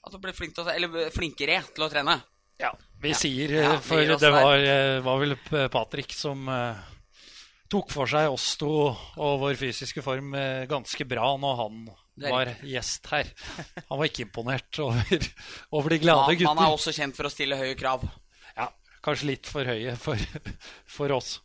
At 0.02 0.14
du 0.14 0.18
ble 0.22 0.32
flink 0.34 0.54
til 0.56 0.64
å, 0.64 0.72
eller 0.72 1.12
flinkere 1.12 1.58
til 1.76 1.84
å 1.84 1.90
trene. 1.92 2.16
Ja, 2.62 2.70
vi 3.04 3.12
sier 3.16 3.52
Ja, 3.52 3.74
eh, 3.74 3.82
For 3.84 4.00
det 4.00 4.32
var, 4.32 4.56
eh, 4.64 4.98
var 5.04 5.20
vel 5.20 5.36
Patrick 5.72 6.16
som 6.16 6.48
eh, 6.48 6.80
tok 7.72 7.92
for 7.92 8.10
seg 8.10 8.28
oss 8.32 8.52
to 8.60 8.70
og 8.92 9.34
vår 9.40 9.56
fysiske 9.60 10.04
form 10.04 10.34
eh, 10.36 10.64
ganske 10.70 11.06
bra 11.08 11.34
når 11.40 11.60
han 11.62 11.84
var 12.22 12.50
gjest 12.68 13.08
her. 13.12 13.30
Han 13.88 14.00
var 14.00 14.08
ikke 14.08 14.26
imponert 14.26 14.80
over, 14.84 15.28
over 15.72 15.94
de 15.94 16.00
glade 16.02 16.36
guttene. 16.36 16.52
han 16.52 16.66
er 16.66 16.74
også 16.74 16.92
kjent 16.96 17.16
for 17.16 17.28
å 17.28 17.32
stille 17.32 17.58
høye 17.58 17.76
krav. 17.78 18.04
Ja, 18.58 18.68
kanskje 19.04 19.30
litt 19.32 19.48
for 19.48 19.68
høye 19.68 19.96
for, 20.00 20.20
for 20.98 21.16
oss. 21.16 21.38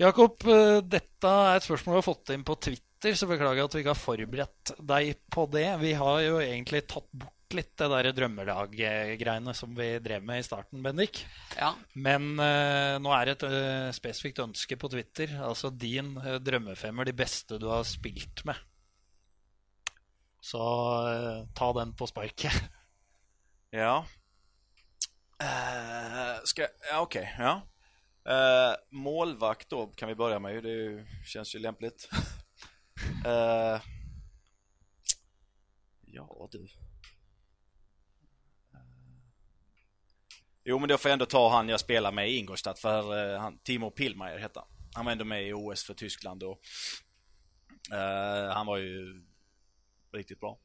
Jakob, 0.00 0.40
eh, 0.48 0.78
dette 0.80 1.34
er 1.50 1.58
et 1.58 1.66
spørsmål 1.66 1.98
vi 1.98 2.00
har 2.00 2.08
fått 2.08 2.32
inn 2.32 2.46
på 2.46 2.56
Twitter, 2.68 3.16
så 3.16 3.28
beklager 3.28 3.66
at 3.66 3.76
vi 3.76 3.84
ikke 3.84 3.92
har 3.92 4.00
forberedt 4.00 4.72
deg 4.94 5.12
på 5.32 5.44
det. 5.52 5.68
Vi 5.82 5.92
har 6.00 6.24
jo 6.24 6.40
egentlig 6.40 6.86
tatt 6.88 7.08
bort 7.12 7.36
litt 7.56 7.72
det 7.80 7.88
der 7.92 8.08
drømmelag-greiene 8.16 9.54
som 9.56 9.72
vi 9.76 9.92
drev 10.02 10.24
med 10.26 10.42
i 10.42 10.46
starten, 10.46 10.82
Bendik. 10.84 11.22
Ja, 11.56 11.72
Men 11.94 12.32
uh, 12.38 12.96
nå 13.02 13.12
er 13.16 13.30
det 13.30 13.36
et 13.38 13.46
uh, 13.48 13.90
spesifikt 13.96 14.42
ønske 14.44 14.78
på 14.80 14.90
Twitter. 14.92 15.36
Altså 15.44 15.72
din 15.72 16.14
uh, 16.18 16.38
drømmefemmer, 16.42 17.08
de 17.08 17.16
beste 17.16 17.60
du 17.60 17.68
har 17.70 17.86
spilt 17.88 18.44
med. 18.48 18.58
Så 20.40 20.60
ta 21.52 21.72
den 21.76 21.92
på 21.92 22.08
sparket. 22.08 22.54
Ja. 23.76 24.00
skal 26.48 26.64
jeg 26.64 26.72
ja, 26.88 27.02
OK. 27.04 27.16
ja. 27.20 27.58
Eh, 28.24 28.74
målvakt 28.90 29.70
da, 29.70 29.86
kan 29.96 30.08
vi 30.08 30.14
begynne 30.14 30.40
med. 30.44 30.62
Det 30.64 31.06
kjennes 31.26 31.54
jo 31.54 31.62
lempelig. 31.64 31.94
uh. 32.10 32.28
Eh, 33.30 33.80
ja 36.12 36.24
du. 36.52 36.58
Jo 40.70 40.78
men 40.78 40.88
då 40.88 40.98
får 40.98 41.08
jag 41.08 41.12
ändå 41.12 41.26
ta 41.26 41.50
han 41.50 41.68
jag 41.68 41.80
spelar 41.80 42.12
med 42.12 42.30
i 42.30 42.36
Ingolstadt 42.36 42.78
för 42.78 43.32
eh, 43.34 43.40
han, 43.40 43.58
Timo 43.58 43.90
Pillmeier 43.90 44.38
hette 44.38 44.58
han. 44.58 44.68
Han 44.94 45.04
var 45.04 45.12
ändå 45.12 45.24
med 45.24 45.48
i 45.48 45.52
OS 45.52 45.84
för 45.84 45.94
Tyskland 45.94 46.42
och 46.42 46.60
uh, 47.92 48.52
han 48.52 48.66
var 48.66 48.76
ju 48.76 49.22
riktigt 50.12 50.40
bra. 50.40 50.58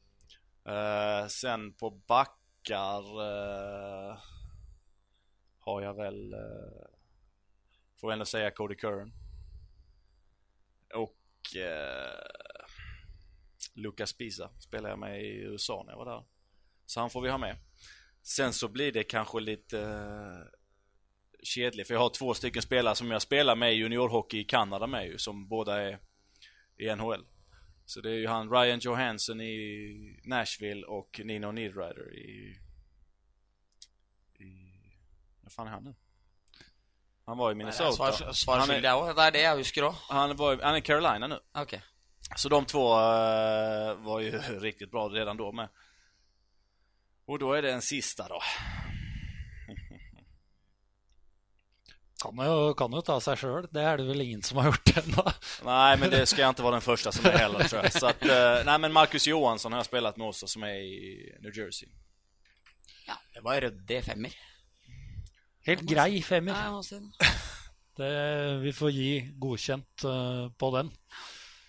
Uh, 0.68 1.28
sen 1.28 1.72
på 1.74 1.90
backar 1.90 3.20
uh, 3.20 4.18
har 5.58 5.82
jag 5.82 5.94
väl, 5.94 6.34
uh, 6.34 6.86
får 8.00 8.12
ändå 8.12 8.24
säga 8.24 8.50
Cody 8.50 8.74
Curran. 8.74 9.12
Och 10.94 11.16
Lucas 13.74 14.12
Pisa 14.12 14.50
spelar 14.58 14.90
jag 14.90 14.98
med 14.98 15.22
i 15.24 15.28
USA 15.28 15.82
när 15.86 15.92
jag 15.92 15.98
var 15.98 16.14
där. 16.14 16.24
Så 16.86 17.00
han 17.00 17.10
får 17.10 17.20
vi 17.22 17.30
ha 17.30 17.38
med. 17.38 17.65
Sen 18.26 18.52
så 18.52 18.68
blir 18.68 18.92
det 18.92 19.04
kanske 19.04 19.40
lite 19.40 19.80
eh, 19.80 20.58
kedligt 21.42 21.86
för 21.86 21.94
jag 21.94 22.00
har 22.00 22.10
två 22.10 22.34
stycken 22.34 22.62
spelare 22.62 22.94
som 22.94 23.10
jag 23.10 23.22
spelar 23.22 23.56
med 23.56 23.72
i 23.72 23.76
juniorhockey 23.76 24.40
i 24.40 24.44
Kanada 24.44 24.86
med 24.86 25.06
ju 25.06 25.18
som 25.18 25.48
båda 25.48 25.82
är 25.82 25.98
i 26.78 26.94
NHL. 26.94 27.24
Så 27.84 28.00
det 28.00 28.10
är 28.10 28.14
ju 28.14 28.26
han 28.26 28.50
Ryan 28.50 28.78
Johansson 28.78 29.40
i 29.40 30.20
Nashville 30.24 30.86
och 30.86 31.20
Nino 31.24 31.52
Niederreiter 31.52 32.14
i... 32.14 32.58
i 34.38 34.72
vad 35.42 35.52
fan 35.52 35.66
är 35.66 35.70
han 35.70 35.84
nu? 35.84 35.94
Han 37.26 37.38
var 37.38 37.52
i 37.52 37.54
Minnesota. 37.54 38.12
Svar, 38.12 38.32
svar 38.32 38.58
han, 38.58 38.70
är. 38.70 38.80
Det 38.80 39.22
er 39.22 39.30
det 39.30 39.40
jeg 39.40 39.56
husker 39.56 39.82
òg. 39.82 39.94
han, 40.08 40.38
han 40.38 40.74
är 40.74 40.76
i 40.76 40.80
Carolina 40.80 41.26
nu. 41.26 41.38
Okay. 41.62 41.80
Så 42.36 42.48
de 42.48 42.64
två 42.66 42.94
uh, 42.94 44.04
var 44.04 44.20
ju 44.20 44.30
riktigt 44.60 44.90
bra 44.90 45.08
redan 45.08 45.36
då 45.36 45.52
med. 45.52 45.68
Och 47.26 47.38
då 47.38 47.52
är 47.52 47.62
det 47.62 47.72
en 47.72 47.82
sista 47.82 48.28
då. 48.28 48.42
Kan 52.22 52.46
jo, 52.46 52.74
kan 52.74 52.92
jo 52.92 53.02
ta 53.04 53.18
seg 53.20 53.36
sjøl. 53.38 53.66
Det 53.70 53.82
er 53.84 54.00
det 54.00 54.06
vel 54.08 54.22
ingen 54.24 54.42
som 54.42 54.56
har 54.58 54.70
gjort 54.70 54.92
ennå. 55.02 55.24
nei, 55.68 55.96
men 56.00 56.10
det 56.10 56.22
skal 56.30 56.46
jeg 56.46 56.56
ikke 56.56 56.64
være 56.64 56.78
den 56.78 56.86
første 56.86 57.12
som 57.12 57.28
er 57.28 57.36
heller 57.42 57.68
tror 57.68 57.84
jeg. 57.84 57.92
Så 57.92 58.08
at, 58.08 58.24
nei, 58.66 58.76
men 58.82 58.94
Markus 58.94 59.26
Johansson 59.28 59.74
har 59.76 59.84
jeg 59.84 59.90
spilt 59.90 60.16
med 60.16 60.26
også, 60.30 60.48
som 60.48 60.64
er 60.64 60.80
i 60.80 61.02
New 61.44 61.52
Jersey. 61.52 61.90
Ja, 63.06 63.18
det 63.34 63.44
var 63.44 63.60
ryddig 63.66 64.00
femmer. 64.08 64.38
Helt 65.66 65.84
grei 65.86 66.10
Nei, 66.16 66.24
femmer. 66.24 66.56
jeg 66.56 66.72
må 66.72 66.82
det. 67.96 68.10
Vi 68.64 68.72
får 68.76 68.90
gi 68.92 69.12
godkjent 69.40 70.04
uh, 70.08 70.48
på 70.56 70.72
den. 70.74 70.90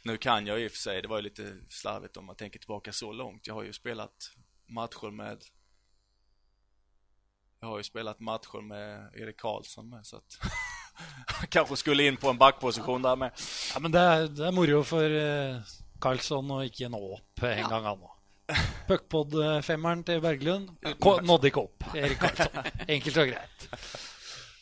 Nå 0.08 0.16
kan 0.24 0.48
jeg 0.48 0.64
i 0.64 0.68
og 0.70 0.74
for 0.74 0.86
seg, 0.86 1.04
det 1.04 1.12
var 1.12 1.22
jo 1.22 1.28
litt 1.28 1.40
slarvete 1.74 2.22
om 2.22 2.30
man 2.32 2.40
tenke 2.40 2.62
tilbake 2.62 2.94
så 2.96 3.12
langt. 3.12 3.48
Jeg 3.48 3.56
har 3.58 3.68
jo 3.68 3.76
spelat 3.76 4.32
matcher 4.70 5.12
med 5.12 5.44
Jag 7.60 7.68
har 7.68 7.78
ju 7.78 7.84
spelat 7.84 8.20
matcher 8.20 8.62
med 8.62 9.10
Erik 9.16 9.38
Karlsson 9.40 9.90
med 9.90 10.06
så 10.06 10.18
att 10.18 10.38
Han 11.28 11.48
kanske 11.50 11.76
skulle 11.78 12.04
in 12.04 12.18
på 12.18 12.30
en 12.30 12.38
backposition 12.38 13.02
där 13.02 13.16
med. 13.16 13.32
Ja, 13.74 13.80
men 13.80 13.92
det 13.92 14.00
er, 14.00 14.28
det 14.28 14.46
er 14.48 14.52
moro 14.52 14.84
for 14.84 15.04
eh, 15.20 15.58
Karlsson 16.02 16.52
å 16.52 16.62
ikke 16.66 16.90
nå 16.90 17.02
opp 17.18 17.44
en 17.44 17.58
Ja. 17.64 17.68
gang, 17.70 17.84
han 17.86 18.02
òg. 18.06 18.14
Puckpod-femmeren 18.88 20.04
til 20.08 20.22
Berglund 20.24 20.70
nådde 21.04 21.50
ikke 21.52 21.64
opp. 21.66 21.84
Erik 21.98 22.18
Karlsson. 22.22 22.70
Enkelt 22.88 23.18
og 23.18 23.34
greit. 23.34 23.68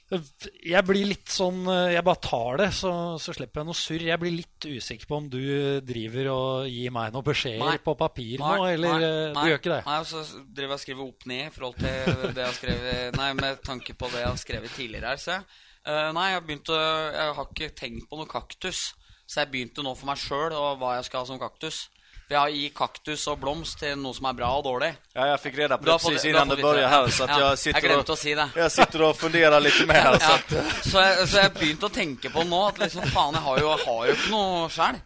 Jeg 0.06 0.86
blir 0.86 1.08
litt 1.10 1.32
sånn 1.34 1.64
eh, 1.66 1.96
Jeg 1.96 2.06
bare 2.06 2.22
tar 2.22 2.60
det, 2.62 2.68
så, 2.78 2.92
så 3.18 3.34
slipper 3.34 3.64
jeg 3.64 3.70
noe 3.72 3.78
surr. 3.80 4.04
Jeg 4.06 4.22
blir 4.22 4.36
litt 4.36 4.68
usikker 4.68 5.10
på 5.10 5.18
om 5.18 5.30
du 5.34 5.40
driver 5.82 6.30
og 6.30 6.68
gir 6.70 6.94
meg 6.94 7.16
noen 7.16 7.26
beskjeder 7.26 7.80
på 7.82 7.96
papir 7.98 8.44
nå, 8.44 8.52
eller 8.70 9.06
eh, 9.08 9.32
du 9.34 9.42
gjør 9.50 9.62
ikke 9.64 9.74
det? 9.74 9.80
Nei, 9.88 9.98
så 10.06 10.22
driver 10.46 10.76
jeg 10.76 10.78
og 10.78 10.84
skriver 10.84 11.08
opp 11.08 11.26
ned 11.32 11.42
i 11.48 11.54
forhold 11.56 11.80
til 11.82 12.36
det 12.36 12.44
jeg 12.44 12.52
har 12.52 12.60
skrevet 12.60 13.18
Nei, 13.18 13.32
med 13.42 13.64
tanke 13.66 13.98
på 13.98 14.12
det 14.14 14.22
jeg 14.22 14.30
har 14.30 14.44
skrevet 14.44 14.78
tidligere 14.78 15.16
her, 15.16 15.24
ser 15.26 15.40
jeg. 15.40 15.64
Eh, 15.86 16.12
nei, 16.18 16.30
jeg 16.34 16.42
har 16.44 16.86
Jeg 17.18 17.34
har 17.40 17.50
ikke 17.50 17.74
tenkt 17.82 18.08
på 18.10 18.22
noe 18.22 18.30
kaktus. 18.30 18.86
Så 19.26 19.42
jeg 19.42 19.52
begynte 19.56 19.82
nå 19.82 19.96
for 19.98 20.06
meg 20.12 20.22
sjøl 20.22 20.54
og 20.54 20.78
hva 20.78 21.00
jeg 21.00 21.10
skal 21.10 21.24
ha 21.24 21.30
som 21.32 21.42
kaktus. 21.42 21.88
For 22.26 22.34
jeg 22.34 22.42
har 22.42 22.54
gitt 22.58 22.74
kaktus 22.74 23.24
og 23.30 23.36
blomst 23.44 23.78
til 23.84 24.00
noe 24.02 24.16
som 24.18 24.26
er 24.26 24.34
bra 24.40 24.48
og 24.58 24.64
dårlig. 24.66 24.88
Ja, 25.14 25.28
jeg 25.30 25.42
fikk 25.44 25.58
reda 25.60 25.78
på 25.78 25.86
det 25.86 25.98
du 26.02 26.08
vite 26.10 26.56
började 26.62 26.82
det. 26.82 26.88
här 26.88 27.08
så 27.08 27.24
att 27.24 27.30
Ja, 27.30 27.50
jeg 27.50 27.58
sitter 27.58 27.88
jeg 27.90 27.98
og, 28.00 28.10
å 28.10 28.16
si 28.18 28.34
det. 28.34 28.48
jeg 28.56 28.72
sitter 28.72 29.04
og 29.06 29.18
funderer 29.18 29.60
litt 29.62 29.82
mer. 29.88 30.18
ja, 30.20 30.38
så 30.50 30.64
så, 30.90 31.04
jeg, 31.04 31.28
så 31.30 31.44
jeg 31.44 31.52
begynte 31.60 31.86
å 31.86 31.94
tenke 31.94 32.32
på 32.34 32.44
nå 32.50 32.62
at 32.68 32.82
liksom 32.82 33.06
faen, 33.14 33.38
jeg 33.38 33.44
har 33.46 33.60
jo, 33.62 33.70
jeg 33.70 33.86
har 33.86 34.08
jo 34.10 34.16
ikke 34.16 34.32
noe 34.34 34.70
sjæl. 34.74 34.98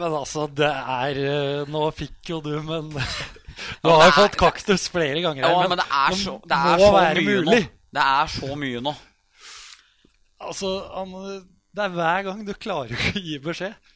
Men 0.00 0.16
altså, 0.16 0.46
det 0.56 0.70
er 0.70 1.20
eh, 1.28 1.68
Nå 1.68 1.84
fikk 1.94 2.32
jo 2.32 2.40
du, 2.40 2.54
men 2.66 2.90
Du 3.84 3.90
har 3.90 4.08
jo 4.08 4.16
fått 4.16 4.38
kaktus 4.40 4.88
flere 4.90 5.20
ganger. 5.22 5.44
ja, 5.46 5.52
men, 5.60 5.68
men 5.68 5.78
det 5.78 5.86
er 5.92 6.16
så, 6.16 6.38
det 6.48 6.58
er 6.58 6.82
så 6.82 6.90
mye 6.96 7.24
mulig. 7.28 7.62
nå. 7.62 7.70
Det 7.90 8.04
er 8.06 8.34
så 8.34 8.56
mye 8.56 8.82
nå. 8.82 8.94
Altså, 10.40 10.74
han, 10.96 11.14
det 11.76 11.84
er 11.84 11.94
hver 11.94 12.22
gang 12.30 12.44
du 12.46 12.54
klarer 12.56 12.94
ikke 12.96 13.18
å 13.20 13.24
gi 13.28 13.38
beskjed. 13.44 13.90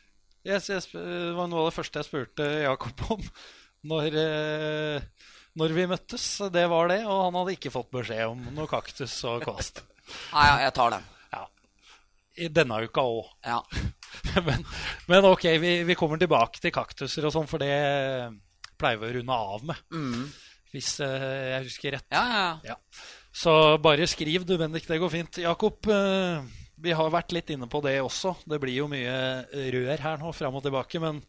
Jeg, 0.44 0.60
yes, 0.60 0.90
det 0.92 1.32
var 1.38 1.48
noe 1.48 1.62
av 1.62 1.70
det 1.70 1.76
første 1.78 2.02
jeg 2.02 2.06
spurte 2.10 2.46
Jakob 2.66 2.98
om 3.14 3.22
når, 3.90 4.16
eh, 4.20 5.30
når 5.56 5.74
vi 5.76 5.86
møttes. 5.88 6.26
Det 6.52 6.64
var 6.68 6.92
det, 6.92 7.00
og 7.08 7.22
han 7.26 7.38
hadde 7.40 7.56
ikke 7.56 7.72
fått 7.72 7.88
beskjed 7.94 8.26
om 8.28 8.42
noe 8.52 8.68
kaktus 8.68 9.16
og 9.30 9.44
kvast. 9.46 9.80
Nei, 10.34 10.46
ja, 10.50 10.56
jeg 10.66 10.74
tar 10.76 10.96
den. 10.98 11.06
Ja. 11.32 11.42
I 12.44 12.50
denne 12.52 12.80
uka 12.84 13.06
òg. 13.08 13.30
Ja. 13.46 13.62
men, 14.48 14.66
men 15.08 15.28
ok, 15.30 15.48
vi, 15.62 15.76
vi 15.88 15.96
kommer 15.96 16.20
tilbake 16.20 16.60
til 16.60 16.74
kaktuser 16.76 17.24
og 17.24 17.32
sånn, 17.32 17.48
for 17.48 17.64
det 17.64 17.72
pleier 18.76 19.00
vi 19.00 19.08
å 19.08 19.14
runde 19.16 19.38
av 19.48 19.64
med. 19.72 19.80
Mm. 19.96 20.26
Hvis 20.74 20.98
eh, 21.06 21.30
jeg 21.54 21.70
husker 21.70 21.96
rett. 21.96 22.10
ja, 22.12 22.24
ja, 22.28 22.74
ja. 22.74 22.80
Så 23.34 23.52
bare 23.82 24.06
skriv 24.06 24.44
du, 24.46 24.54
Bendik. 24.60 24.84
Det 24.86 25.00
går 25.02 25.10
fint. 25.10 25.40
Jakob, 25.42 25.88
eh, 25.90 26.44
vi 26.84 26.94
har 26.94 27.10
vært 27.12 27.32
litt 27.32 27.50
inne 27.54 27.68
på 27.70 27.80
det 27.84 27.96
også. 28.04 28.34
Det 28.48 28.60
blir 28.62 28.76
jo 28.82 28.88
mye 28.92 29.16
rør 29.74 30.04
her 30.04 30.20
nå, 30.20 30.32
fram 30.36 30.58
og 30.58 30.64
tilbake. 30.64 31.00
Men 31.02 31.22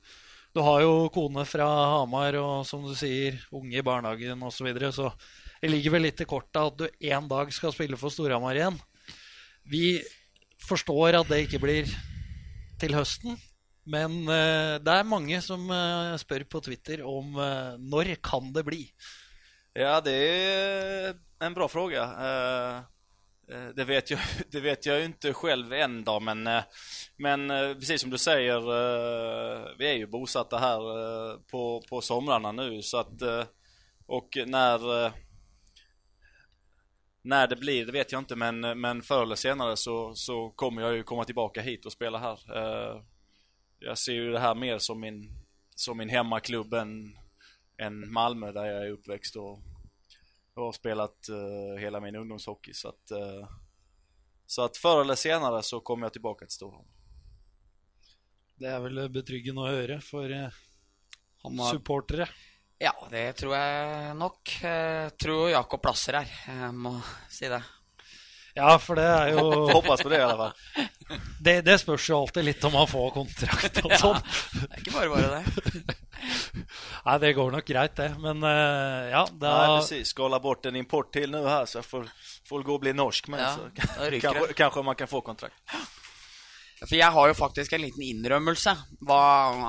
du 0.55 0.61
har 0.63 0.83
jo 0.83 1.07
kone 1.15 1.43
fra 1.47 1.65
Hamar 1.97 2.37
og 2.39 2.67
som 2.67 2.85
du 2.85 2.93
sier, 2.95 3.39
unge 3.55 3.79
i 3.79 3.85
barnehagen 3.85 4.43
osv. 4.43 4.59
Så, 4.59 4.67
videre, 4.67 4.91
så 4.95 5.09
det 5.61 5.71
ligger 5.71 5.95
vel 5.95 6.07
litt 6.07 6.21
i 6.23 6.29
kortet 6.29 6.61
at 6.61 6.77
du 6.79 7.09
en 7.11 7.27
dag 7.31 7.51
skal 7.55 7.73
spille 7.75 7.99
for 7.99 8.13
Storhamar 8.13 8.55
igjen. 8.55 8.77
Vi 9.65 9.99
forstår 10.65 11.19
at 11.19 11.29
det 11.31 11.45
ikke 11.45 11.63
blir 11.63 11.89
til 12.81 12.95
høsten. 12.97 13.35
Men 13.85 14.23
uh, 14.25 14.81
det 14.81 14.93
er 14.93 15.05
mange 15.05 15.37
som 15.45 15.67
uh, 15.69 16.15
spør 16.17 16.47
på 16.49 16.61
Twitter 16.65 17.03
om 17.05 17.35
uh, 17.37 17.75
når 17.77 18.15
kan 18.23 18.49
det 18.55 18.65
bli? 18.65 18.81
Ja, 19.75 19.99
det 20.01 20.15
er 20.15 21.15
en 21.43 21.53
bra 21.57 21.67
fråga. 21.69 22.07
Eh, 23.51 23.67
Det 23.75 23.83
vet 23.83 24.11
jag, 24.11 24.19
det 24.51 24.59
vet 24.59 24.85
jag 24.85 25.05
inte 25.05 25.33
själv 25.33 25.73
än 25.73 26.03
då, 26.03 26.19
men, 26.19 26.47
eh, 26.47 26.63
men 27.17 27.51
eh, 27.51 27.73
precis 27.73 28.01
som 28.01 28.09
du 28.09 28.17
säger, 28.17 28.61
vi 29.77 29.87
är 29.87 29.93
ju 29.93 30.07
bosatta 30.07 30.57
här 30.57 30.79
på, 31.51 31.81
på 31.89 32.01
somrarna 32.01 32.51
nu 32.51 32.81
så 32.81 32.97
att 32.97 33.21
och 34.07 34.37
när 34.45 35.11
när 37.21 37.47
det 37.47 37.55
blir, 37.55 37.85
det 37.85 37.91
vet 37.91 38.11
jag 38.11 38.21
inte, 38.21 38.35
men, 38.35 38.59
men 38.81 39.01
förr 39.01 39.23
eller 39.23 39.35
senare 39.35 39.77
så, 39.77 40.15
så 40.15 40.49
kommer 40.49 40.81
jag 40.81 40.95
ju 40.95 41.03
komma 41.03 41.23
tillbaka 41.25 41.61
hit 41.61 41.85
och 41.85 41.91
spela 41.91 42.17
här. 42.17 42.39
Jag 43.79 43.97
ser 43.97 44.13
ju 44.13 44.31
det 44.31 44.39
här 44.39 44.55
mer 44.55 44.77
som 44.77 44.99
min, 44.99 45.31
som 45.75 45.97
min 45.97 46.09
hemmaklubb 46.09 46.73
än, 46.73 47.17
än 47.77 48.13
Malmö 48.13 48.51
där 48.51 48.65
jag 48.65 48.85
är 48.85 48.91
uppväxt 48.91 49.35
och, 49.35 49.59
och 50.55 50.63
har 50.63 50.71
spelat 50.71 51.29
uh, 51.29 51.79
hela 51.79 51.99
min 51.99 52.15
ungdomshockey. 52.15 52.73
Så 52.73 52.89
att, 52.89 53.11
uh, 53.11 53.47
så 54.45 54.61
att 54.61 54.77
förr 54.77 55.01
eller 55.01 55.15
senare 55.15 55.63
så 55.63 55.79
kommer 55.79 56.05
jag 56.05 56.13
tillbaka 56.13 56.45
till 56.45 56.55
Storholm. 56.55 56.87
Det 58.55 58.69
er 58.71 58.79
vel 58.79 59.01
betryggende 59.11 59.65
å 59.65 59.67
høre 59.67 59.97
for 59.99 60.31
uh, 60.31 60.47
har, 61.43 61.71
supportere. 61.73 62.29
ja, 62.79 62.93
det 63.11 63.33
tror 63.41 63.55
jeg 63.57 64.13
nok. 64.15 64.53
Jeg 64.61 65.17
tror 65.19 65.49
Jakob 65.51 65.83
plasser 65.83 66.21
her. 66.21 66.31
Jeg 66.47 66.71
må 66.71 66.93
si 67.29 67.51
det. 67.51 67.59
Ja, 68.55 68.77
for 68.79 68.95
det 68.95 69.03
er 69.03 69.33
jo 69.35 69.43
Hoppas 69.75 70.05
på 70.05 70.09
det 70.13 70.21
i 70.21 70.23
alla 70.23 70.37
fall. 70.39 70.87
Det, 71.43 71.59
det 71.67 71.75
spørs 71.83 72.07
jo 72.09 72.21
alltid 72.21 72.47
litt 72.47 72.63
om 72.63 72.77
man 72.79 72.87
får 72.87 73.11
kontrakt 73.17 73.83
og 73.83 73.97
sånn. 73.99 74.23
Det 74.55 74.69
er 74.69 74.85
ikke 74.85 74.95
bare 74.95 75.11
bare 75.11 75.33
det. 75.35 75.97
Nei, 77.07 77.17
det 77.21 77.35
går 77.37 77.51
nok 77.53 77.67
greit, 77.69 77.93
det. 77.99 78.07
Men 78.21 78.41
uh, 78.41 79.05
ja, 79.11 79.21
da 79.29 79.51
Nei, 79.53 79.75
precis. 79.79 80.09
Skala 80.13 80.39
bort 80.41 80.65
en 80.65 80.79
import 80.79 81.11
til 81.13 81.29
nå 81.33 81.43
her, 81.45 81.67
så 81.69 81.79
jeg 81.81 81.87
får, 81.89 82.09
får 82.49 82.65
gå 82.65 82.79
og 82.79 82.81
bli 82.81 82.95
norsk 82.97 83.29
med. 83.33 83.43
Ja, 83.43 83.53
så 83.53 83.69
kanskje, 84.25 84.57
kanske 84.57 84.85
man 84.87 84.97
kan 84.97 85.11
få 85.11 85.21
kontrakt. 85.25 85.61
For 86.81 86.97
jeg 86.97 87.13
har 87.15 87.29
jo 87.29 87.37
faktisk 87.37 87.73
en 87.73 87.85
liten 87.85 88.03
innrømmelse 88.03 88.73
hva 89.07 89.21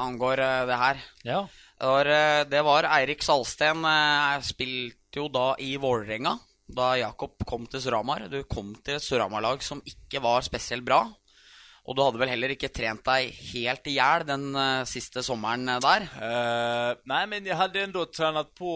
angår 0.07 0.43
eh, 0.43 0.65
det 0.69 0.79
her. 0.81 1.05
Ja. 1.29 1.39
Det 1.77 1.93
var, 1.93 2.11
eh, 2.11 2.41
det 2.51 2.63
var 2.67 2.89
Eirik 2.97 3.23
Salsten. 3.23 3.85
Jeg 3.87 4.49
spilte 4.49 5.21
jo 5.21 5.29
da 5.33 5.53
i 5.63 5.77
Vålerenga 5.81 6.35
da 6.67 6.97
Jakob 6.99 7.39
kom 7.47 7.67
til 7.71 7.83
Suramar. 7.85 8.27
Du 8.33 8.41
kom 8.51 8.75
til 8.83 8.99
et 8.99 9.05
Suramar-lag 9.05 9.63
som 9.63 9.83
ikke 9.87 10.23
var 10.25 10.43
spesielt 10.47 10.85
bra. 10.87 11.05
Og 11.87 11.95
du 11.95 12.03
hadde 12.03 12.19
vel 12.19 12.33
heller 12.33 12.51
ikke 12.51 12.71
trent 12.75 13.05
deg 13.07 13.31
helt 13.53 13.87
i 13.87 13.93
hjel 13.95 14.25
den 14.27 14.49
eh, 14.59 14.83
siste 14.91 15.23
sommeren 15.23 15.69
eh, 15.71 15.79
der. 15.85 16.07
Uh, 16.19 16.97
nei, 17.07 17.21
men 17.31 17.47
jeg 17.47 17.59
hadde 17.61 17.85
enda 17.85 18.03
trent 18.11 18.51
på 18.59 18.73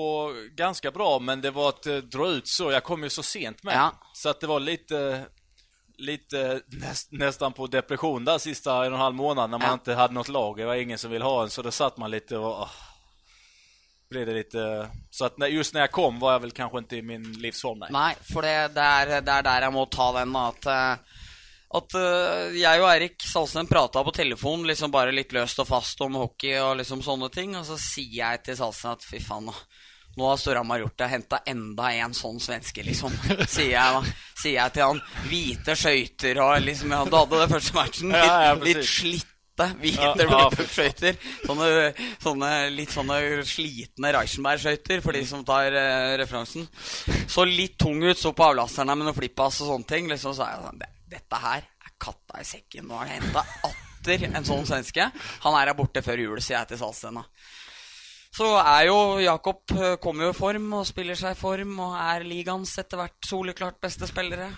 ganske 0.59 0.93
bra, 0.95 1.09
men 1.19 1.43
det 1.43 1.51
var 1.57 1.73
å 1.75 1.91
eh, 1.91 2.05
dra 2.07 2.29
ut 2.39 2.47
så. 2.51 2.69
Jeg 2.71 2.87
kom 2.87 3.03
jo 3.03 3.11
så 3.11 3.25
sent 3.27 3.65
med. 3.67 3.75
Ja. 3.75 3.89
Så 4.15 4.31
att 4.31 4.41
det 4.41 4.47
var 4.47 4.61
litt 4.63 4.95
lite 6.01 6.63
näst, 6.81 7.11
nästan 7.13 7.53
på 7.53 7.67
depresjon 7.67 8.25
der 8.25 8.39
siste 8.41 8.71
en 8.73 8.95
og 8.95 8.97
en 8.97 9.03
halv 9.03 9.19
måned 9.19 9.51
når 9.53 9.59
man 9.61 9.75
Ja. 9.75 9.81
ikke 9.83 9.99
hadde 9.99 10.17
noe 10.17 10.33
lag. 10.33 10.57
Det 10.57 10.69
var 10.71 10.79
ingen 10.81 10.99
som 10.99 11.11
ville 11.11 11.27
ha 11.27 11.43
en, 11.43 11.51
så 11.51 11.63
da 11.67 11.71
satt 11.71 11.99
man 12.01 12.11
litt 12.15 12.33
og 12.33 12.47
åh, 12.65 12.79
ble 14.09 14.23
det 14.25 14.37
litt 14.39 14.57
Så 15.13 15.27
at 15.29 15.37
just 15.53 15.75
når 15.75 15.85
jeg 15.85 15.93
kom 15.93 16.17
var 16.23 16.39
jeg 16.39 16.47
vel 16.47 16.55
kanskje 16.57 16.83
ikke 16.87 17.03
i 17.03 17.05
min 17.11 17.27
livsform, 17.43 17.83
nei. 17.85 17.91
Nei, 17.93 18.15
for 18.33 18.47
det, 18.47 18.55
det, 18.79 18.87
er, 18.87 19.21
det 19.21 19.35
er 19.35 19.45
der 19.51 19.67
jeg 19.67 19.75
må 19.77 19.85
ta 19.93 20.09
den. 20.17 20.33
At, 20.41 20.71
eh, 20.73 21.20
at 21.71 21.95
uh, 21.95 22.51
jeg 22.57 22.81
og 22.83 22.89
Eirik 22.91 23.23
Salsten 23.23 23.69
prata 23.71 24.03
på 24.03 24.11
telefon 24.17 24.65
liksom 24.67 24.91
bare 24.91 25.13
litt 25.15 25.31
løst 25.37 25.61
og 25.63 25.69
fast 25.69 26.01
om 26.03 26.17
hockey 26.19 26.57
og 26.59 26.81
liksom 26.81 27.03
sånne 27.07 27.29
ting. 27.31 27.55
Og 27.55 27.63
så 27.69 27.77
sier 27.79 28.17
jeg 28.25 28.43
til 28.49 28.59
Salsten 28.59 28.91
at 28.91 29.07
fy 29.07 29.21
faen, 29.23 29.47
nå, 30.19 30.27
har 30.27 30.37
Storhamar 30.43 30.83
gjort 30.83 30.97
det. 30.99 31.11
Henta 31.13 31.39
enda 31.47 31.93
en 31.95 32.17
sånn 32.19 32.41
svenske, 32.43 32.83
liksom. 32.83 33.15
Sier 33.55 33.77
jeg 33.77 33.95
da. 34.01 34.03
Sier 34.43 34.57
jeg 34.57 34.75
til 34.75 34.89
han. 34.89 35.03
Hvite 35.31 35.79
skøyter 35.79 36.43
og 36.43 36.57
liksom 36.67 36.97
ja, 36.97 37.05
Du 37.07 37.15
hadde 37.21 37.45
det 37.45 37.51
første 37.55 37.79
matchen. 37.79 38.11
Litt, 38.17 38.25
Ja, 38.27 38.41
ja, 38.49 38.57
litt 38.67 38.85
slitte. 38.91 39.71
Hvite 39.79 40.27
Ja, 40.27 40.43
skøyter. 40.75 41.17
Sånne, 41.47 41.67
sånne 42.25 42.53
litt 42.75 42.95
sånne 42.97 43.19
slitne 43.47 44.11
Reichenberg-skøyter, 44.17 45.03
for 45.05 45.15
de 45.15 45.23
som 45.29 45.45
tar 45.47 45.71
eh, 45.77 46.15
referansen. 46.19 46.67
Så 47.31 47.45
litt 47.47 47.79
tung 47.79 48.01
ut, 48.03 48.19
så 48.19 48.33
på 48.35 48.47
avlasterne 48.51 48.97
med 48.97 49.07
noen 49.07 49.19
flippass 49.23 49.61
og 49.63 49.71
sånne 49.77 49.87
ting. 49.95 50.09
Liksom, 50.11 50.35
så 50.35 50.47
er 50.49 50.57
jeg 50.57 50.65
sånn, 50.67 50.81
"Det- 50.81 50.97
Dette 51.11 51.41
her 51.43 51.65
er 51.65 51.95
katta 52.01 52.41
i 52.41 52.47
sekken. 52.47 52.87
Nå 52.89 52.99
har 53.01 53.11
jeg 53.11 53.23
henta 53.23 53.45
atter 53.67 54.29
en 54.31 54.47
sånn 54.47 54.69
svenske. 54.69 55.09
Han 55.45 55.57
er 55.59 55.73
her 55.73 55.79
borte 55.79 56.03
før 56.05 56.23
jul, 56.23 56.39
sier 56.41 56.61
jeg 56.61 56.73
til 56.73 56.81
Salstena. 56.83 57.25
Så 58.31 58.47
er 58.61 58.85
jo 58.87 58.99
Jakob 59.19 59.73
eh, 59.75 59.97
kommer 60.03 60.29
jo 60.29 60.31
i 60.31 60.39
form 60.39 60.69
og 60.79 60.87
spiller 60.87 61.19
seg 61.19 61.35
i 61.35 61.41
form 61.41 61.81
og 61.83 61.97
er 61.99 62.23
ligaens 62.23 62.77
etter 62.79 63.01
hvert 63.01 63.27
soleklart 63.27 63.81
beste 63.83 64.07
spillere. 64.07 64.53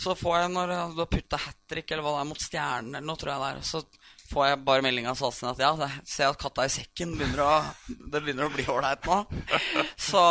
Så 0.00 0.14
får 0.16 0.36
jeg, 0.38 0.52
når 0.54 0.70
du 0.94 1.02
har 1.02 1.10
putta 1.10 1.40
hat 1.42 1.58
trick 1.68 1.90
eller 1.90 2.06
hva 2.06 2.14
det 2.14 2.22
er, 2.22 2.28
mot 2.30 2.40
Stjernen 2.40 2.94
eller 2.94 3.08
noe, 3.08 3.18
tror 3.20 3.34
jeg 3.34 3.42
det 3.42 3.50
er, 3.50 3.66
så 3.66 3.82
får 4.30 4.46
jeg 4.46 4.62
bare 4.70 4.84
melding 4.86 5.10
av 5.10 5.18
Salsen 5.18 5.50
at 5.50 5.60
ja, 5.60 5.72
det, 5.76 5.90
ser 6.06 6.28
jeg 6.28 6.36
at 6.36 6.40
katta 6.40 6.64
i 6.64 6.72
sekken 6.72 7.16
begynner 7.18 7.42
å, 7.44 7.50
det 7.90 8.22
begynner 8.22 8.46
å 8.46 8.54
bli 8.54 8.64
ålreit 8.70 9.10
nå. 9.10 9.18
Så 9.98 10.22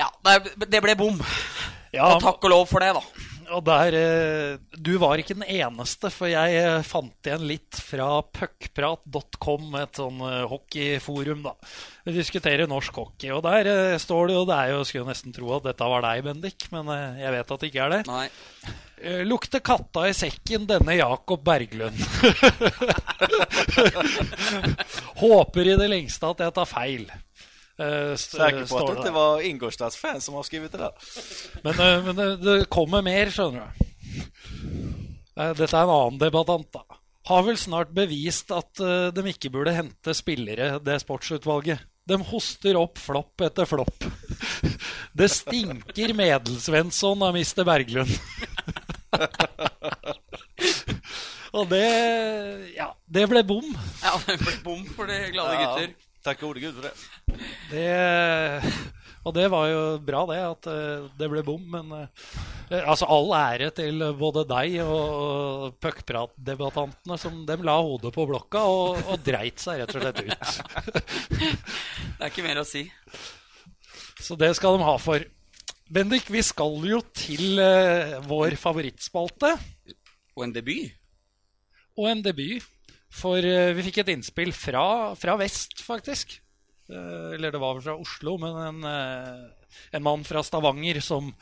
ja, 0.00 0.08
det, 0.24 0.66
det 0.72 0.82
ble 0.82 0.96
bom. 0.98 1.20
Ja, 1.94 2.08
Og 2.16 2.24
takk 2.24 2.42
og 2.48 2.52
lov 2.52 2.66
for 2.72 2.82
det, 2.82 2.94
da. 2.96 3.25
Og 3.54 3.62
der 3.66 3.96
eh, 3.96 4.58
Du 4.74 4.96
var 5.02 5.20
ikke 5.20 5.36
den 5.36 5.46
eneste, 5.46 6.10
for 6.12 6.30
jeg 6.30 6.56
eh, 6.60 6.86
fant 6.86 7.28
igjen 7.28 7.46
litt 7.48 7.78
fra 7.82 8.08
puckprat.com, 8.24 9.76
et 9.80 10.00
sånn 10.00 10.22
eh, 10.26 10.42
hockeyforum, 10.50 11.44
da. 11.46 11.54
Vi 12.06 12.16
diskuterer 12.16 12.70
norsk 12.70 12.98
hockey, 13.00 13.30
og 13.34 13.44
der 13.46 13.98
står 14.02 14.30
det 14.30 14.36
jo 14.36 14.48
Det 14.48 14.56
er 14.56 14.74
jo, 14.74 14.82
skulle 14.86 15.10
nesten 15.10 15.34
tro 15.34 15.52
at 15.56 15.66
dette 15.66 15.90
var 15.90 16.04
deg, 16.06 16.24
Bendik, 16.26 16.68
men 16.74 16.90
jeg 17.18 17.34
vet 17.34 17.54
at 17.54 17.62
det 17.62 17.72
ikke 17.72 17.86
er 17.86 17.96
det. 17.96 18.02
Nei. 18.10 18.26
Lukter 19.28 19.60
katta 19.60 20.06
i 20.08 20.14
sekken, 20.16 20.64
denne 20.70 20.94
Jakob 20.96 21.42
Berglund. 21.44 21.96
Håper 25.20 25.68
i 25.68 25.76
det 25.76 25.88
lengste 25.92 26.30
at 26.32 26.40
jeg 26.46 26.54
tar 26.56 26.70
feil. 26.70 27.04
Eh, 27.78 28.12
st- 28.16 28.36
Säker 28.38 28.64
på 28.70 28.78
at 28.88 29.02
det 29.04 29.10
var 29.12 29.40
Ingolstads 29.44 29.96
fans 30.00 30.24
som 30.24 30.34
har 30.38 30.42
skrevet 30.48 30.72
det 30.72 30.78
der. 30.80 30.92
Men, 31.64 31.74
uh, 31.80 32.04
men 32.06 32.16
det, 32.16 32.28
det 32.44 32.54
kommer 32.72 33.02
mer, 33.04 33.26
skjønner 33.34 33.66
du. 33.66 33.70
Uh, 35.36 35.52
Dette 35.52 35.76
er 35.76 35.82
en 35.84 35.92
annen 35.92 36.18
debattant, 36.22 36.70
da. 36.72 36.80
Har 37.26 37.42
vel 37.44 37.56
snart 37.60 37.90
bevist 37.92 38.50
at 38.54 38.80
uh, 38.80 39.10
de 39.12 39.26
ikke 39.28 39.50
burde 39.52 39.74
hente 39.76 40.14
spillere, 40.16 40.78
det 40.80 41.00
sportsutvalget. 41.02 41.78
De 42.06 42.16
hoster 42.22 42.76
opp 42.78 42.98
flopp 43.02 43.40
etter 43.44 43.66
flopp. 43.68 44.04
Det 45.16 45.30
stinker 45.32 46.12
Medelsvensson 46.12 47.22
av 47.24 47.32
Mr. 47.34 47.64
Berglund. 47.64 48.12
Og 51.56 51.64
det 51.70 51.86
Ja, 52.76 52.90
det 53.08 53.24
ble 53.30 53.40
bom. 53.48 53.64
Ja, 54.02 54.12
det 54.26 54.36
ble 54.42 54.52
bom 54.66 54.82
for 54.92 55.08
de 55.08 55.16
glade 55.32 55.56
gutter. 55.62 55.94
Takk 56.26 56.40
gode 56.42 56.60
gud 56.60 56.74
for 56.76 56.82
det. 56.88 56.92
Det, 57.70 58.62
og 59.26 59.34
det 59.34 59.46
var 59.50 59.66
jo 59.70 59.80
bra, 60.06 60.22
det, 60.30 60.38
at 60.46 60.68
eh, 60.70 61.06
det 61.18 61.28
ble 61.32 61.42
bom. 61.46 61.62
Men 61.72 61.90
eh, 61.98 62.82
altså 62.84 63.08
all 63.10 63.32
ære 63.36 63.70
til 63.76 64.04
både 64.18 64.44
deg 64.48 64.78
og 64.84 65.76
puckpratdebattantene 65.82 67.18
som 67.20 67.42
dem 67.48 67.64
la 67.66 67.76
hodet 67.82 68.14
på 68.14 68.26
blokka 68.30 68.62
og, 68.70 69.00
og 69.10 69.24
dreit 69.26 69.62
seg 69.62 69.82
rett 69.82 69.96
og 69.96 70.06
slett 70.06 70.22
ut. 70.22 70.46
Det 72.16 72.22
er 72.24 72.30
ikke 72.30 72.46
mer 72.46 72.62
å 72.62 72.66
si. 72.66 72.86
Så 74.22 74.38
det 74.40 74.54
skal 74.56 74.78
de 74.78 74.86
ha 74.86 74.94
for. 74.98 75.26
Bendik, 75.92 76.30
vi 76.32 76.40
skal 76.42 76.80
jo 76.88 77.02
til 77.14 77.60
eh, 77.62 78.16
vår 78.26 78.56
favorittspalte 78.58 79.52
Og 80.34 80.46
en 80.46 80.54
debut. 80.54 80.94
og 81.94 82.08
en 82.10 82.24
debut. 82.24 82.64
For 83.12 83.38
eh, 83.38 83.74
vi 83.76 83.84
fikk 83.86 84.00
et 84.02 84.10
innspill 84.16 84.50
fra, 84.56 85.14
fra 85.18 85.36
vest, 85.38 85.78
faktisk. 85.84 86.38
Eh, 86.86 87.34
eller 87.34 87.52
det 87.52 87.58
var 87.58 87.74
vel 87.74 87.84
fra 87.84 87.96
Oslo, 87.98 88.36
men 88.38 88.56
en, 88.62 88.84
eh, 88.84 89.70
en 89.98 90.04
mann 90.06 90.24
fra 90.24 90.42
Stavanger 90.46 91.00
som, 91.02 91.32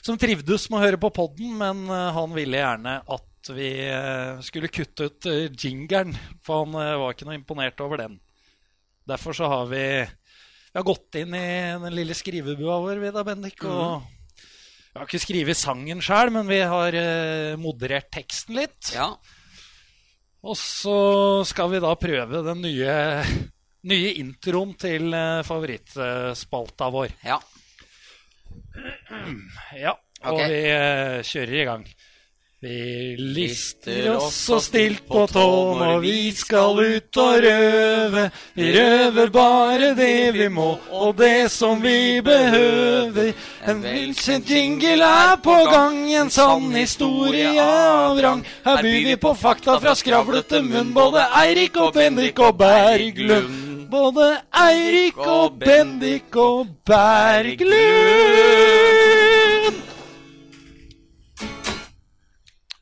som 0.00 0.18
trivdes 0.20 0.70
med 0.70 0.80
å 0.80 0.84
høre 0.86 1.00
på 1.00 1.12
podden, 1.14 1.52
men 1.60 1.84
eh, 1.92 2.10
han 2.16 2.32
ville 2.36 2.62
gjerne 2.62 2.98
at 3.04 3.30
vi 3.52 3.68
skulle 4.40 4.70
kutte 4.72 5.10
ut 5.12 5.26
jingeren, 5.60 6.14
for 6.40 6.62
han 6.62 6.72
var 6.96 7.12
ikke 7.12 7.26
noe 7.28 7.34
imponert 7.36 7.82
over 7.84 8.00
den. 8.00 8.14
Derfor 9.04 9.36
så 9.36 9.50
har 9.52 9.66
vi, 9.68 9.82
vi 10.00 10.78
har 10.78 10.86
gått 10.88 11.18
inn 11.20 11.36
i 11.36 11.48
den 11.82 11.92
lille 11.92 12.16
skrivebua 12.16 12.78
vår, 12.86 13.02
vi 13.02 13.10
da, 13.12 13.24
Bendik, 13.28 13.66
og 13.68 14.00
vi 14.40 14.96
har 14.96 15.04
ikke 15.04 15.20
skrevet 15.26 15.60
sangen 15.60 16.00
sjøl, 16.00 16.32
men 16.32 16.48
vi 16.48 16.62
har 16.64 16.96
moderert 17.60 18.08
teksten 18.16 18.56
litt. 18.62 18.94
Ja. 18.96 19.10
Og 20.40 20.56
så 20.56 20.96
skal 21.44 21.68
vi 21.74 21.84
da 21.84 21.92
prøve 22.00 22.40
den 22.48 22.64
nye, 22.64 22.96
nye 23.90 24.14
introen 24.20 24.72
til 24.80 25.12
eh, 25.12 25.42
favorittspalta 25.46 26.88
vår. 26.94 27.12
Ja. 27.26 27.38
ja 29.84 29.94
og 30.24 30.38
okay. 30.38 30.50
vi 30.50 30.60
eh, 30.72 31.22
kjører 31.28 31.60
i 31.60 31.68
gang. 31.68 31.86
Vi 32.64 33.16
lister 33.20 34.06
oss 34.14 34.38
så 34.46 34.56
stilt 34.64 35.02
på 35.04 35.26
tå 35.28 35.48
når 35.76 35.98
vi 36.00 36.30
skal 36.32 36.78
ut 36.80 37.18
og 37.20 37.42
røve. 37.44 38.22
Vi 38.56 38.70
røver 38.72 39.32
bare 39.34 39.90
det 39.98 40.30
vi 40.32 40.46
må, 40.48 40.70
og 40.88 41.12
det 41.18 41.50
som 41.52 41.82
vi 41.84 42.22
behøver. 42.24 43.34
En 43.68 43.84
velkjent 43.84 44.48
jingle 44.48 45.10
er 45.10 45.36
på 45.44 45.58
gang, 45.68 46.00
en 46.22 46.32
sann 46.32 46.72
historie 46.72 47.52
av 47.60 48.22
rang. 48.24 48.40
Her 48.64 48.80
byr 48.80 49.10
vi 49.10 49.20
på 49.20 49.34
fakta 49.36 49.76
fra 49.84 49.92
skravlete 50.00 50.64
munn, 50.64 50.96
både 50.96 51.28
Eirik 51.44 51.76
og 51.76 51.92
Benrik 52.00 52.40
og 52.40 52.56
Berglund. 52.64 53.63
Både 53.90 54.42
Eirik 54.54 55.18
og 55.18 55.58
Bendik 55.58 56.36
og 56.36 56.66
Berglund! 56.86 57.74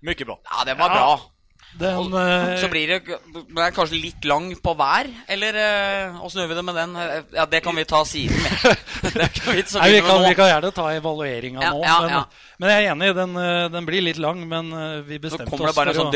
Mye 0.03 0.25
bra. 0.27 0.39
Ja, 0.51 0.65
det 0.67 0.79
var 0.79 0.89
bra. 0.89 1.32
Den, 1.73 1.97
og, 1.97 2.13
eh, 2.21 2.59
så 2.61 2.69
blir 2.69 2.91
det, 2.91 3.17
det 3.33 3.69
kanskje 3.73 3.97
litt 3.97 4.27
lang 4.29 4.51
på 4.61 4.75
hver, 4.77 5.09
eller 5.33 5.57
eh, 5.57 6.19
åssen 6.21 6.43
gjør 6.43 6.51
vi 6.51 6.57
det 6.59 6.65
med 6.69 6.77
den? 6.77 6.97
Eh, 7.01 7.13
ja, 7.39 7.47
det 7.49 7.63
kan 7.65 7.77
vi 7.79 7.85
ta 7.89 8.03
siden 8.05 8.43
med. 8.45 8.67
vi, 9.07 9.63
Nei, 9.79 9.89
vi, 9.95 10.03
kan, 10.05 10.21
vi, 10.27 10.35
kan, 10.37 10.51
gjerne 10.51 10.73
ta 10.77 10.87
evalueringa 10.93 11.63
ja, 11.65 11.71
nå. 11.73 11.81
Ja, 11.87 11.95
men, 12.03 12.13
ja. 12.13 12.51
men, 12.61 12.73
jeg 12.75 12.85
er 12.85 12.89
enig, 12.93 13.09
den, 13.17 13.39
den, 13.73 13.89
blir 13.89 14.05
litt 14.05 14.21
lang, 14.21 14.43
men 14.51 14.69
vi 15.09 15.17
bestemte 15.23 15.47
oss 15.47 15.49
Så 15.49 15.55
kommer 15.55 15.73
det 15.73 15.79
bare 15.79 15.95
sånn 15.97 16.11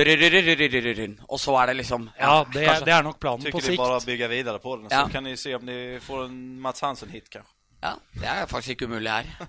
og... 1.25 1.41
så 1.41 1.57
er 1.63 1.73
det 1.73 1.79
liksom 1.81 2.05
Ja, 2.21 2.35
det, 2.53 2.67
er 2.67 3.07
nok 3.07 3.21
planen 3.23 3.49
på 3.49 3.63
sikt. 3.65 3.81
Så 3.81 5.07
kan 5.15 5.31
dere 5.31 5.41
se 5.41 5.57
om 5.57 5.65
dere 5.69 6.03
får 6.05 6.27
en 6.27 6.37
Mats 6.67 6.85
Hansen-hit, 6.85 7.33
det 8.21 8.29
er 8.29 8.45
faktisk 8.51 8.77
ikke 8.77 8.91
umulig 8.91 9.13
her. 9.13 9.49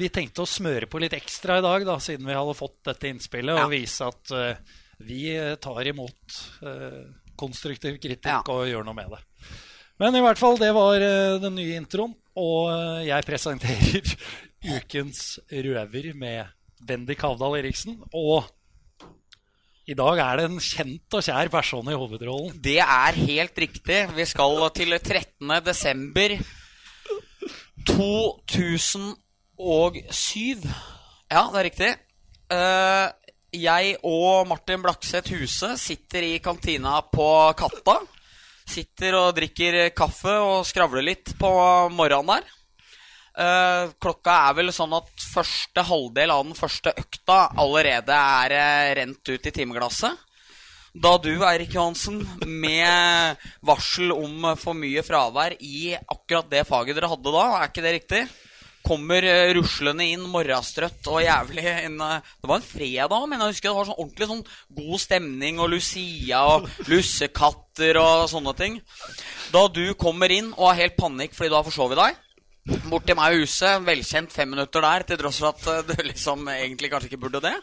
Vi 0.00 0.08
tenkte 0.08 0.46
å 0.46 0.48
smøre 0.48 0.88
på 0.88 1.00
litt 1.02 1.12
ekstra 1.16 1.60
i 1.60 1.64
dag, 1.64 1.84
siden 2.00 2.24
vi 2.24 2.36
hadde 2.36 2.56
fått 2.56 2.80
dette 2.88 3.12
innspillet, 3.12 3.60
og 3.60 3.72
vise 3.76 4.08
at 4.08 4.32
vi 4.98 5.36
eh, 5.36 5.54
tar 5.60 5.86
imot 5.90 6.36
eh, 6.64 7.04
konstruktiv 7.36 7.98
kritikk 8.00 8.26
Ja. 8.30 8.40
og 8.48 8.66
gjør 8.70 8.84
noe 8.86 8.94
med 8.96 9.10
det. 9.12 9.20
Men 10.00 10.16
i 10.16 10.20
hvert 10.24 10.38
fall, 10.40 10.56
det 10.60 10.72
var 10.76 11.00
eh, 11.00 11.36
den 11.40 11.54
nye 11.56 11.76
introen, 11.80 12.14
og 12.36 12.68
jeg 13.06 13.24
presenterer 13.28 14.04
ukens 14.76 15.38
røver 15.52 16.12
med 16.16 16.46
Bendik 16.86 17.20
Havdal 17.24 17.56
Eriksen. 17.60 17.96
Og 18.12 18.44
i 19.86 19.94
dag 19.96 20.18
er 20.18 20.36
det 20.40 20.44
en 20.50 20.58
kjent 20.60 21.14
og 21.14 21.22
kjær 21.22 21.48
person 21.52 21.86
i 21.88 21.94
hovedrollen. 21.96 22.56
Det 22.60 22.80
er 22.82 23.12
helt 23.28 23.56
riktig. 23.62 24.00
Vi 24.16 24.24
skal 24.26 24.58
til 24.74 24.96
13. 24.98 25.52
desember 25.64 26.34
2007. 29.56 30.66
Ja, 31.30 31.42
det 31.52 31.60
er 31.60 31.66
riktig. 31.70 31.90
Eh, 32.52 33.06
jeg 33.60 33.96
og 34.06 34.46
Martin 34.50 34.82
Blakseth 34.84 35.32
Huse 35.34 35.72
sitter 35.80 36.26
i 36.26 36.36
kantina 36.44 36.98
på 37.08 37.28
Katta. 37.58 38.00
Sitter 38.66 39.14
og 39.18 39.32
drikker 39.36 39.88
kaffe 39.96 40.34
og 40.42 40.66
skravler 40.66 41.04
litt 41.06 41.32
på 41.38 41.50
morgenen 41.94 42.36
der. 42.36 42.52
Uh, 43.36 43.92
klokka 44.00 44.32
er 44.48 44.54
vel 44.56 44.72
sånn 44.72 44.94
at 44.96 45.10
første 45.20 45.82
halvdel 45.84 46.32
av 46.32 46.46
den 46.46 46.56
første 46.56 46.94
økta 46.96 47.50
allerede 47.60 48.16
er 48.16 48.54
eh, 48.56 48.92
rent 48.96 49.28
ut 49.28 49.48
i 49.50 49.52
timeglasset. 49.52 50.22
Da 50.96 51.12
du, 51.20 51.34
Eirik 51.44 51.74
Johansen, 51.76 52.22
med 52.48 53.36
varsel 53.60 54.14
om 54.14 54.46
for 54.56 54.72
mye 54.72 55.04
fravær 55.04 55.58
i 55.60 55.90
akkurat 55.98 56.48
det 56.48 56.64
faget 56.64 56.96
dere 56.96 57.10
hadde 57.12 57.34
da, 57.34 57.44
er 57.58 57.68
ikke 57.68 57.84
det 57.84 57.92
riktig? 57.98 58.22
Kommer 58.86 59.26
eh, 59.26 59.52
ruslende 59.56 60.06
inn 60.06 60.22
morgenstrøtt 60.30 61.08
og 61.10 61.24
jævlig 61.24 61.64
inn 61.86 61.96
eh, 62.02 62.28
Det 62.42 62.50
var 62.50 62.60
en 62.60 62.68
fredag, 62.68 63.24
men 63.26 63.42
jeg 63.42 63.54
husker 63.54 63.70
det 63.70 63.78
var 63.78 63.88
sånn 63.88 63.98
ordentlig 63.98 64.28
sånn 64.30 64.44
god 64.78 65.02
stemning 65.02 65.58
og 65.62 65.72
Lucia 65.72 66.44
og 66.54 66.68
lussekatter 66.90 67.98
og 68.02 68.28
sånne 68.30 68.54
ting. 68.58 68.78
Da 69.54 69.66
du 69.66 69.84
kommer 69.98 70.32
inn 70.32 70.52
og 70.54 70.70
har 70.70 70.84
helt 70.84 70.96
panikk 71.00 71.34
fordi 71.34 71.50
du 71.50 71.58
har 71.58 71.66
forsovet 71.66 72.00
deg 72.02 72.22
Bort 72.90 73.04
til 73.06 73.14
meg 73.14 73.30
i 73.30 73.44
huset, 73.44 73.82
velkjent 73.86 74.32
fem 74.34 74.48
minutter 74.50 74.82
der, 74.82 75.04
til 75.06 75.18
tross 75.20 75.36
for 75.38 75.52
at 75.52 75.68
eh, 75.70 75.84
du 75.86 76.08
liksom 76.08 76.48
egentlig 76.50 76.90
kanskje 76.90 77.12
ikke 77.12 77.20
burde 77.22 77.42
det. 77.44 77.54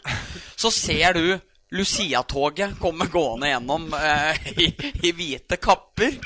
Så 0.56 0.72
ser 0.72 1.18
du 1.18 1.34
Lucia-toget 1.74 2.78
komme 2.80 3.08
gående 3.12 3.50
gjennom 3.50 3.88
eh, 3.98 4.48
i, 4.64 4.70
i 5.04 5.12
hvite 5.16 5.58
kapper. 5.60 6.16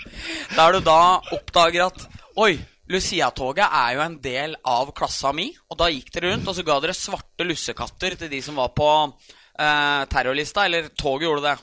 Der 0.54 0.76
du 0.76 0.80
da 0.84 1.00
oppdager 1.34 1.88
at 1.88 2.06
Oi, 2.38 2.52
Lucia-toget 2.88 3.66
er 3.66 3.96
jo 3.96 4.04
en 4.04 4.18
del 4.24 4.56
av 4.64 4.92
klassa 4.96 5.32
mi. 5.36 5.50
Og 5.68 5.78
da 5.80 5.90
gikk 5.92 6.12
dere 6.14 6.32
rundt, 6.32 6.48
og 6.48 6.56
så 6.56 6.64
ga 6.66 6.78
dere 6.82 6.96
svarte 6.96 7.46
lussekatter 7.46 8.16
til 8.20 8.30
de 8.32 8.40
som 8.44 8.56
var 8.60 8.72
på 8.76 8.88
eh, 9.04 10.04
terrorlista. 10.08 10.64
Eller 10.64 10.88
toget 10.96 11.28
gjorde 11.28 11.50
det. 11.50 11.56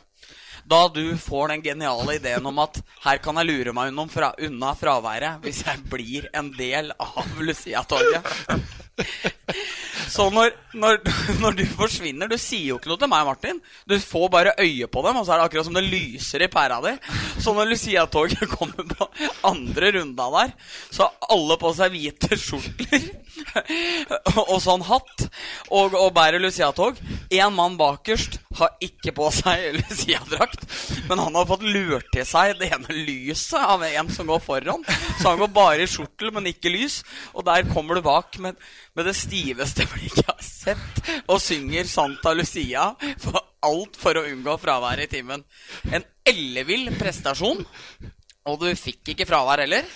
Da 0.65 0.87
du 0.89 1.03
får 1.21 1.51
den 1.53 1.61
geniale 1.65 2.15
ideen 2.17 2.45
om 2.49 2.61
at 2.63 2.79
her 3.03 3.19
kan 3.21 3.37
jeg 3.37 3.49
lure 3.51 3.73
meg 3.77 3.91
unna, 3.91 4.07
fra, 4.09 4.31
unna 4.41 4.71
fraværet 4.77 5.43
hvis 5.43 5.61
jeg 5.67 5.83
blir 5.91 6.29
en 6.33 6.49
del 6.57 6.89
av 6.97 7.41
Lucia-toget. 7.41 8.33
Så 10.15 10.27
når, 10.31 10.53
når, 10.77 10.99
når 11.41 11.57
du 11.57 11.63
forsvinner 11.75 12.29
Du 12.31 12.37
sier 12.39 12.69
jo 12.69 12.77
ikke 12.79 12.91
noe 12.91 13.01
til 13.01 13.09
meg, 13.11 13.25
Martin. 13.27 13.59
Du 13.89 13.95
får 13.99 14.29
bare 14.31 14.53
øye 14.61 14.87
på 14.91 15.03
dem, 15.05 15.19
og 15.19 15.25
så 15.25 15.35
er 15.35 15.41
det 15.41 15.47
akkurat 15.49 15.67
som 15.67 15.75
det 15.77 15.85
lyser 15.87 16.45
i 16.45 16.51
pæra 16.51 16.79
di. 16.85 16.93
Så 17.41 17.55
når 17.55 17.71
Lucia-toget 17.71 18.45
kommer 18.55 18.87
på 18.95 19.09
andre 19.47 19.91
runda 19.97 20.29
der, 20.37 20.55
så 20.93 21.07
har 21.07 21.35
alle 21.35 21.57
på 21.59 21.73
seg 21.75 21.95
hvite 21.95 22.39
skjortler 22.39 23.09
og 24.51 24.57
sånn 24.63 24.83
hatt 24.87 25.25
og, 25.25 25.95
og 25.95 26.13
bærer 26.15 26.41
Lucia-tog. 26.43 26.99
Én 27.33 27.55
mann 27.55 27.77
bakerst 27.79 28.39
har 28.59 28.75
ikke 28.83 29.13
på 29.15 29.29
seg 29.35 29.79
Lucia-drakt, 29.79 30.65
men 31.09 31.21
han 31.21 31.35
har 31.35 31.49
fått 31.49 31.65
lurt 31.65 32.07
til 32.13 32.27
seg 32.27 32.55
det 32.61 32.71
ene 32.75 32.99
lyset 33.05 33.59
av 33.59 33.83
en 33.87 34.11
som 34.13 34.29
går 34.29 34.43
foran. 34.43 34.85
Så 35.19 35.31
han 35.31 35.41
går 35.41 35.51
bare 35.55 35.83
i 35.83 35.89
skjortel, 35.89 36.31
men 36.35 36.51
ikke 36.51 36.71
lys. 36.73 37.01
Og 37.35 37.45
der 37.47 37.67
kommer 37.71 37.97
du 37.97 38.05
bak 38.05 38.39
med, 38.43 38.59
med 38.95 39.09
det 39.09 39.15
stiveste 39.17 39.85
blikket 39.91 40.23
jeg 40.23 40.31
har 40.31 40.45
sett, 40.45 40.99
og 41.27 41.41
synger 41.43 41.87
Santa 41.89 42.33
Lucia 42.35 42.87
for 43.21 43.41
alt 43.65 43.99
for 43.99 44.17
å 44.17 44.25
unngå 44.29 44.55
fravær 44.61 45.03
i 45.03 45.09
timen. 45.11 45.43
En 45.91 46.05
ellevill 46.25 46.89
prestasjon, 46.99 47.63
og 48.45 48.59
du 48.61 48.69
fikk 48.79 49.13
ikke 49.13 49.27
fravær 49.27 49.65
heller. 49.65 49.87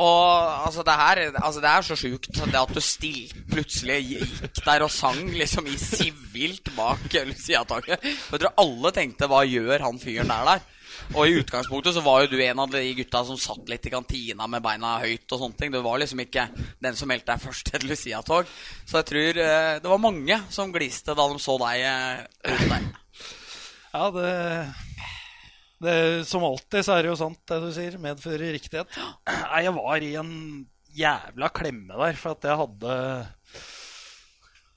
Og 0.00 0.66
altså 0.66 0.84
det, 0.86 0.94
her, 0.96 1.18
altså 1.42 1.60
det 1.60 1.70
er 1.70 1.84
så 1.84 1.96
sjukt 1.98 2.38
det 2.38 2.56
at 2.56 2.72
du 2.72 2.80
still, 2.80 3.32
plutselig 3.50 3.98
gikk 4.06 4.60
der 4.64 4.84
og 4.86 4.92
sang 4.94 5.26
liksom 5.34 5.66
i 5.68 5.76
sivilt 5.76 6.70
bak 6.76 7.04
Lucia-taket. 7.28 8.06
Jeg 8.06 8.40
tror 8.40 8.54
alle 8.62 8.92
tenkte 8.96 9.28
'hva 9.28 9.42
gjør 9.44 9.84
han 9.84 10.00
fyren 10.00 10.32
der 10.32 10.46
der'? 10.48 10.68
Og 11.14 11.26
i 11.26 11.38
utgangspunktet 11.40 11.96
så 11.96 12.02
var 12.04 12.22
jo 12.22 12.30
du 12.32 12.38
en 12.44 12.62
av 12.62 12.70
de 12.70 12.82
gutta 12.94 13.22
som 13.26 13.38
satt 13.40 13.70
litt 13.70 13.86
i 13.88 13.92
kantina 13.92 14.46
med 14.50 14.62
beina 14.64 14.96
høyt. 15.02 15.26
og 15.26 15.42
sånne 15.42 15.58
ting 15.58 15.72
Du 15.74 15.80
var 15.82 15.98
liksom 15.98 16.22
ikke 16.22 16.46
den 16.78 16.98
som 16.98 17.10
meldte 17.10 17.32
deg 17.32 17.42
først 17.42 17.72
til 17.72 17.86
Lucia-tog. 17.90 18.50
Så 18.86 19.00
jeg 19.00 19.08
tror 19.10 19.42
eh, 19.44 19.74
det 19.82 19.90
var 19.90 20.02
mange 20.02 20.38
som 20.54 20.72
gliste 20.74 21.16
da 21.18 21.26
de 21.32 21.42
så 21.42 21.58
deg 21.64 21.86
eh, 21.88 22.64
der. 22.70 22.88
Ja, 23.90 24.06
det, 24.14 24.30
det 25.82 25.96
Som 26.30 26.46
alltid 26.46 26.86
så 26.86 26.94
er 26.96 27.02
det 27.02 27.10
jo 27.10 27.18
sant, 27.18 27.42
det 27.50 27.60
du 27.64 27.70
sier. 27.74 27.98
Medfører 28.02 28.54
riktighet. 28.54 29.00
Nei, 29.26 29.64
jeg 29.66 29.76
var 29.80 30.06
i 30.06 30.14
en 30.20 30.32
jævla 30.94 31.50
klemme 31.54 31.98
der, 31.98 32.18
for 32.18 32.34
at 32.34 32.46
jeg 32.46 32.58
hadde 32.58 32.94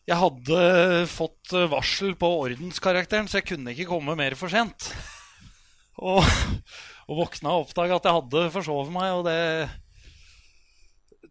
Jeg 0.09 0.19
hadde 0.19 0.61
fått 1.09 1.53
varsel 1.71 2.17
på 2.19 2.31
ordenskarakteren, 2.47 3.29
så 3.29 3.39
jeg 3.39 3.53
kunne 3.53 3.75
ikke 3.75 3.91
komme 3.93 4.17
mer 4.19 4.35
for 4.39 4.51
sent. 4.51 4.91
Og, 6.01 6.25
og 7.09 7.19
våkna 7.19 7.53
og 7.53 7.67
oppdaga 7.67 7.99
at 7.99 8.07
jeg 8.07 8.17
hadde 8.17 8.43
forsovet 8.55 8.93
meg, 8.95 9.11
og 9.19 9.27
det 9.27 9.39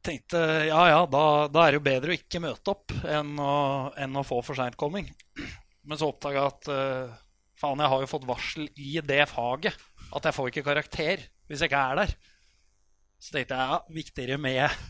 tenkte 0.03 0.39
ja 0.67 0.83
ja, 0.91 1.03
da, 1.07 1.25
da 1.51 1.65
er 1.65 1.75
det 1.75 1.79
jo 1.79 1.87
bedre 1.87 2.13
å 2.13 2.17
ikke 2.19 2.43
møte 2.43 2.73
opp 2.75 2.95
enn 3.07 3.37
å, 3.39 3.55
enn 3.99 4.19
å 4.19 4.25
få 4.27 4.41
for 4.47 4.59
seintkomming. 4.59 5.11
Men 5.87 5.99
så 5.99 6.11
oppdaga 6.11 6.41
jeg 6.41 6.53
at 6.53 6.71
uh, 6.71 7.21
faen, 7.59 7.83
jeg 7.83 7.93
har 7.93 8.03
jo 8.03 8.11
fått 8.11 8.29
varsel 8.29 8.69
i 8.79 8.97
det 9.07 9.25
faget 9.31 9.79
at 10.13 10.27
jeg 10.29 10.37
får 10.37 10.51
ikke 10.51 10.67
karakter 10.67 11.23
hvis 11.49 11.63
jeg 11.63 11.71
ikke 11.71 11.85
er 11.93 12.03
der. 12.03 12.17
Så 13.23 13.35
tenkte 13.35 13.59
jeg 13.59 13.71
ja, 13.71 13.79
viktigere 13.95 14.43
med 14.43 14.83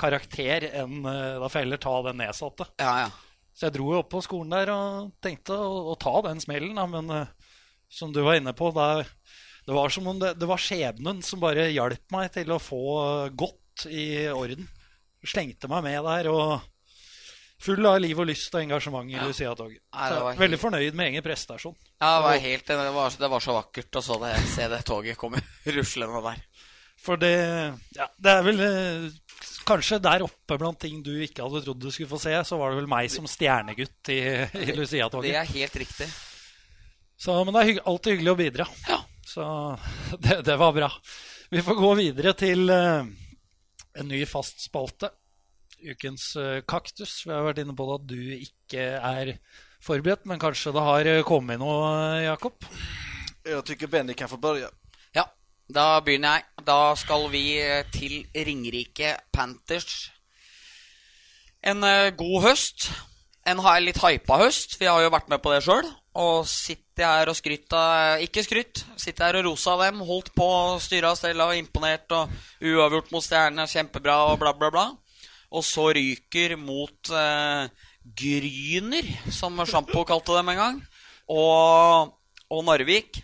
karakter 0.00 0.68
enn 0.72 1.04
uh, 1.04 1.40
Da 1.40 1.48
får 1.48 1.60
jeg 1.60 1.68
heller 1.68 1.84
ta 1.84 1.94
den 2.08 2.20
nedsatte. 2.22 2.68
Ja, 2.80 2.94
ja. 3.04 3.12
Så 3.54 3.68
jeg 3.68 3.76
dro 3.76 3.92
jo 3.92 4.00
opp 4.02 4.10
på 4.10 4.22
skolen 4.24 4.50
der 4.50 4.72
og 4.74 5.12
tenkte 5.22 5.54
å, 5.54 5.92
å 5.92 5.98
ta 6.00 6.16
den 6.26 6.40
smellen, 6.42 6.74
da, 6.74 6.88
men 6.90 7.10
eh, 7.14 7.43
som 7.94 8.12
du 8.14 8.20
var 8.26 8.40
inne 8.40 8.52
på, 8.56 8.70
det, 8.74 9.06
det 9.68 9.74
var 9.76 9.92
som 9.94 10.08
om 10.10 10.18
det, 10.20 10.34
det 10.40 10.48
var 10.50 10.60
skjebnen 10.60 11.22
som 11.24 11.42
bare 11.42 11.68
hjalp 11.72 12.04
meg 12.14 12.32
til 12.34 12.50
å 12.54 12.60
få 12.62 12.82
godt 13.38 13.86
i 13.90 14.26
orden. 14.34 14.66
Slengte 15.24 15.70
meg 15.72 15.86
med 15.86 16.02
der 16.04 16.28
og 16.32 16.58
full 17.64 17.86
av 17.88 17.96
liv 18.02 18.18
og 18.20 18.26
lyst 18.28 18.52
og 18.52 18.60
engasjement 18.60 19.08
i 19.08 19.14
Ja. 19.16 19.24
Lucia-toget. 19.24 19.80
Er 19.94 20.36
Veldig 20.36 20.58
fornøyd 20.60 20.96
med 20.98 21.12
egen 21.14 21.24
prestasjon. 21.24 21.76
ja 22.02 22.10
det, 22.18 22.24
var 22.26 22.42
helt, 22.44 22.66
det, 22.68 22.76
var, 22.98 23.14
det 23.22 23.30
var 23.32 23.40
så 23.40 23.54
vakkert 23.56 23.96
å 23.96 24.02
så 24.04 24.18
det, 24.20 24.34
se 24.52 24.66
det 24.68 24.82
toget 24.84 25.16
komme 25.16 25.40
ruslende 25.78 26.20
der. 26.26 26.42
For 27.04 27.16
det 27.20 27.32
Ja, 27.96 28.06
det 28.20 28.30
er 28.34 28.44
vel 28.44 28.60
eh, 28.64 29.08
kanskje 29.64 29.98
der 30.04 30.26
oppe 30.26 30.58
blant 30.60 30.78
ting 30.82 31.00
du 31.04 31.14
ikke 31.24 31.46
hadde 31.46 31.64
trodd 31.64 31.80
du 31.80 31.88
skulle 31.94 32.10
få 32.12 32.20
se, 32.20 32.36
så 32.44 32.58
var 32.60 32.72
det 32.74 32.82
vel 32.82 32.90
meg 32.90 33.08
som 33.12 33.26
stjernegutt 33.28 34.12
i, 34.12 34.20
i 34.60 34.76
Lucia-toget. 34.76 35.30
Det 35.32 35.40
er 35.40 35.52
helt 35.56 35.80
riktig. 35.86 36.10
Så, 37.24 37.34
men 37.40 37.56
det 37.56 37.60
er 37.62 37.68
hygg 37.70 37.84
alltid 37.88 38.18
hyggelig 38.18 38.32
å 38.34 38.36
bidra. 38.36 38.64
Ja. 38.84 38.98
Så 39.24 39.44
det, 40.24 40.42
det 40.44 40.56
var 40.60 40.74
bra. 40.76 40.90
Vi 41.48 41.62
får 41.64 41.78
gå 41.78 41.92
videre 41.96 42.34
til 42.36 42.68
uh, 42.68 43.06
en 43.96 44.10
ny 44.10 44.24
fast 44.28 44.60
spalte. 44.66 45.08
Ukens 45.84 46.34
uh, 46.36 46.60
kaktus. 46.68 47.22
Vi 47.24 47.32
har 47.32 47.46
vært 47.46 47.62
inne 47.62 47.76
på 47.76 47.86
det 47.88 47.96
at 47.96 48.10
du 48.10 48.18
ikke 48.36 48.88
er 48.98 49.32
forberedt, 49.84 50.26
men 50.28 50.40
kanskje 50.40 50.72
det 50.72 50.84
har 50.84 51.08
eh, 51.10 51.22
kommet 51.28 51.60
noe, 51.60 51.80
Jakob? 52.24 52.64
Jeg 53.44 53.60
syns 53.68 53.90
Benny 53.92 54.16
kan 54.16 54.30
få 54.30 54.38
begynne. 54.40 54.72
Ja, 55.16 55.26
da 55.68 55.88
begynner 56.04 56.38
jeg. 56.38 56.64
Da 56.64 56.78
skal 56.96 57.28
vi 57.32 57.44
til 57.92 58.22
Ringerike 58.32 59.16
Panthers. 59.32 60.10
En 61.64 61.84
uh, 61.84 62.12
god 62.16 62.48
høst. 62.50 62.88
En 63.44 63.60
litt 63.84 64.00
hypa 64.00 64.38
høst. 64.40 64.78
Vi 64.80 64.88
har 64.88 65.02
jo 65.04 65.12
vært 65.12 65.28
med 65.28 65.42
på 65.44 65.52
det 65.52 65.60
sjøl. 65.66 65.84
Og 66.16 66.46
sitter 66.48 67.04
her 67.04 67.28
og 67.28 67.36
skryter 67.36 67.76
av 67.76 68.22
Ikke 68.24 68.44
skryt. 68.46 68.84
Sitter 68.96 69.26
her 69.26 69.38
og 69.40 69.50
rosa 69.50 69.74
dem. 69.82 70.00
Holdt 70.06 70.30
på, 70.36 70.48
styra 70.80 71.12
og 71.12 71.18
stella 71.20 71.50
og 71.50 71.58
imponert 71.58 72.08
og 72.16 72.32
uavgjort 72.64 73.12
mot 73.12 73.24
Stjernene. 73.24 73.68
Kjempebra 73.68 74.16
og 74.30 74.38
bla, 74.40 74.54
bla, 74.56 74.72
bla. 74.72 74.86
Og 75.54 75.66
så 75.66 75.90
ryker 75.92 76.56
mot 76.56 77.12
eh, 77.12 77.68
Gryner, 78.16 79.12
som 79.32 79.60
Sjampo 79.68 80.06
kalte 80.08 80.38
dem 80.38 80.50
en 80.54 80.62
gang. 80.62 80.82
Og, 81.28 82.16
og 82.48 82.66
Narvik. 82.66 83.20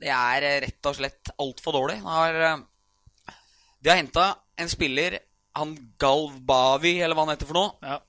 Det 0.00 0.10
er 0.14 0.48
eh, 0.48 0.60
rett 0.64 0.88
og 0.88 0.96
slett 0.96 1.36
altfor 1.36 1.76
dårlig. 1.76 2.00
De 2.00 2.16
har, 2.16 2.40
eh, 2.48 3.38
de 3.84 3.92
har 3.92 4.00
henta 4.00 4.30
en 4.58 4.72
spiller, 4.72 5.20
han 5.58 5.76
Galvavi, 6.00 7.02
eller 7.02 7.18
hva 7.18 7.26
han 7.26 7.36
heter 7.36 7.52
for 7.52 7.60
noe. 7.60 7.76
Ja. 7.84 8.00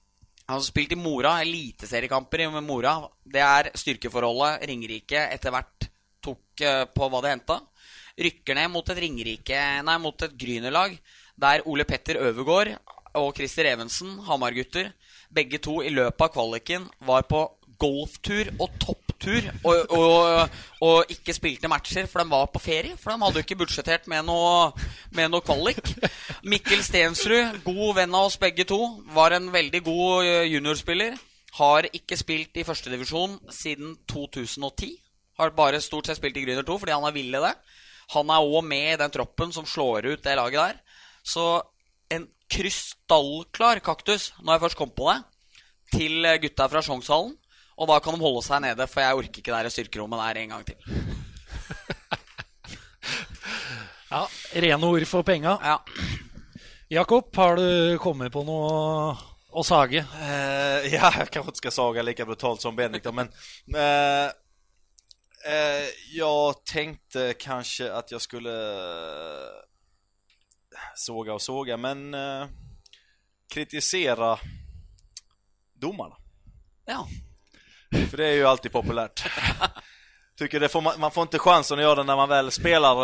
Han 0.50 0.58
har 0.58 0.66
spilt 0.66 0.96
i 0.96 0.98
Mora, 0.98 1.36
eliteseriekamper 1.44 2.42
i 2.42 2.48
Mora. 2.66 2.96
Det 3.22 3.42
er 3.46 3.68
styrkeforholdet 3.78 4.64
Ringerike 4.66 5.28
etter 5.30 5.54
hvert 5.54 5.86
tok 6.26 6.64
eh, 6.66 6.86
på 6.90 7.06
hva 7.06 7.20
de 7.22 7.34
henta. 7.36 7.60
Rykker 8.18 8.58
ned 8.58 8.72
mot 8.74 8.90
et 8.90 9.02
Ringerike 9.04 9.60
Nei, 9.86 9.98
mot 10.02 10.26
et 10.26 10.34
Gryner-lag 10.42 10.96
der 11.40 11.62
Ole 11.70 11.86
Petter 11.86 12.18
Øvergård 12.18 12.74
og 13.22 13.30
Christer 13.38 13.70
Evensen, 13.70 14.18
Hamar-gutter, 14.26 14.90
begge 15.30 15.62
to 15.62 15.84
i 15.86 15.94
løpet 15.94 16.26
av 16.26 16.34
kvaliken 16.34 16.90
var 17.06 17.30
på 17.30 17.46
golftur 17.78 18.50
og 18.58 18.74
topptur 19.20 19.50
og, 19.64 19.92
og, 19.92 20.50
og 20.82 21.12
ikke 21.12 21.34
spilte 21.36 21.70
matcher, 21.70 22.08
for 22.08 22.24
de 22.24 22.32
var 22.32 22.48
på 22.52 22.60
ferie. 22.60 22.96
For 22.98 23.12
de 23.12 23.22
hadde 23.22 23.40
jo 23.40 23.46
ikke 23.46 23.60
budsjettert 23.60 24.08
med 24.08 24.26
noe, 24.26 24.72
med 25.12 25.30
noe 25.32 25.42
kvalik. 25.42 25.92
Mikkel 26.44 26.84
Stensrud, 26.84 27.60
god 27.66 27.96
venn 27.96 28.16
av 28.16 28.30
oss 28.30 28.40
begge 28.40 28.66
to, 28.66 28.80
var 29.14 29.36
en 29.36 29.52
veldig 29.52 29.82
god 29.84 30.26
eh, 30.26 30.48
juniorspiller. 30.54 31.18
Har 31.60 31.90
ikke 31.92 32.18
spilt 32.18 32.58
i 32.58 32.64
førstedivisjon 32.64 33.40
siden 33.52 33.98
2010. 34.10 34.96
Har 35.40 35.56
bare 35.56 35.82
stort 35.82 36.08
sett 36.08 36.20
spilt 36.20 36.38
i 36.38 36.46
Grüner 36.46 36.66
2 36.68 36.80
fordi 36.80 36.96
han 36.96 37.08
er 37.08 37.16
villig 37.16 37.42
det. 37.44 37.56
Han 38.16 38.32
er 38.34 38.46
òg 38.46 38.64
med 38.66 38.94
i 38.94 39.00
den 39.00 39.12
troppen 39.14 39.52
som 39.54 39.68
slår 39.68 40.14
ut 40.14 40.24
det 40.24 40.38
laget 40.38 40.60
der. 40.62 40.80
Så 41.24 41.60
en 42.10 42.26
krystallklar 42.50 43.82
kaktus, 43.86 44.32
når 44.42 44.56
jeg 44.56 44.64
først 44.64 44.80
kom 44.80 44.94
på 44.96 45.12
det, 45.12 45.20
til 45.94 46.26
gutta 46.42 46.66
fra 46.70 46.82
Sjongshallen. 46.86 47.36
Og 47.80 47.88
da 47.88 47.96
kan 48.04 48.16
de 48.16 48.20
holde 48.20 48.42
seg 48.44 48.60
nede, 48.66 48.88
for 48.92 49.00
jeg 49.04 49.16
orker 49.22 49.40
ikke 49.40 49.54
det 49.54 49.60
her 49.62 49.70
styrkerommet 49.72 50.20
der 50.20 50.38
en 50.42 50.54
gang 50.54 50.64
til. 50.68 50.78
ja. 54.14 54.24
Rene 54.66 54.86
ord 54.90 55.06
for 55.08 55.22
penga. 55.24 55.54
Ja. 55.64 55.78
Jakob, 56.92 57.36
har 57.38 57.56
du 57.56 57.98
kommet 58.04 58.32
på 58.34 58.44
noe 58.44 59.16
å 59.50 59.64
sage? 59.64 60.04
Uh, 60.18 60.84
ja, 60.96 61.10
jeg 61.22 61.30
kanskje 61.32 61.56
skal 61.62 61.72
sage 61.76 62.04
like 62.04 62.20
lika 62.20 62.26
brutalt 62.28 62.62
som 62.66 62.76
Bendik 62.76 63.06
men 63.14 63.28
uh, 63.76 64.28
uh, 65.46 65.88
Jeg 66.12 66.54
tenkte 66.68 67.34
kanskje 67.40 67.94
at 67.94 68.12
jeg 68.12 68.22
skulle 68.26 68.56
såga 70.96 71.34
och 71.34 71.42
såga, 71.42 71.78
men 71.78 72.16
kritisere 73.54 74.40
dommerne. 75.76 75.80
domarna. 75.80 76.16
ja. 76.86 77.08
För 78.10 78.18
det 78.18 78.28
är 78.28 78.34
ju 78.34 78.46
alltid 78.46 78.72
populärt. 78.72 79.24
Tycker 80.38 80.60
det 80.60 80.70
får 80.70 80.82
man, 80.82 81.00
man 81.00 81.12
får 81.12 81.22
inte 81.22 81.40
chansen 81.40 81.80
att 81.80 81.84
göra 81.84 81.96
det 81.96 82.04
när 82.04 82.16
man 82.16 82.30
väl 82.30 82.52
spelar 82.52 82.96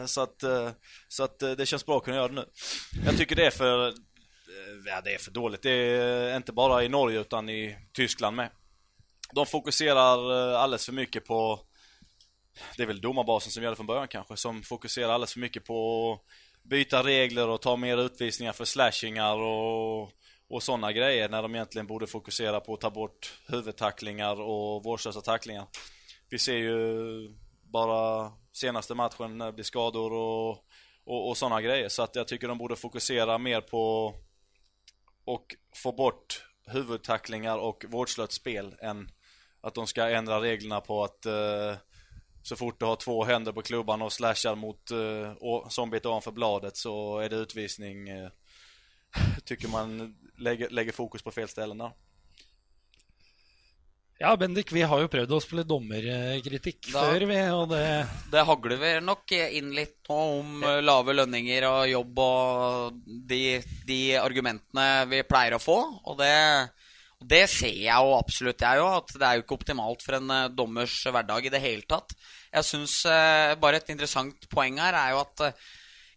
eh, 0.00 0.06
så 0.06 0.20
att, 0.20 0.42
eh, 0.42 0.70
så 1.08 1.24
att 1.24 1.42
eh, 1.42 1.50
det 1.50 1.66
känns 1.66 1.86
bra 1.86 1.96
att 1.96 2.04
kunna 2.04 2.16
göra 2.16 2.28
det 2.28 2.34
nu. 2.34 2.44
Jag 3.04 3.16
tycker 3.16 3.36
det 3.36 3.46
är 3.46 3.50
för 3.50 3.94
ja, 4.86 5.00
det 5.04 5.14
är 5.14 5.18
för 5.18 5.30
dåligt. 5.30 5.62
Det 5.62 5.70
är 5.70 6.36
inte 6.36 6.52
bara 6.52 6.84
i 6.84 6.88
Norge 6.88 7.20
utan 7.20 7.48
i 7.48 7.76
Tyskland 7.92 8.36
med. 8.36 8.50
De 9.32 9.46
fokuserar 9.46 10.52
alldeles 10.54 10.86
för 10.86 10.92
mycket 10.92 11.26
på 11.26 11.60
det 12.76 12.82
är 12.82 12.86
väl 12.86 13.00
domarbasen 13.00 13.52
som 13.52 13.62
gör 13.62 13.70
det 13.70 13.76
från 13.76 13.86
början 13.86 14.08
kanske, 14.08 14.36
som 14.36 14.62
fokuserar 14.62 15.12
alldeles 15.12 15.32
för 15.32 15.40
mycket 15.40 15.64
på 15.64 16.12
att 16.12 16.68
byta 16.68 17.02
regler 17.02 17.48
och 17.48 17.62
ta 17.62 17.76
mer 17.76 17.98
utvisningar 17.98 18.52
för 18.52 18.64
slashingar 18.64 19.36
och, 19.36 20.12
och 20.50 20.62
sådana 20.62 20.92
grejer 20.92 21.28
när 21.28 21.42
de 21.42 21.54
egentligen 21.54 21.86
borde 21.86 22.06
fokusera 22.06 22.60
på 22.60 22.74
att 22.74 22.80
ta 22.80 22.90
bort 22.90 23.38
huvudtacklingar 23.46 24.40
och 24.40 24.84
vårdslösa 24.84 25.20
tacklingar. 25.20 25.66
Vi 26.30 26.38
ser 26.38 26.56
ju 26.56 26.80
bara 27.62 28.32
senaste 28.52 28.94
matchen 28.94 29.38
när 29.38 29.46
det 29.46 29.52
blir 29.52 29.64
skador 29.64 30.12
och, 30.12 30.50
och, 31.04 31.28
och 31.28 31.36
sådana 31.36 31.62
grejer. 31.62 31.88
Så 31.88 32.02
att 32.02 32.16
jag 32.16 32.28
tycker 32.28 32.48
de 32.48 32.58
borde 32.58 32.76
fokusera 32.76 33.38
mer 33.38 33.60
på 33.60 34.14
och 35.24 35.56
få 35.76 35.92
bort 35.92 36.44
huvudtacklingar 36.66 37.58
och 37.58 37.84
vårdslöst 37.88 38.32
spel 38.32 38.74
än 38.80 39.08
att 39.60 39.74
de 39.74 39.86
ska 39.86 40.08
ändra 40.08 40.40
reglerna 40.40 40.80
på 40.80 41.04
att 41.04 41.26
eh, 41.26 41.76
så 42.42 42.56
fort 42.56 42.80
du 42.80 42.86
har 42.86 42.96
två 42.96 43.24
händer 43.24 43.52
på 43.52 43.62
klubban 43.62 44.02
och 44.02 44.12
slashar 44.12 44.54
mot 44.54 44.90
eh, 44.90 45.32
och 45.40 45.78
ovanför 46.04 46.32
bladet 46.32 46.76
så 46.76 47.18
är 47.18 47.28
det 47.28 47.36
utvisning. 47.36 48.08
Eh, 48.08 48.30
tycker 49.44 49.68
man 49.68 50.14
lägger, 50.38 50.70
lägger 50.70 50.92
fokus 50.92 51.22
på 51.22 51.30
fel 51.30 51.48
ställen 51.48 51.78
där. 51.78 51.92
Ja, 54.20 54.36
Bendik, 54.36 54.68
vi 54.72 54.82
har 54.84 55.00
jo 55.00 55.08
prøvd 55.08 55.30
oss 55.32 55.46
på 55.48 55.56
litt 55.56 55.68
dommerkritikk 55.70 56.90
Da- 56.92 57.06
før, 57.06 57.22
vi. 57.24 57.38
Og 57.56 57.70
det 57.70 57.84
Det 58.30 58.42
hagler 58.44 58.76
vel 58.76 58.98
nok 59.06 59.32
inn 59.32 59.70
litt 59.72 60.10
nå 60.10 60.18
om 60.40 60.62
eh, 60.62 60.82
lave 60.84 61.14
lønninger 61.16 61.64
og 61.64 61.88
jobb 61.88 62.20
og 62.20 62.98
de, 63.30 63.62
de 63.88 64.00
argumentene 64.20 65.06
vi 65.08 65.22
pleier 65.24 65.56
å 65.56 65.62
få. 65.62 65.78
Og 66.04 66.18
det, 66.20 66.34
og 67.16 67.30
det 67.32 67.46
ser 67.48 67.72
jeg 67.72 67.96
jo 67.96 68.12
absolutt, 68.18 68.60
jeg 68.60 68.84
òg, 68.84 68.92
at 68.98 69.16
det 69.16 69.26
er 69.30 69.38
jo 69.40 69.46
ikke 69.46 69.56
optimalt 69.56 70.04
for 70.04 70.18
en 70.20 70.36
eh, 70.36 70.48
dommers 70.52 70.98
hverdag 71.08 71.48
i 71.48 71.54
det 71.56 71.64
hele 71.64 71.88
tatt. 71.88 72.12
Jeg 72.52 72.68
syns 72.68 73.00
eh, 73.08 73.54
bare 73.56 73.80
et 73.80 73.88
interessant 73.96 74.50
poeng 74.52 74.76
her 74.84 75.00
er 75.00 75.14
jo 75.16 75.24
at 75.24 75.46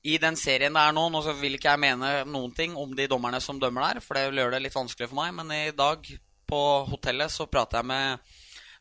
i 0.03 0.17
den 0.19 0.35
serien 0.39 0.75
det 0.75 0.83
er 0.83 0.95
nå 0.95 1.05
Nå 1.11 1.21
vil 1.39 1.55
ikke 1.55 1.73
jeg 1.73 1.79
mene 1.79 2.11
noen 2.27 2.51
ting 2.55 2.75
om 2.79 2.91
de 2.95 3.07
dommerne 3.07 3.39
som 3.43 3.59
dømmer 3.59 3.85
der, 3.87 4.03
for 4.03 4.17
det 4.17 4.27
vil 4.29 4.43
gjøre 4.43 4.57
det 4.57 4.65
litt 4.65 4.75
vanskelig 4.75 5.09
for 5.09 5.21
meg, 5.21 5.33
men 5.39 5.53
i 5.55 5.75
dag 5.75 6.09
på 6.49 6.61
hotellet 6.89 7.31
så 7.31 7.47
prater 7.47 7.79
jeg 7.79 7.89
med 7.89 8.33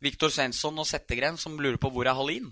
Viktor 0.03 0.33
Svensson 0.35 0.83
og 0.83 0.89
Settegren 0.89 1.39
som 1.39 1.55
lurer 1.61 1.79
på 1.81 1.93
hvor 1.95 2.09
er 2.11 2.19
Hallin. 2.19 2.51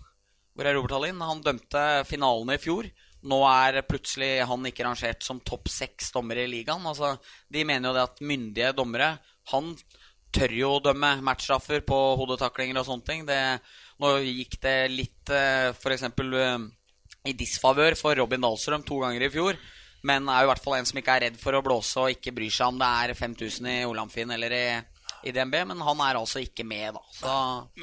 Hvor 0.55 0.69
er 0.69 0.77
Robert 0.77 0.95
Hallin? 0.95 1.23
Han 1.25 1.43
dømte 1.43 1.83
finalene 2.07 2.55
i 2.57 2.63
fjor. 2.63 2.87
Nå 3.27 3.41
er 3.51 3.83
plutselig 3.85 4.47
han 4.49 4.69
ikke 4.71 4.87
rangert 4.87 5.27
som 5.27 5.43
topp 5.45 5.69
seks 5.69 6.13
dommere 6.15 6.47
i 6.47 6.51
ligaen. 6.51 6.87
Altså, 6.87 7.17
de 7.53 7.67
mener 7.67 7.91
jo 7.91 7.97
det 7.97 8.07
at 8.07 8.23
myndige 8.25 8.73
dommere 8.77 9.17
Han 9.51 9.75
tør 10.31 10.53
jo 10.55 10.69
å 10.77 10.83
dømme 10.85 11.17
matchstraffer 11.27 11.83
på 11.83 11.97
hodetaklinger 12.21 12.79
og 12.79 12.87
sånne 12.87 13.07
ting. 13.09 13.25
Det, 13.27 13.41
nå 13.99 14.13
gikk 14.23 14.61
det 14.63 14.77
litt 14.93 15.33
eh, 15.35 15.73
f.eks. 15.75 16.07
i 17.29 17.35
disfavør 17.37 17.97
for 17.99 18.17
Robin 18.17 18.41
Dahlstrøm 18.41 18.85
to 18.87 19.01
ganger 19.03 19.27
i 19.27 19.33
fjor. 19.33 19.59
Men 20.09 20.29
er 20.33 20.41
jo 20.43 20.49
i 20.49 20.53
hvert 20.55 20.63
fall 20.65 20.79
en 20.79 20.87
som 20.89 20.97
ikke 20.97 21.19
er 21.19 21.27
redd 21.27 21.37
for 21.41 21.53
å 21.59 21.61
blåse 21.65 22.01
og 22.01 22.15
ikke 22.15 22.33
bryr 22.33 22.53
seg 22.55 22.71
om 22.73 22.79
det 22.81 22.89
er 22.89 23.13
5000 23.19 23.67
i 23.69 23.75
Olamfin 23.85 24.31
eller 24.33 24.55
i, 24.57 24.63
i 25.29 25.35
DNB. 25.37 25.59
Men 25.69 25.83
han 25.85 26.01
er 26.07 26.17
altså 26.17 26.41
ikke 26.41 26.65
med, 26.65 26.97
da. 26.97 27.03
Så 27.13 27.35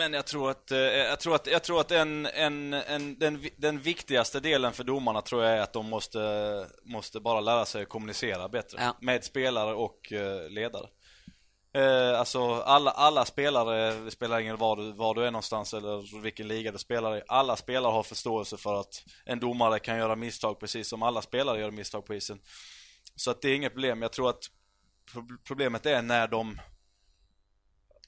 Men 0.02 0.18
jeg 0.18 0.26
tror 0.32 0.56
at, 0.56 0.74
jeg 0.74 1.20
tror 1.22 1.36
at, 1.38 1.52
jeg 1.54 1.64
tror 1.68 1.84
at 1.84 1.94
en, 2.00 2.16
en, 2.26 2.58
en, 2.82 3.06
den, 3.22 3.38
den 3.62 3.78
viktigste 3.86 4.42
delen 4.42 4.74
for 4.74 4.90
dommerne 4.90 5.22
tror 5.28 5.46
jeg 5.46 5.60
er 5.60 5.68
at 5.68 5.78
de 5.78 5.86
måste, 5.86 6.26
måste 6.90 7.22
bare 7.22 7.46
lære 7.46 7.70
seg 7.70 7.86
å 7.86 7.92
kommunisere 7.94 8.50
bedre 8.50 8.82
Ja. 8.82 8.96
med 9.06 9.30
spillere 9.30 9.78
og 9.78 10.10
eh, 10.10 10.48
ledare. 10.50 10.90
Eh, 11.78 12.20
alltså 12.20 12.54
alla, 12.54 12.92
alla 12.92 13.26
spelare, 13.26 13.94
det 13.94 14.12
spelar 14.12 14.40
ingen 14.40 14.58
var 14.58 14.76
du, 14.76 14.92
var 14.92 15.16
du 15.16 15.26
är 15.26 15.32
någonstans 15.32 15.74
eller 15.74 16.22
vilken 16.22 16.48
liga 16.48 16.72
du 16.72 16.78
spelar 16.78 17.18
i. 17.18 17.22
Alla 17.28 17.56
spelare 17.56 17.92
har 17.92 18.04
förståelse 18.04 18.58
för 18.58 18.80
att 18.80 19.04
en 19.26 19.40
domare 19.40 19.80
kan 19.80 19.98
göra 19.98 20.16
misstag 20.16 20.60
precis 20.60 20.88
som 20.88 21.04
alla 21.04 21.22
spelare 21.22 21.60
gör 21.60 21.72
misstag 21.72 22.06
på 22.06 22.16
isen. 22.16 22.40
Så 23.16 23.32
att 23.32 23.42
det 23.42 23.50
är 23.50 23.56
inget 23.56 23.74
problem. 23.74 24.02
Jag 24.02 24.12
tror 24.12 24.30
att 24.30 24.44
problemet 25.44 25.86
är 25.86 26.02
när 26.02 26.28
de 26.28 26.60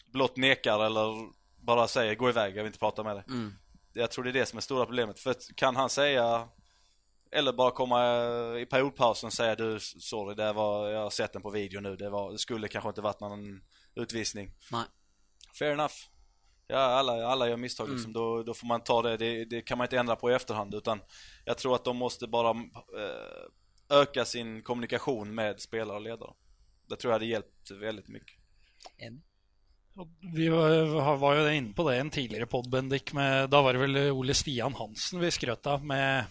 blott 0.05 0.37
nekar 0.37 0.85
eller 0.85 1.29
bara 1.61 1.87
säger 1.87 2.15
gå 2.15 2.29
iväg, 2.29 2.51
jag 2.51 2.63
vill 2.63 2.67
inte 2.67 2.79
prata 2.79 3.03
med 3.03 3.15
dig. 3.15 3.23
mm. 3.27 3.53
Jag 3.93 4.11
tror 4.11 4.23
det 4.23 4.29
är 4.29 4.33
det 4.33 4.45
som 4.45 4.57
är 4.57 4.61
stora 4.61 4.85
problemet. 4.85 5.19
För 5.19 5.35
kan 5.55 5.75
han 5.75 5.89
säga 5.89 6.47
eller 7.31 7.53
bara 7.53 7.71
komma 7.71 7.99
i 8.59 8.65
periodpausen 8.65 9.27
och 9.27 9.33
säga 9.33 9.55
du, 9.55 9.79
sorry, 9.79 10.35
det 10.35 10.53
var, 10.53 10.89
jag 10.89 11.03
har 11.03 11.09
sett 11.09 11.33
den 11.33 11.41
på 11.41 11.49
video 11.49 11.81
nu. 11.81 11.95
Det, 11.95 12.09
var, 12.09 12.31
det 12.31 12.37
skulle 12.37 12.67
kanske 12.67 12.89
inte 12.89 13.01
varit 13.01 13.19
någon 13.19 13.61
utvisning. 13.95 14.51
Nei. 14.71 14.83
Fair 15.59 15.71
enough. 15.71 15.93
Ja, 16.67 16.77
alla, 16.77 17.27
alla 17.27 17.49
gör 17.49 17.57
misstag 17.57 17.89
liksom. 17.89 18.13
Då, 18.13 18.43
då 18.43 18.53
får 18.53 18.67
man 18.67 18.81
ta 18.81 19.01
det. 19.01 19.17
det. 19.17 19.45
Det 19.45 19.61
kan 19.61 19.77
man 19.77 19.85
inte 19.85 19.97
ändra 19.97 20.15
på 20.15 20.31
i 20.31 20.33
efterhand. 20.33 20.75
Utan 20.75 21.01
jag 21.45 21.57
tror 21.57 21.75
att 21.75 21.85
de 21.85 21.97
måste 21.97 22.27
bara 22.27 22.49
eh, 22.49 23.97
öka 24.01 24.25
sin 24.25 24.63
kommunikation 24.63 25.35
med 25.35 25.61
spelare 25.61 25.95
och 25.95 26.01
ledare. 26.01 26.33
Det 26.89 26.95
tror 26.95 27.11
jag 27.11 27.15
hade 27.15 27.25
hjälpt 27.25 27.71
väldigt 27.71 28.07
mycket. 28.07 28.35
Enig. 28.97 29.21
Vi 30.35 30.49
var, 30.49 31.15
var 31.15 31.35
jo 31.35 31.49
inne 31.49 31.73
på 31.73 31.89
det 31.89 31.95
i 31.95 31.99
en 31.99 32.09
tidligere 32.09 32.45
pod, 32.45 32.69
Bendik. 32.69 33.13
Med, 33.13 33.49
da 33.49 33.61
var 33.61 33.73
det 33.73 33.79
vel 33.79 33.97
Ole 34.11 34.33
Stian 34.33 34.73
Hansen 34.73 35.19
vi 35.19 35.31
skrøt 35.31 35.67
av 35.67 35.85
med, 35.85 36.25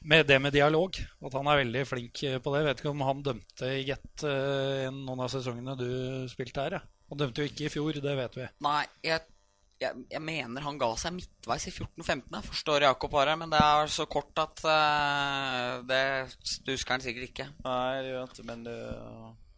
med 0.00 0.26
det 0.28 0.38
med 0.42 0.54
dialog. 0.54 0.96
At 0.96 1.36
han 1.36 1.50
er 1.50 1.60
veldig 1.62 1.82
flink 1.88 2.22
på 2.22 2.52
det. 2.54 2.62
Jeg 2.62 2.68
vet 2.68 2.82
ikke 2.82 2.94
om 2.94 3.04
han 3.06 3.26
dømte 3.26 3.74
i 3.74 3.84
Get 3.88 4.24
eh, 4.26 4.86
noen 4.94 5.26
av 5.26 5.32
sesongene 5.32 5.76
du 5.78 5.90
spilte 6.32 6.64
her. 6.64 6.78
Ja. 6.80 6.86
Han 7.10 7.20
dømte 7.20 7.42
jo 7.42 7.50
ikke 7.50 7.66
i 7.66 7.72
fjor, 7.72 8.00
det 8.02 8.16
vet 8.20 8.38
vi. 8.38 8.46
Nei, 8.62 8.84
jeg, 9.02 9.24
jeg, 9.82 10.04
jeg 10.12 10.22
mener 10.22 10.62
han 10.62 10.78
ga 10.78 10.92
seg 11.00 11.16
midtveis 11.16 11.66
i 11.66 11.72
14-15. 11.74 12.22
Jeg 12.36 12.46
forstår 12.46 12.86
Jakob 12.86 13.12
bare, 13.14 13.34
men 13.40 13.50
det 13.50 13.60
er 13.66 13.90
så 13.90 14.06
kort 14.10 14.38
at 14.38 14.62
uh, 14.62 15.80
det 15.88 16.02
du 16.62 16.70
husker 16.74 16.94
han 16.94 17.04
sikkert 17.04 17.30
ikke. 17.32 17.48
Nei, 17.66 18.02
det 18.04 18.12
gjør 18.12 18.30
ikke, 18.30 18.46
men 18.52 18.66
det... 18.68 18.78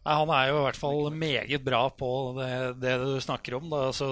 Nei, 0.03 0.15
han 0.19 0.33
er 0.35 0.49
jo 0.49 0.57
i 0.57 0.63
hvert 0.65 0.81
fall 0.81 1.13
meget 1.15 1.63
bra 1.63 1.85
på 1.95 2.09
det, 2.39 2.53
det 2.81 2.97
du 2.99 3.13
snakker 3.23 3.59
om. 3.59 3.69
Da. 3.71 3.85
Altså, 3.91 4.09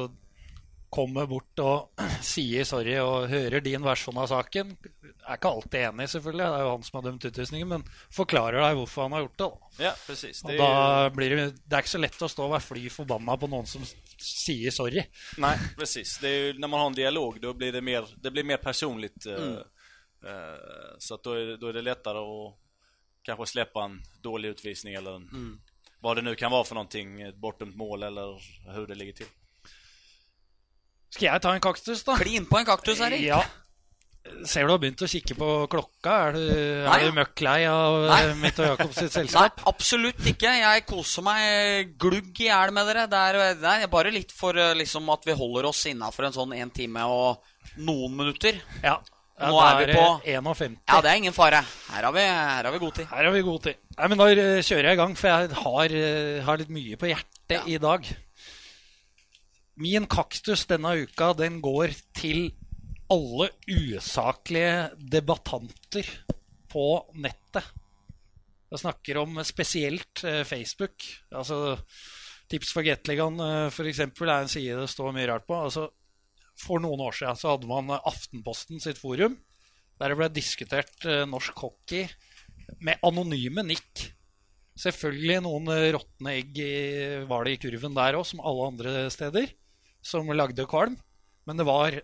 kommer 0.92 1.26
bort 1.32 1.60
og 1.64 2.02
sier 2.34 2.66
sorry 2.68 2.98
og 3.00 3.30
hører 3.32 3.64
din 3.64 3.84
versjon 3.86 4.18
av 4.20 4.28
saken. 4.32 4.74
Er 5.22 5.38
ikke 5.38 5.52
alltid 5.52 5.80
enig, 5.88 6.08
selvfølgelig, 6.12 6.46
det 6.46 6.58
er 6.60 6.64
jo 6.66 6.72
han 6.74 6.84
som 6.88 6.98
har 7.00 7.06
dømt 7.08 7.28
utvisningen, 7.30 7.70
men 7.72 7.84
forklarer 8.12 8.60
deg 8.66 8.78
hvorfor 8.80 9.06
han 9.08 9.16
har 9.16 9.26
gjort 9.26 9.38
det. 9.42 9.50
Da. 9.52 9.84
Ja, 9.86 9.92
precis. 10.08 10.44
Og 10.44 10.50
Det 10.52 10.58
da 10.60 11.10
blir 11.16 11.36
det, 11.36 11.46
det 11.64 11.78
er 11.78 11.86
ikke 11.86 11.94
så 11.96 12.02
lett 12.04 12.22
å 12.26 12.32
stå 12.32 12.48
og 12.48 12.56
være 12.56 12.68
fly 12.68 12.86
forbanna 12.92 13.38
på 13.40 13.50
noen 13.52 13.70
som 13.70 13.86
sier 14.22 14.74
sorry. 14.76 15.04
Nei, 15.42 15.54
precis. 15.78 16.18
Det 16.22 16.30
är 16.30 16.40
ju, 16.46 16.54
när 16.60 16.68
man 16.68 16.80
har 16.80 16.88
en 16.88 16.94
dialog 17.00 17.42
da 17.42 17.54
blir 17.54 17.72
det 17.72 17.82
mer, 17.82 18.08
det 18.22 18.32
blir 18.32 18.44
mer 18.44 18.58
personlig. 18.58 19.12
eh, 19.26 19.38
Mm. 19.42 19.62
Uh, 20.22 20.98
så 21.00 21.18
da 21.18 21.32
er, 21.34 21.56
er, 21.58 21.74
det- 21.74 21.82
lettere 21.82 22.20
å 22.22 22.54
det 23.26 23.26
slippe 23.26 23.32
att 23.32 23.38
kanske 23.38 23.46
släppa 23.52 23.84
en 23.86 24.02
dårlig 24.22 24.50
utvisning 24.50 24.94
eller 24.94 25.16
en, 25.16 25.28
Mm. 25.34 25.60
hva 26.02 26.16
det 26.16 26.22
nå 26.24 26.36
kan 26.38 26.52
være 26.52 26.66
for 26.66 26.76
noe, 26.76 27.28
et 27.28 27.36
bortdømt 27.42 27.76
mål 27.76 28.04
eller 28.04 28.38
hvordan 28.66 28.88
det 28.88 28.98
ligger 28.98 29.14
till. 29.14 29.28
Skal 31.12 31.28
jeg 31.28 31.44
ta 31.44 31.56
en 31.56 31.64
kaktus, 31.64 32.06
da? 32.08 32.16
Klin 32.20 32.46
på 32.48 32.62
en 32.62 32.68
kaktus, 32.68 33.02
Erik. 33.04 33.26
Ja. 33.26 33.42
Ser 34.46 34.68
du 34.68 34.72
har 34.72 34.80
begynt 34.80 35.02
å 35.02 35.08
kikke 35.10 35.36
på 35.36 35.48
klokka. 35.72 36.12
Er 36.30 36.36
du, 36.38 36.42
Nei. 36.86 36.98
er 37.02 37.08
du 37.10 37.16
møkk 37.18 37.42
lei 37.44 37.58
av 37.68 37.96
Nei. 38.06 38.20
eh, 38.30 38.36
mitt 38.40 38.60
og 38.62 38.68
Jakobs 38.70 39.00
sitt 39.02 39.34
Nei, 39.36 39.48
absolutt 39.72 40.22
ikke. 40.30 40.52
Jeg 40.62 40.86
koser 40.88 41.26
meg 41.26 41.96
glugg 42.00 42.38
i 42.40 42.48
hjel 42.48 42.74
med 42.76 42.88
dere. 42.92 43.08
Det 43.12 43.24
er, 43.32 43.40
det 43.60 43.74
er 43.74 43.92
bare 43.92 44.14
litt 44.14 44.32
for 44.36 44.56
eh, 44.62 44.76
liksom, 44.78 45.10
at 45.14 45.26
vi 45.28 45.36
holder 45.38 45.68
oss 45.72 45.82
innafor 45.90 46.30
en 46.30 46.38
sånn 46.38 46.54
én 46.58 46.72
time 46.74 47.04
og 47.10 47.42
noen 47.82 48.14
minutter. 48.22 48.62
Ja. 48.86 49.00
ja 49.42 49.50
Nå 49.52 49.60
er 49.66 49.82
vi 49.82 49.98
på 49.98 50.08
51. 50.38 50.80
Ja, 50.86 51.02
det 51.02 51.12
er 51.12 51.22
ingen 51.26 51.36
fare. 51.36 51.64
Her 51.90 52.08
har 52.08 52.16
vi, 52.16 52.26
her 52.30 52.70
har 52.70 52.76
vi 52.78 52.84
god 52.86 53.00
tid. 53.02 53.10
Her 53.12 53.26
har 53.26 53.36
vi 53.36 53.46
god 53.50 53.64
tid. 53.68 53.82
Nei, 53.98 54.12
men 54.14 54.22
Da 54.22 54.30
eh, 54.32 54.62
kjører 54.62 54.92
jeg 54.94 55.00
i 55.00 55.02
gang, 55.02 55.18
for 55.18 55.34
jeg 55.34 55.64
har, 55.66 55.98
har 56.48 56.62
litt 56.62 56.76
mye 56.78 57.02
på 57.02 57.10
hjertet 57.10 57.58
Ja. 57.58 57.66
i 57.68 57.82
dag. 57.82 58.06
Min 59.82 60.06
kaktus 60.06 60.68
denne 60.70 60.92
uka 61.08 61.32
den 61.34 61.58
går 61.64 61.96
til 62.14 62.52
alle 63.12 63.48
usaklige 63.66 64.92
debattanter 65.10 66.08
på 66.70 66.84
nettet. 67.18 67.66
Jeg 68.72 68.84
snakker 68.84 69.20
om 69.24 69.40
spesielt 69.44 70.22
eh, 70.28 70.44
Facebook. 70.48 71.04
Altså 71.34 71.80
Tips 72.52 72.72
for 72.76 72.86
Gateligaen 72.86 73.42
eh, 73.42 73.80
eksempel, 73.90 74.30
er 74.30 74.46
en 74.46 74.52
side 74.52 74.78
det 74.80 74.92
står 74.92 75.16
mye 75.16 75.28
rart 75.32 75.48
på. 75.50 75.58
Altså, 75.58 75.88
for 76.62 76.84
noen 76.84 77.02
år 77.08 77.18
siden 77.18 77.40
så 77.40 77.56
hadde 77.56 77.70
man 77.72 77.90
eh, 77.92 78.08
Aftenposten 78.12 78.80
sitt 78.84 79.02
forum, 79.02 79.40
der 80.00 80.14
det 80.14 80.20
ble 80.20 80.30
diskutert 80.34 81.10
norsk 81.30 81.58
hockey 81.66 82.06
med 82.86 83.02
anonyme 83.06 83.66
nikk. 83.66 84.06
Selvfølgelig 84.80 85.42
noen 85.44 85.68
råtne 85.98 86.38
egg 86.40 86.62
var 87.30 87.46
det 87.46 87.58
i 87.58 87.60
kurven 87.66 87.98
der 87.98 88.18
òg, 88.18 88.24
som 88.26 88.42
alle 88.46 88.70
andre 88.72 88.94
steder, 89.14 89.52
som 90.06 90.30
lagde 90.34 90.66
kvalm. 90.70 90.98
Men 91.48 91.60
det 91.60 91.66
var 91.68 91.98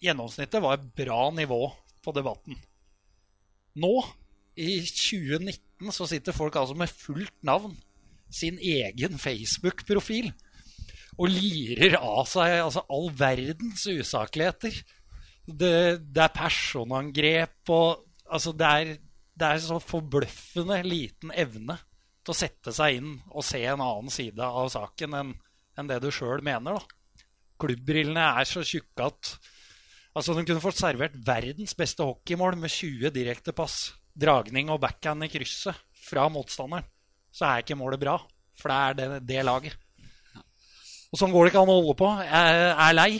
gjennomsnittet 0.00 0.62
var 0.64 0.78
et 0.78 0.90
bra 0.96 1.28
nivå 1.34 1.66
på 2.04 2.14
debatten. 2.16 2.56
Nå, 3.80 3.94
i 4.60 4.80
2019, 4.82 5.92
så 5.94 6.08
sitter 6.08 6.36
folk 6.36 6.56
altså 6.58 6.76
med 6.76 6.90
fullt 6.92 7.36
navn, 7.46 7.76
sin 8.30 8.60
egen 8.62 9.18
Facebook-profil, 9.18 10.30
og 11.18 11.32
lirer 11.32 11.96
av 11.98 12.28
seg 12.30 12.60
altså, 12.60 12.84
all 12.92 13.10
verdens 13.18 13.82
usakligheter. 13.90 14.76
Det, 15.44 15.74
det 16.06 16.24
er 16.26 16.36
personangrep 16.36 17.74
og 17.74 18.06
Altså, 18.30 18.52
det 18.54 18.62
er, 18.62 18.90
det 19.34 19.46
er 19.56 19.56
så 19.58 19.80
forbløffende 19.82 20.76
liten 20.86 21.32
evne 21.34 21.74
til 22.22 22.30
å 22.30 22.36
sette 22.38 22.70
seg 22.70 23.00
inn 23.00 23.08
og 23.32 23.42
se 23.42 23.58
en 23.66 23.82
annen 23.82 24.12
side 24.14 24.38
av 24.38 24.68
saken 24.70 25.16
enn 25.18 25.32
enn 25.80 25.90
det 25.90 26.00
du 26.04 26.10
sjøl 26.14 26.42
mener. 26.44 26.78
da. 26.78 26.99
Klubbbrillene 27.60 28.26
er 28.40 28.48
så 28.48 28.62
tjukke 28.66 29.08
at 29.10 29.34
altså, 30.16 30.34
de 30.34 30.44
kunne 30.46 30.62
fått 30.64 30.80
servert 30.80 31.18
verdens 31.26 31.76
beste 31.78 32.06
hockeymål 32.06 32.58
med 32.60 32.72
20 32.72 33.12
direktepass, 33.14 33.78
dragning 34.16 34.72
og 34.72 34.80
backhand 34.82 35.26
i 35.26 35.30
krysset 35.32 35.76
fra 36.00 36.26
motstanderen. 36.32 36.86
Så 37.30 37.46
er 37.46 37.62
ikke 37.62 37.78
målet 37.78 38.00
bra, 38.02 38.16
for 38.58 38.72
det 38.72 38.78
er 38.80 38.98
det, 38.98 39.20
det 39.28 39.44
laget. 39.46 39.76
Og 41.10 41.18
sånn 41.18 41.32
går 41.34 41.46
det 41.46 41.52
ikke 41.52 41.62
an 41.64 41.72
å 41.72 41.76
holde 41.80 41.98
på. 41.98 42.08
Jeg 42.22 42.72
er 42.86 42.96
lei. 42.96 43.10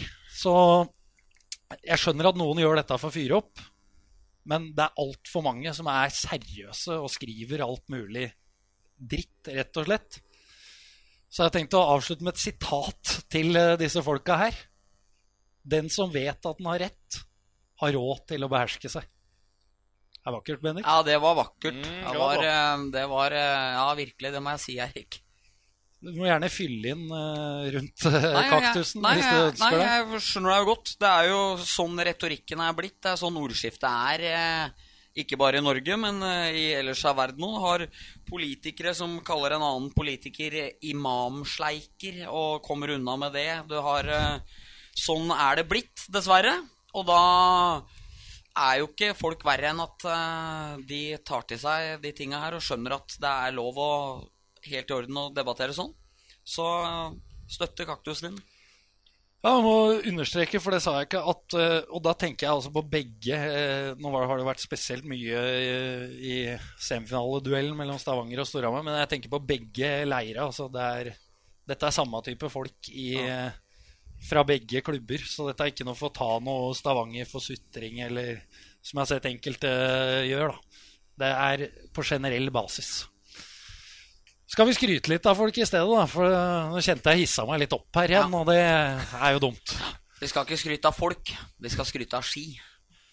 Så 0.40 0.54
jeg 1.84 2.00
skjønner 2.00 2.30
at 2.30 2.38
noen 2.38 2.62
gjør 2.62 2.80
dette 2.80 2.98
for 2.98 3.10
å 3.10 3.14
fyre 3.14 3.38
opp, 3.38 3.62
men 4.50 4.70
det 4.74 4.86
er 4.86 5.02
altfor 5.02 5.44
mange 5.44 5.72
som 5.76 5.90
er 5.92 6.12
seriøse 6.14 6.96
og 6.98 7.10
skriver 7.12 7.62
alt 7.66 7.84
mulig 7.92 8.26
dritt, 8.96 9.50
rett 9.50 9.80
og 9.80 9.86
slett. 9.86 10.20
Så 11.30 11.44
jeg 11.44 11.46
har 11.46 11.54
tenkt 11.54 11.76
å 11.78 11.84
avslutte 11.94 12.26
med 12.26 12.34
et 12.34 12.42
sitat 12.42 13.14
til 13.30 13.54
eh, 13.58 13.76
disse 13.78 14.02
folka 14.02 14.36
her. 14.40 14.56
Den 15.62 15.90
som 15.92 16.10
vet 16.10 16.42
at 16.42 16.58
den 16.58 16.66
har 16.66 16.80
rett, 16.82 17.20
har 17.80 17.94
råd 17.94 18.24
til 18.32 18.44
å 18.44 18.50
beherske 18.50 18.90
seg. 18.90 19.06
Det 20.20 20.28
er 20.28 20.34
vakkert, 20.34 20.60
Bendik. 20.64 20.84
Ja, 20.84 21.00
det 21.06 21.16
var 21.22 21.36
vakkert. 21.38 21.78
Mm, 21.78 22.00
det, 22.04 22.16
var 22.18 22.42
eh, 22.44 22.86
det 22.96 23.04
var 23.08 23.36
eh, 23.38 23.68
Ja, 23.78 23.86
virkelig. 23.96 24.32
Det 24.34 24.42
må 24.44 24.56
jeg 24.56 24.64
si, 24.66 24.76
Erik. 24.82 25.20
Du 26.00 26.10
må 26.16 26.26
gjerne 26.26 26.48
fylle 26.48 26.92
inn 26.94 27.06
eh, 27.12 27.64
rundt 27.76 28.04
eh, 28.08 28.22
Nei, 28.24 28.44
kaktusen 28.48 29.02
nei, 29.04 29.14
hvis 29.18 29.26
du 29.28 29.40
ønsker 29.50 29.74
nei, 29.76 29.80
det. 29.82 29.88
jeg 29.88 30.22
skjønner 30.26 30.52
deg 30.54 30.60
jo 30.62 30.68
godt. 30.72 30.92
Det 31.00 31.10
er 31.14 31.30
jo 31.30 31.40
sånn 31.70 32.04
retorikken 32.10 32.62
er 32.64 32.76
blitt. 32.78 32.98
Det 33.04 33.12
er 33.12 33.20
sånn 33.20 33.38
ordskiftet 33.40 33.88
er. 33.90 34.26
Ikke 35.20 35.38
bare 35.40 35.60
i 35.60 35.64
Norge, 35.64 35.96
men 36.00 36.22
eh, 36.26 36.56
i 36.56 36.64
ellers 36.78 37.02
av 37.08 37.18
verden 37.20 37.46
òg. 37.46 37.58
Har 37.64 37.86
politikere 38.28 38.94
som 38.96 39.18
kaller 39.26 39.56
en 39.56 39.66
annen 39.66 39.88
politiker 39.94 40.56
imamsleiker 40.86 42.24
og 42.28 42.60
kommer 42.66 42.94
unna 42.96 43.16
med 43.20 43.36
det. 43.38 43.50
Du 43.70 43.78
har 43.84 44.10
eh, 44.10 44.60
Sånn 45.00 45.30
er 45.32 45.60
det 45.60 45.68
blitt, 45.70 46.02
dessverre. 46.12 46.56
Og 46.98 47.06
da 47.06 47.20
er 48.58 48.80
jo 48.80 48.88
ikke 48.90 49.14
folk 49.16 49.44
verre 49.46 49.70
enn 49.70 49.82
at 49.84 50.06
eh, 50.10 50.72
de 50.88 51.02
tar 51.26 51.46
til 51.48 51.60
seg 51.62 52.02
de 52.02 52.12
tinga 52.16 52.42
her 52.42 52.58
og 52.58 52.64
skjønner 52.66 52.98
at 52.98 53.14
det 53.22 53.30
er 53.46 53.56
lov 53.56 53.78
og 53.80 54.66
helt 54.66 54.90
i 54.90 54.96
orden 54.96 55.20
å 55.22 55.28
debattere 55.34 55.76
sånn. 55.76 55.94
Så 56.44 56.66
støtte 57.50 57.86
kaktusen 57.88 58.32
din. 58.32 58.42
Ja, 59.40 59.54
jeg 59.54 59.64
må 59.64 59.74
understreke, 60.10 60.60
for 60.60 60.74
det 60.74 60.82
sa 60.84 60.98
jeg 60.98 61.08
ikke, 61.08 61.22
at 61.32 61.54
eh, 61.56 61.78
Og 61.96 62.02
da 62.04 62.12
tenker 62.18 62.44
jeg 62.44 62.52
altså 62.58 62.72
på 62.74 62.82
begge 62.92 63.38
eh, 63.38 63.86
Nå 63.96 64.12
har 64.12 64.34
det 64.36 64.44
vært 64.44 64.60
spesielt 64.60 65.06
mye 65.08 65.40
eh, 65.40 66.02
i 66.20 66.34
semifinaleduellen 66.76 67.78
mellom 67.78 67.96
Stavanger 68.00 68.42
og 68.42 68.50
Storhamar, 68.50 68.84
men 68.84 68.98
jeg 69.00 69.10
tenker 69.14 69.32
på 69.32 69.40
begge 69.48 69.94
leire. 70.04 70.44
Altså 70.44 70.68
det 70.72 70.84
er, 70.84 71.12
dette 71.72 71.88
er 71.88 71.96
samme 71.96 72.20
type 72.26 72.52
folk 72.52 72.90
i, 72.92 73.14
ja. 73.16 73.48
fra 74.28 74.44
begge 74.44 74.84
klubber, 74.84 75.24
så 75.24 75.48
dette 75.48 75.64
er 75.64 75.72
ikke 75.72 75.88
noe 75.88 75.96
for 75.96 76.10
å 76.10 76.18
ta 76.20 76.30
noe 76.44 76.76
Stavanger 76.76 77.30
for 77.30 77.44
sutring, 77.44 78.02
eller 78.04 78.42
som 78.84 78.98
jeg 78.98 79.02
har 79.06 79.10
sett 79.14 79.30
enkelte 79.30 79.72
gjør. 80.28 80.52
da. 80.52 80.84
Det 81.20 81.32
er 81.48 81.64
på 81.96 82.04
generell 82.04 82.52
basis. 82.52 82.92
Skal 84.50 84.66
vi 84.66 84.74
skryte 84.74 85.12
litt 85.12 85.26
av 85.30 85.38
folk 85.38 85.58
i 85.62 85.66
stedet, 85.66 85.86
da? 85.86 86.06
For 86.10 86.26
eh, 86.26 86.72
nå 86.72 86.80
kjente 86.82 87.12
jeg 87.14 87.22
hissa 87.22 87.44
meg 87.46 87.62
litt 87.62 87.74
opp 87.76 88.00
her 88.00 88.10
igjen, 88.16 88.32
og 88.34 88.48
det 88.50 88.58
er 88.58 89.36
jo 89.36 89.44
dumt. 89.46 89.76
Vi 90.20 90.28
skal 90.28 90.44
ikke 90.44 90.58
skryte 90.58 90.90
av 90.90 90.96
folk, 90.98 91.30
vi 91.62 91.70
skal 91.70 91.86
skryte 91.86 92.18
av 92.18 92.26
ski. 92.26 92.48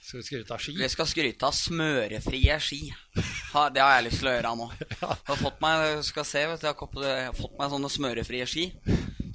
Skal 0.01 0.21
vi 0.21 0.25
skryte 0.25 0.55
av 0.55 0.63
ski? 0.63 0.73
Vi 0.79 0.89
skal 0.89 1.07
skryte 1.09 1.45
av 1.45 1.53
smørefrie 1.53 2.57
ski. 2.63 2.79
Det 3.13 3.83
har 3.83 3.97
jeg 3.97 4.05
lyst 4.07 4.21
til 4.23 4.31
å 4.31 4.33
gjøre 4.33 4.53
nå. 4.57 4.67
Jeg 4.79 4.99
har 5.29 5.39
fått 5.43 5.61
meg, 5.61 5.85
skal 6.07 6.25
se, 6.27 6.43
vet 6.47 6.63
du, 6.63 6.67
jeg 6.69 6.77
har 6.79 7.03
jeg 7.05 7.25
har 7.29 7.37
fått 7.37 7.57
meg 7.59 7.73
sånne 7.73 7.91
smørefrie 7.91 8.47
ski. 8.49 8.69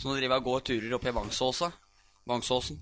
Så 0.01 0.09
nå 0.09 0.17
driver 0.17 0.33
jeg 0.33 0.43
og 0.43 0.49
går 0.49 0.65
turer 0.73 0.97
oppe 0.97 1.13
i 1.13 1.17
Vangsåsa. 1.17 1.71
Vangsåsen. 2.33 2.81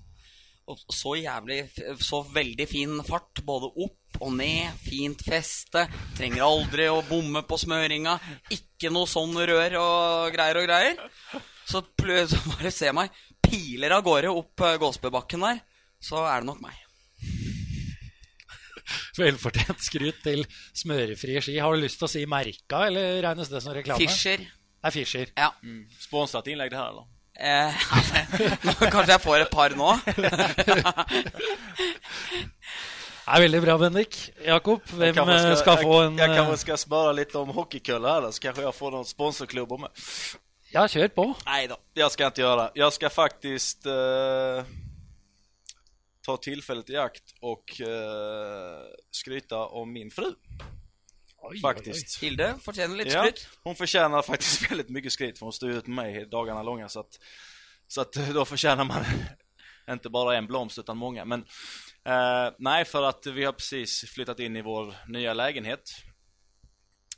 Så 0.93 1.15
jævlig 1.17 1.65
Så 1.99 2.21
veldig 2.31 2.67
fin 2.69 2.99
fart, 3.03 3.41
både 3.43 3.71
opp 3.83 4.21
og 4.21 4.35
ned. 4.37 4.77
Fint 4.83 5.23
feste. 5.25 5.87
Trenger 6.17 6.45
aldri 6.45 6.87
å 6.91 7.01
bomme 7.07 7.41
på 7.47 7.57
smøringa. 7.59 8.17
Ikke 8.53 8.91
noe 8.93 9.09
sånn 9.09 9.35
rør 9.35 9.77
og 9.81 10.35
greier 10.35 10.61
og 10.61 10.67
greier. 10.69 11.01
Så 11.67 11.83
plutselig 11.97 12.55
bare 12.55 12.71
se 12.75 12.91
meg 12.95 13.11
piler 13.41 13.95
av 13.95 14.03
gårde 14.05 14.31
opp 14.31 14.63
eh, 14.65 14.77
Gåsbøbakken 14.81 15.43
der. 15.45 15.61
Så 16.01 16.21
er 16.25 16.41
det 16.41 16.49
nok 16.49 16.61
meg. 16.63 16.77
Velfortjent 19.19 19.83
skryt 19.83 20.21
til 20.25 20.45
smørefrie 20.77 21.43
ski. 21.43 21.57
Har 21.61 21.75
du 21.75 21.83
lyst 21.83 21.99
til 22.01 22.07
å 22.07 22.11
si 22.11 22.25
merka, 22.29 22.85
eller 22.87 23.21
regnes 23.25 23.51
det 23.51 23.63
som 23.63 23.75
reklame? 23.75 24.01
Fischer. 24.01 24.43
Det 24.45 24.89
er 24.89 24.95
Fischer. 24.95 25.33
Ja. 25.37 25.51
Sponsrat 26.01 26.47
innlegg 26.51 26.71
det 26.73 26.79
her, 26.79 26.93
eller? 26.93 27.09
Eh, 27.41 27.73
kanskje 28.93 29.15
jeg 29.15 29.21
får 29.23 29.45
et 29.47 29.51
par 29.53 29.73
nå? 29.77 29.95
Det 33.21 33.37
er 33.37 33.43
veldig 33.45 33.59
bra, 33.63 33.73
Bendik. 33.79 34.15
Jakob, 34.43 34.81
hvem 34.91 35.19
eh, 35.23 35.43
skal 35.55 35.77
få 35.79 35.97
en 36.03 36.17
Jeg, 36.19 36.27
jeg 36.27 36.35
kanske 36.35 36.57
skal 36.65 36.79
spørre 36.81 37.13
litt 37.15 37.35
om 37.39 37.53
hockeykølla, 37.55 38.15
så 38.33 38.43
kanskje 38.43 38.65
jeg 38.65 38.75
får 38.75 38.91
noen 38.91 39.07
sponsorklubber 39.07 39.79
med. 39.85 40.01
Ja, 40.73 40.83
kjør 40.89 41.13
på. 41.15 41.25
Nei 41.47 41.61
da, 41.71 41.77
jeg 41.95 42.11
skal 42.11 42.31
ikke 42.31 42.43
gjøre 42.43 42.65
det. 42.65 42.81
Jeg 42.81 42.97
skal 42.97 43.13
faktisk 43.13 43.87
uh, 43.87 44.67
ta 46.27 46.35
tilfellet 46.43 46.91
i 46.91 46.99
akt 46.99 47.33
og 47.39 47.77
uh, 47.87 48.83
skryte 49.15 49.63
om 49.79 49.87
min 49.95 50.11
fru. 50.11 50.33
Faktiskt. 51.61 52.23
Hilde 52.23 52.55
fortjener 52.61 52.95
litt 52.95 53.13
Ja, 53.13 53.21
skryt. 53.23 53.49
hon 53.63 53.75
förtjänar 53.75 54.21
faktiskt 54.21 54.71
väldigt 54.71 54.89
mycket 54.89 55.11
skryt 55.13 55.39
för 55.39 55.45
hon 55.45 55.53
står 55.53 55.69
ut 55.69 55.87
med 55.87 55.95
mig 55.95 56.25
dagarna 56.25 56.63
långa 56.63 56.89
så 56.89 56.99
att, 56.99 57.19
så 57.87 58.01
att 58.01 58.13
då 58.13 58.45
förtjänar 58.45 58.83
man 58.85 59.05
inte 59.89 60.09
bara 60.09 60.37
en 60.37 60.47
blomst 60.47 60.79
utan 60.79 60.97
många. 60.97 61.25
Men 61.25 61.45
eh, 62.05 62.53
nej, 62.59 62.85
för 62.85 63.03
att 63.03 63.25
vi 63.27 63.43
har 63.43 63.53
precis 63.53 64.01
flyttat 64.01 64.39
in 64.39 64.55
i 64.55 64.61
vår 64.61 64.95
nya 65.07 65.33
lägenhet 65.33 65.89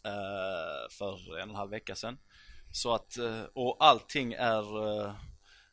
eh, 0.05 0.89
för 0.97 1.13
en 1.37 1.43
och 1.43 1.49
en 1.49 1.55
halv 1.55 1.71
vecka 1.71 1.95
sedan. 1.95 2.17
Så 2.71 2.93
att, 2.93 3.17
eh, 3.17 3.43
och 3.53 3.77
allting 3.79 4.33
är 4.33 4.87
eh, 5.05 5.13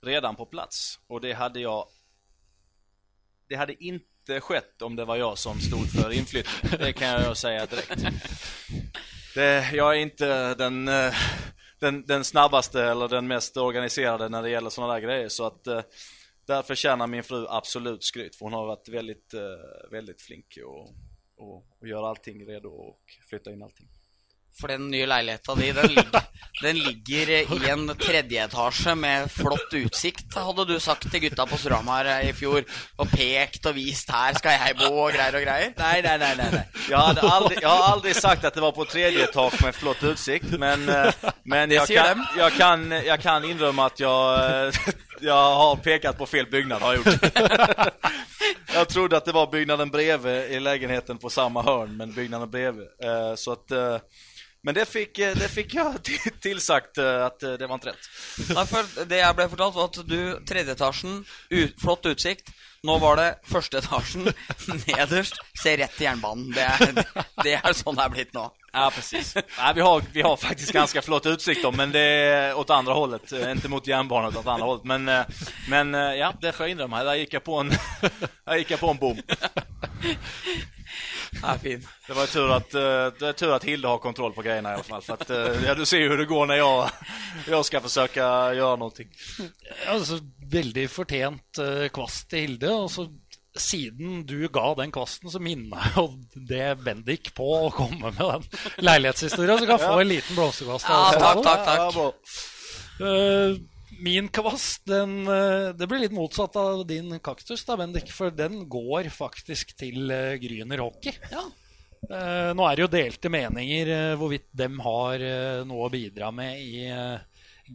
redan 0.03 0.37
på 0.37 0.47
plats 0.47 0.99
och 1.07 1.21
det 1.21 1.33
hade 1.33 1.61
jag 1.61 1.89
det 3.49 3.57
hade 3.57 3.85
inte 3.85 4.10
skett 4.39 4.83
om 4.83 4.97
det 4.97 5.05
var 5.05 5.17
jag 5.17 5.39
som 5.39 5.61
stod 5.61 5.91
för 5.91 6.13
inflyttning. 6.13 6.73
Det 6.79 6.93
kan 6.93 7.09
jag 7.09 7.37
säga 7.37 7.67
direkt. 7.67 8.03
Det, 9.35 9.71
jag 9.73 9.97
är 9.97 10.01
inte 10.01 10.55
den, 10.55 10.89
eh, 10.89 11.15
den, 11.81 12.07
den 12.07 12.25
snabbaste 12.25 12.83
eller 12.83 13.09
den 13.09 13.27
mest 13.27 13.57
organiserade 13.57 14.29
när 14.29 14.43
det 14.43 14.51
gäller 14.51 14.71
sådana 14.71 14.93
där 14.93 15.01
grejer. 15.01 15.29
Så 15.29 15.47
att 15.47 15.67
eh, 15.67 15.83
där 16.47 16.63
förtjänar 16.63 17.07
min 17.07 17.23
fru 17.23 17.47
absolut 17.49 18.05
skryt. 18.05 18.37
För 18.37 18.45
hon 18.45 18.53
har 18.53 18.67
varit 18.67 18.89
väldigt, 18.89 19.35
eh, 19.35 19.91
väldigt 19.91 20.23
flink 20.23 20.59
och, 20.65 20.95
och, 21.37 21.65
och 21.81 21.89
gör 21.89 22.09
allting 22.09 22.47
redo 22.47 22.69
och 22.69 23.01
flytta 23.29 23.53
in 23.53 23.63
allting. 23.63 23.89
For 24.61 24.69
den 24.69 24.91
nye 24.93 25.07
leiligheta 25.09 25.55
di, 25.57 25.71
den 25.73 25.95
ligger, 25.95 26.25
den 26.61 26.79
ligger 26.85 27.31
i 27.31 27.71
en 27.73 27.87
tredjeetasje 27.97 28.95
med 28.99 29.31
flott 29.33 29.73
utsikt, 29.79 30.35
hadde 30.37 30.67
du 30.69 30.75
sagt 30.83 31.07
til 31.11 31.23
gutta 31.25 31.47
på 31.49 31.57
Storhamar 31.61 32.11
i 32.27 32.33
fjor. 32.37 32.67
Og 33.01 33.13
pekt 33.15 33.67
og 33.71 33.79
vist 33.79 34.11
'her 34.11 34.37
skal 34.39 34.59
jeg 34.59 34.77
bo' 34.83 35.07
og 35.07 35.13
greier 35.15 35.39
og 35.39 35.47
greier. 35.47 35.73
Nei, 35.79 36.01
nei, 36.05 36.17
nei. 36.19 36.35
nei, 36.37 36.51
nej. 36.51 36.67
Jag, 36.91 36.99
hade 36.99 37.21
aldrig, 37.21 37.59
jag 37.63 37.69
har 37.69 37.93
aldri 37.93 38.15
sagt 38.15 38.45
at 38.45 38.55
det 38.55 38.61
var 38.61 38.73
på 38.73 38.85
tredje 38.85 39.25
etasje 39.25 39.65
med 39.65 39.75
flott 39.75 40.03
utsikt, 40.03 40.59
men, 40.59 40.89
eh, 40.89 41.13
men 41.45 41.71
jeg, 41.71 41.87
kan, 41.87 42.19
jeg, 42.19 42.27
jag, 42.37 42.53
kan, 42.53 42.93
jeg 42.93 43.21
kan 43.21 43.45
innrømme 43.45 43.87
at 43.87 44.01
jeg 44.01 44.95
jeg 45.21 45.35
har 45.35 45.77
pekat 45.77 46.19
på 46.19 46.27
fel 46.27 46.47
byggnad, 46.47 46.81
har 46.81 46.97
gjort. 46.97 47.25
Jeg 48.75 48.89
trodde 48.89 49.17
at 49.17 49.25
det 49.27 49.35
var 49.35 49.51
byggnaden 49.51 49.91
brevet 49.91 50.51
i 50.51 50.61
leiligheten 50.63 51.19
på 51.19 51.31
samme 51.31 51.63
hørn, 51.63 51.97
men 51.97 52.15
byggnaden 52.15 52.51
bredvid. 52.51 52.87
Eh, 53.03 53.35
Så 53.37 53.53
att, 53.53 53.71
eh, 53.71 53.97
men 54.63 54.75
det 54.75 54.85
fikk, 54.89 55.19
eh, 55.19 55.37
det 55.37 55.49
fikk 55.49 55.75
jeg 55.75 56.19
tilsagt 56.45 56.99
eh, 56.99 57.25
att 57.25 57.43
eh, 57.43 57.53
det 57.53 57.67
var. 57.67 57.81
Nei, 57.85 58.67
for 58.73 59.07
Det 59.09 59.23
jeg 59.23 59.37
ble 59.37 59.49
fortalt, 59.49 59.77
var 59.77 59.89
at 59.89 60.01
du 60.09 60.21
tredjeetasjen, 60.49 61.23
ut, 61.51 61.79
flott 61.81 62.11
utsikt. 62.11 62.53
Nå 62.85 62.97
var 62.97 63.19
det 63.21 63.29
første 63.45 63.81
etasjen, 63.81 64.31
nederst, 64.89 65.37
se 65.63 65.75
rett 65.77 65.93
til 65.97 66.07
jernbanen. 66.09 66.49
Det 66.57 66.65
er, 66.65 67.03
det 67.45 67.59
er 67.59 67.77
sånn 67.77 67.97
det 67.97 68.07
er 68.07 68.15
blitt 68.15 68.33
nå. 68.37 68.47
Ja, 68.71 68.87
precis. 68.95 69.35
Nej, 69.35 69.73
vi, 69.75 69.83
har, 69.83 70.05
vi 70.13 70.23
har 70.23 70.37
faktiskt 70.41 70.73
ganska 70.73 71.03
flott 71.03 71.27
utsikt 71.27 71.63
då, 71.63 71.73
men 71.73 71.93
det 71.93 72.01
är 72.01 72.55
åt 72.55 72.71
andra 72.71 72.95
hållet. 72.95 73.33
Inte 73.33 73.69
mot 73.69 73.87
järnbanan, 73.87 74.37
åt 74.37 74.47
andra 74.47 74.67
hållet. 74.67 74.85
Men, 74.85 75.25
men 75.69 75.95
ja, 76.17 76.33
det 76.41 76.53
får 76.53 76.65
jag 76.67 76.71
inrymma. 76.71 77.03
Där 77.05 77.15
gick 77.15 77.35
jag 77.35 77.45
på 77.45 77.57
en, 77.57 77.73
där 78.45 78.57
gick 78.57 78.71
jag 78.71 78.81
på 78.81 78.91
en 78.91 78.97
bom. 78.97 79.19
Er 81.43 81.59
fin. 81.59 81.87
Det 82.07 82.13
var 82.13 82.27
tur 82.27 82.51
att, 82.51 82.75
eh, 82.75 82.81
det 83.19 83.29
är 83.29 83.33
tur 83.33 83.53
att 83.53 83.65
Hilda 83.65 83.89
har 83.89 83.99
kontroll 83.99 84.33
på 84.33 84.43
grejerna 84.43 84.71
i 84.71 84.75
alla 84.75 84.83
fall. 84.83 85.03
För 85.03 85.13
att, 85.15 85.31
eh, 85.31 85.65
ja, 85.67 85.75
du 85.75 85.87
ser 85.87 85.99
ju 85.99 86.09
hur 86.09 86.19
det 86.19 86.25
går 86.25 86.47
när 86.47 86.55
jag, 86.55 86.91
jag 87.49 87.65
ska 87.65 87.81
försöka 87.81 88.55
göra 88.55 88.77
någonting. 88.77 89.09
Altså, 89.87 90.19
veldig 90.53 90.91
fortjent 90.91 91.59
eh, 91.59 91.89
kvast 91.89 92.31
til 92.31 92.47
Hilde. 92.47 92.73
Og 92.75 92.91
så 92.91 93.07
siden 93.59 94.27
du 94.27 94.49
ga 94.49 94.75
den 94.79 94.93
kvasten, 94.95 95.31
så 95.31 95.41
minner 95.43 95.81
jeg 95.83 95.97
jo 95.97 96.45
det 96.51 96.69
Bendik 96.85 97.33
på 97.35 97.49
å 97.67 97.73
komme 97.75 98.13
med 98.13 98.21
den 98.21 98.47
leilighetshistorien. 98.87 99.59
Så 99.59 99.67
kan 99.67 99.79
jeg 99.79 99.87
få 99.89 99.99
en 100.01 100.13
liten 100.13 100.39
blomsterkvast. 100.39 100.87
Ja, 100.89 101.11
takk, 101.19 101.43
takk, 101.47 101.67
takk. 101.67 101.95
Ja. 103.01 103.07
Eh, 103.07 103.59
min 104.03 104.29
kvast, 104.33 104.85
den, 104.89 105.23
eh, 105.29 105.71
det 105.77 105.89
blir 105.91 106.03
litt 106.03 106.17
motsatt 106.17 106.57
av 106.61 106.85
din 106.89 107.13
kaktus, 107.23 107.65
da, 107.69 107.79
Bendik. 107.81 108.13
For 108.15 108.35
den 108.35 108.65
går 108.71 109.11
faktisk 109.15 109.75
til 109.79 110.11
uh, 110.11 110.37
Gryner 110.41 110.85
Hockey. 110.85 111.17
Ja. 111.33 111.47
Uh, 112.01 112.51
nå 112.57 112.65
er 112.65 112.79
det 112.79 112.85
jo 112.87 112.93
delte 112.95 113.31
meninger 113.33 113.91
uh, 113.93 114.19
hvorvidt 114.19 114.49
dem 114.57 114.79
har 114.81 115.21
eh, 115.21 115.61
noe 115.69 115.85
å 115.85 115.93
bidra 115.93 116.31
med 116.33 116.63
i 116.65 116.87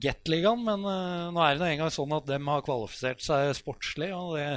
Gateligaen, 0.01 0.63
men 0.65 0.85
eh, 0.89 1.27
nå 1.33 1.41
er 1.41 1.55
det 1.55 1.61
nå 1.61 1.67
engang 1.69 1.93
sånn 1.93 2.15
at 2.17 2.27
dem 2.27 2.49
har 2.51 2.63
kvalifisert 2.65 3.23
seg 3.23 3.53
sportslig, 3.57 4.11
og 4.15 4.35
det, 4.37 4.49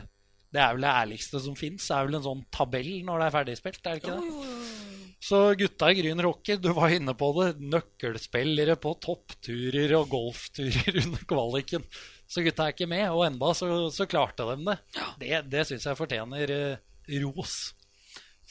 det 0.54 0.62
er 0.62 0.74
vel 0.74 0.86
det 0.86 0.94
ærligste 1.04 1.42
som 1.44 1.56
fins. 1.58 1.86
Det 1.86 1.94
er 1.94 2.08
vel 2.08 2.18
en 2.18 2.26
sånn 2.26 2.44
tabell 2.54 2.92
når 3.06 3.22
det 3.22 3.28
er 3.28 3.36
ferdigspilt, 3.38 3.82
er 3.84 3.98
det 3.98 4.02
ikke 4.02 4.16
det? 4.16 4.87
Så 5.20 5.54
gutta 5.58 5.90
i 5.90 5.96
Gryn 5.98 6.20
Hockey, 6.22 6.56
du 6.56 6.68
var 6.76 6.92
inne 6.94 7.14
på 7.18 7.32
det. 7.42 7.48
Nøkkelspillere 7.58 8.76
på 8.78 8.94
toppturer 9.02 9.94
og 9.98 10.08
golfturer 10.12 11.00
under 11.04 11.24
kvaliken. 11.28 11.86
Så 12.28 12.44
gutta 12.44 12.68
er 12.68 12.74
ikke 12.76 12.86
med, 12.90 13.06
og 13.10 13.24
enda 13.26 13.54
så, 13.56 13.70
så 13.90 14.06
klarte 14.06 14.46
de 14.50 14.56
det. 14.68 14.76
Det, 15.22 15.32
det 15.50 15.64
syns 15.68 15.88
jeg 15.88 15.98
fortjener 15.98 16.52
eh, 16.54 17.16
ros. 17.24 17.56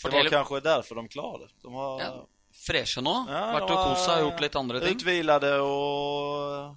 Det 0.01 0.11
var 0.13 0.29
kanskje 0.29 0.63
derfor 0.65 0.99
de 0.99 1.07
klarer 1.13 1.45
det. 1.45 1.53
De 1.63 1.71
har 1.73 2.01
ja. 2.03 2.09
Freshe 2.57 3.01
nå. 3.05 3.13
Ja, 3.29 3.43
Vært 3.53 3.71
og 3.71 3.79
kosa 3.85 4.17
og 4.17 4.23
gjort 4.25 4.43
litt 4.43 4.55
andre 4.59 4.79
ting. 4.81 4.95
utvilade 4.97 5.51
och 5.61 6.75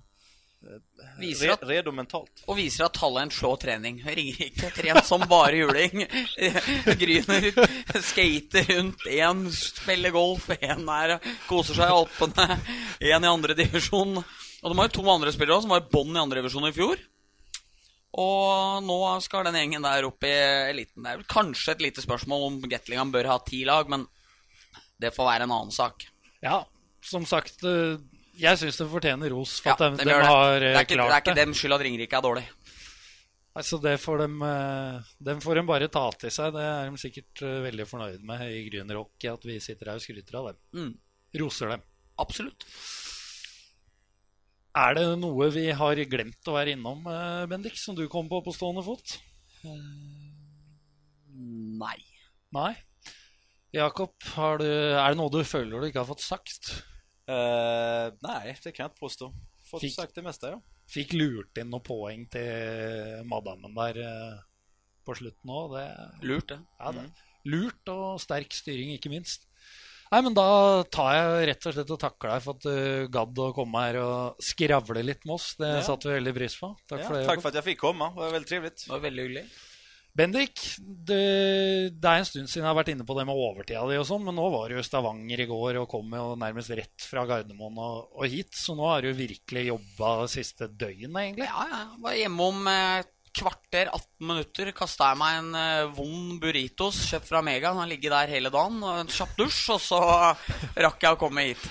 Viser 1.20 1.54
at, 1.54 1.62
redo 1.64 1.92
mentalt. 1.92 2.42
og 2.44 2.58
viser 2.58 2.84
at 2.84 2.96
talent 2.96 3.32
slår 3.32 3.56
trening. 3.62 4.00
Ringerike 4.04 4.70
trent 4.76 5.06
som 5.08 5.24
bare 5.28 5.62
juling. 5.62 6.04
Gryner 7.00 7.46
skater 8.04 8.68
rundt. 8.74 9.06
Én 9.08 9.46
spiller 9.56 10.12
golf, 10.14 10.50
én 10.60 10.84
er 10.96 11.16
koser 11.48 11.78
seg 11.78 11.88
i 11.88 11.96
Alpene. 11.96 12.60
Én 13.00 13.24
i 13.24 13.30
andre 13.30 13.56
divisjon. 13.56 14.20
Og 14.20 14.68
de 14.68 14.76
har 14.76 14.90
jo 14.90 14.96
to 14.98 15.06
andre 15.08 15.32
spillere 15.32 15.56
også, 15.56 15.68
som 15.68 15.72
var 15.72 15.86
i 15.86 15.90
bånn 15.92 16.12
i 16.12 16.20
andre 16.20 16.42
divisjon 16.42 16.68
i 16.68 16.74
fjor. 16.76 17.00
Og 18.20 18.82
nå 18.84 18.98
skal 19.24 19.46
den 19.46 19.56
gjengen 19.56 19.86
der 19.86 20.08
opp 20.08 20.24
i 20.26 20.34
eliten. 20.72 21.04
Det 21.04 21.12
er 21.12 21.20
vel 21.22 21.30
kanskje 21.30 21.76
et 21.76 21.84
lite 21.86 22.04
spørsmål 22.04 22.46
om 22.48 22.60
Gatlingham 22.68 23.12
bør 23.14 23.30
ha 23.30 23.38
ti 23.46 23.62
lag, 23.68 23.88
men 23.88 24.04
det 25.00 25.14
får 25.16 25.30
være 25.30 25.46
en 25.46 25.54
annen 25.54 25.72
sak. 25.74 26.04
Ja, 26.44 26.64
som 27.00 27.24
sagt, 27.28 27.62
eh, 27.64 27.96
jeg 28.40 28.60
syns 28.60 28.78
de 28.80 28.86
fortjener 28.90 29.32
ros 29.34 29.58
for 29.60 29.70
Ja, 29.70 29.76
at 29.76 29.82
de, 29.82 30.04
de 30.04 30.08
de 30.08 30.18
har 30.26 30.54
det. 30.54 30.60
Det 30.62 30.70
eh, 30.70 30.78
er 30.78 30.86
ikke, 30.86 30.98
det 31.00 31.14
er 31.16 31.22
ikke 31.24 31.36
dem 31.38 31.54
skyld 31.56 31.76
at 31.76 31.84
Ringerike 31.86 32.18
er 32.18 32.24
dårlig. 32.24 32.46
Altså, 33.60 33.80
det 33.82 33.96
får 33.98 34.22
de, 34.22 34.26
de 34.40 35.26
dem 35.26 35.40
får 35.42 35.58
de 35.58 35.64
bare 35.66 35.88
ta 35.92 36.04
til 36.22 36.32
seg. 36.32 36.52
Det 36.54 36.64
er 36.64 36.90
de 36.90 37.00
sikkert 37.02 37.42
eh, 37.46 37.56
veldig 37.66 37.86
fornøyd 37.90 38.26
med 38.26 38.44
i 38.46 38.64
Grünerhockey, 38.68 39.30
at 39.32 39.46
vi 39.48 39.58
sitter 39.62 39.90
her 39.90 40.00
og 40.00 40.04
skryter 40.04 40.38
av 40.40 40.52
dem. 40.52 40.60
Mm, 40.78 40.92
Roser 41.42 41.74
dem. 41.74 41.86
absolutt. 42.20 42.66
Er 44.80 44.94
det 44.94 45.02
noe 45.18 45.48
vi 45.50 45.66
har 45.74 45.98
glemt 46.06 46.46
å 46.46 46.54
være 46.54 46.76
innom, 46.76 47.02
eh, 47.10 47.46
Bendik, 47.50 47.76
som 47.78 47.96
du 47.98 48.04
kom 48.08 48.28
på 48.30 48.38
på 48.46 48.54
stående 48.54 48.84
fot? 48.86 49.16
Nei. 51.80 51.98
Nei? 52.54 52.72
Jakob, 53.74 54.14
har 54.34 54.58
du, 54.62 54.66
er 54.66 55.10
det 55.10 55.18
noe 55.18 55.30
du 55.30 55.42
føler 55.46 55.82
du 55.82 55.90
ikke 55.90 56.02
har 56.04 56.08
fått 56.08 56.22
sagt? 56.22 56.70
Eh, 57.30 58.06
nej, 58.26 58.54
det 58.64 58.72
kan 58.74 58.86
jeg 58.86 58.92
ikke 58.92 59.02
påstå. 59.04 59.30
Fått 59.70 59.84
fikk, 59.84 59.94
sagt 59.94 60.16
det 60.18 60.24
meste, 60.26 60.50
ja. 60.56 60.60
Fikk 60.90 61.12
lurt 61.14 61.60
inn 61.62 61.70
noen 61.70 61.84
poeng 61.86 62.24
til 62.32 63.20
madammen 63.30 63.76
der 63.76 64.00
uh, 64.02 64.40
på 65.06 65.14
slutten 65.20 65.52
òg. 65.54 65.76
Lurt, 66.26 66.50
det. 66.50 66.58
ja, 66.80 66.90
det. 66.96 67.06
Lurt 67.46 67.92
og 67.92 68.18
sterk 68.22 68.50
styring, 68.56 68.90
ikke 68.96 69.12
minst. 69.12 69.46
Nei, 70.10 70.18
men 70.26 70.34
Da 70.34 70.82
tar 70.90 71.12
jeg 71.14 71.48
rett 71.52 71.66
og 71.70 71.74
slett 71.76 71.90
og 71.94 72.00
takker 72.02 72.32
deg 72.32 72.42
for 72.42 72.58
at 72.58 72.64
du 72.66 73.10
gadd 73.14 73.38
å 73.44 73.52
komme 73.54 73.84
her 73.84 74.00
og 74.02 74.40
skravle 74.42 75.04
litt 75.06 75.22
med 75.22 75.36
oss. 75.36 75.52
Det 75.60 75.68
Ja. 75.70 75.84
satte 75.86 76.10
vi 76.10 76.16
veldig 76.18 76.34
pris 76.34 76.56
på. 76.58 76.72
Takk 76.90 77.04
ja 77.04 77.06
for 77.06 77.14
det. 77.14 77.26
takk 77.28 77.42
for 77.44 77.48
at 77.52 77.58
jeg 77.60 77.68
fikk 77.70 77.78
komme. 77.84 78.08
Det 78.16 78.24
var 78.24 78.34
veldig 78.34 78.50
trivelig. 78.50 78.74
Det 78.82 78.90
var 78.90 79.04
veldig 79.06 79.26
hyggelig. 79.28 79.44
Bendik, 80.16 80.58
det, 80.80 81.20
det 81.94 82.10
er 82.10 82.18
en 82.18 82.26
stund 82.26 82.50
siden 82.50 82.64
jeg 82.64 82.68
har 82.68 82.78
vært 82.80 82.90
inne 82.92 83.06
på 83.06 83.14
det 83.16 83.24
med 83.28 83.38
overtida 83.38 83.84
di 83.86 83.98
og 84.00 84.08
sånn, 84.08 84.24
men 84.26 84.36
nå 84.36 84.48
var 84.52 84.72
du 84.72 84.80
i 84.80 84.84
Stavanger 84.84 85.44
i 85.44 85.46
går 85.48 85.78
og 85.82 85.88
kom 85.92 86.10
jo 86.16 86.34
nærmest 86.40 86.74
rett 86.74 87.06
fra 87.06 87.22
Gardermoen 87.28 87.78
og, 87.78 88.10
og 88.18 88.26
hit, 88.32 88.50
så 88.58 88.74
nå 88.78 88.88
har 88.90 89.06
du 89.06 89.14
virkelig 89.14 89.68
jobba 89.70 90.16
det 90.24 90.32
siste 90.34 90.68
døgnet, 90.68 91.16
egentlig. 91.22 91.46
Ja, 91.46 91.66
ja. 91.70 91.80
Var 92.02 92.18
hjemme 92.18 92.50
om 92.50 92.70
eh, 92.72 93.08
kvarter, 93.36 93.90
18 93.92 94.30
minutter. 94.32 94.72
Kasta 94.76 95.12
jeg 95.12 95.20
meg 95.20 95.38
en 95.40 95.54
eh, 95.58 95.92
vond 95.94 96.40
burritos 96.42 97.04
kjøpt 97.10 97.30
fra 97.30 97.42
Mega. 97.44 97.70
Den 97.70 97.82
har 97.82 97.90
ligget 97.90 98.14
der 98.14 98.34
hele 98.34 98.52
dagen. 98.52 98.80
Og 98.82 99.02
en 99.02 99.12
kjapp 99.12 99.36
dusj, 99.38 99.62
og 99.76 99.80
så 99.84 100.00
rakk 100.86 101.06
jeg 101.06 101.16
å 101.16 101.20
komme 101.20 101.46
hit. 101.50 101.64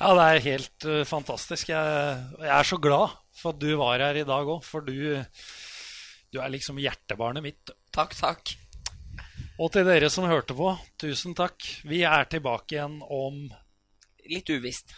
Ja, 0.00 0.10
det 0.16 0.24
er 0.24 0.46
helt 0.48 0.88
uh, 0.88 1.02
fantastisk. 1.08 1.70
Jeg, 1.70 2.16
jeg 2.42 2.54
er 2.56 2.66
så 2.68 2.80
glad 2.82 3.14
for 3.38 3.54
at 3.54 3.60
du 3.62 3.70
var 3.78 4.02
her 4.02 4.18
i 4.20 4.26
dag 4.26 4.48
òg, 4.50 4.64
for 4.66 4.84
du, 4.84 5.22
du 6.34 6.40
er 6.42 6.50
liksom 6.50 6.80
hjertebarnet 6.82 7.44
mitt. 7.44 7.70
Takk, 7.94 8.14
takk. 8.18 8.54
Og 9.62 9.70
til 9.70 9.86
dere 9.86 10.10
som 10.10 10.26
hørte 10.26 10.56
på, 10.58 10.72
tusen 10.98 11.36
takk. 11.38 11.62
Vi 11.86 12.02
er 12.02 12.26
tilbake 12.30 12.74
igjen 12.74 12.98
om 13.06 13.44
Litt 14.24 14.48
uvisst. 14.48 14.94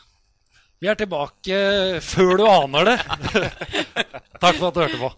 Vi 0.78 0.86
er 0.86 0.94
tilbake 0.94 1.56
før 2.04 2.36
du 2.38 2.44
aner 2.46 2.86
det. 2.86 2.96
takk 4.42 4.54
for 4.60 4.68
at 4.68 4.76
du 4.76 4.80
hørte 4.84 5.00
på. 5.00 5.10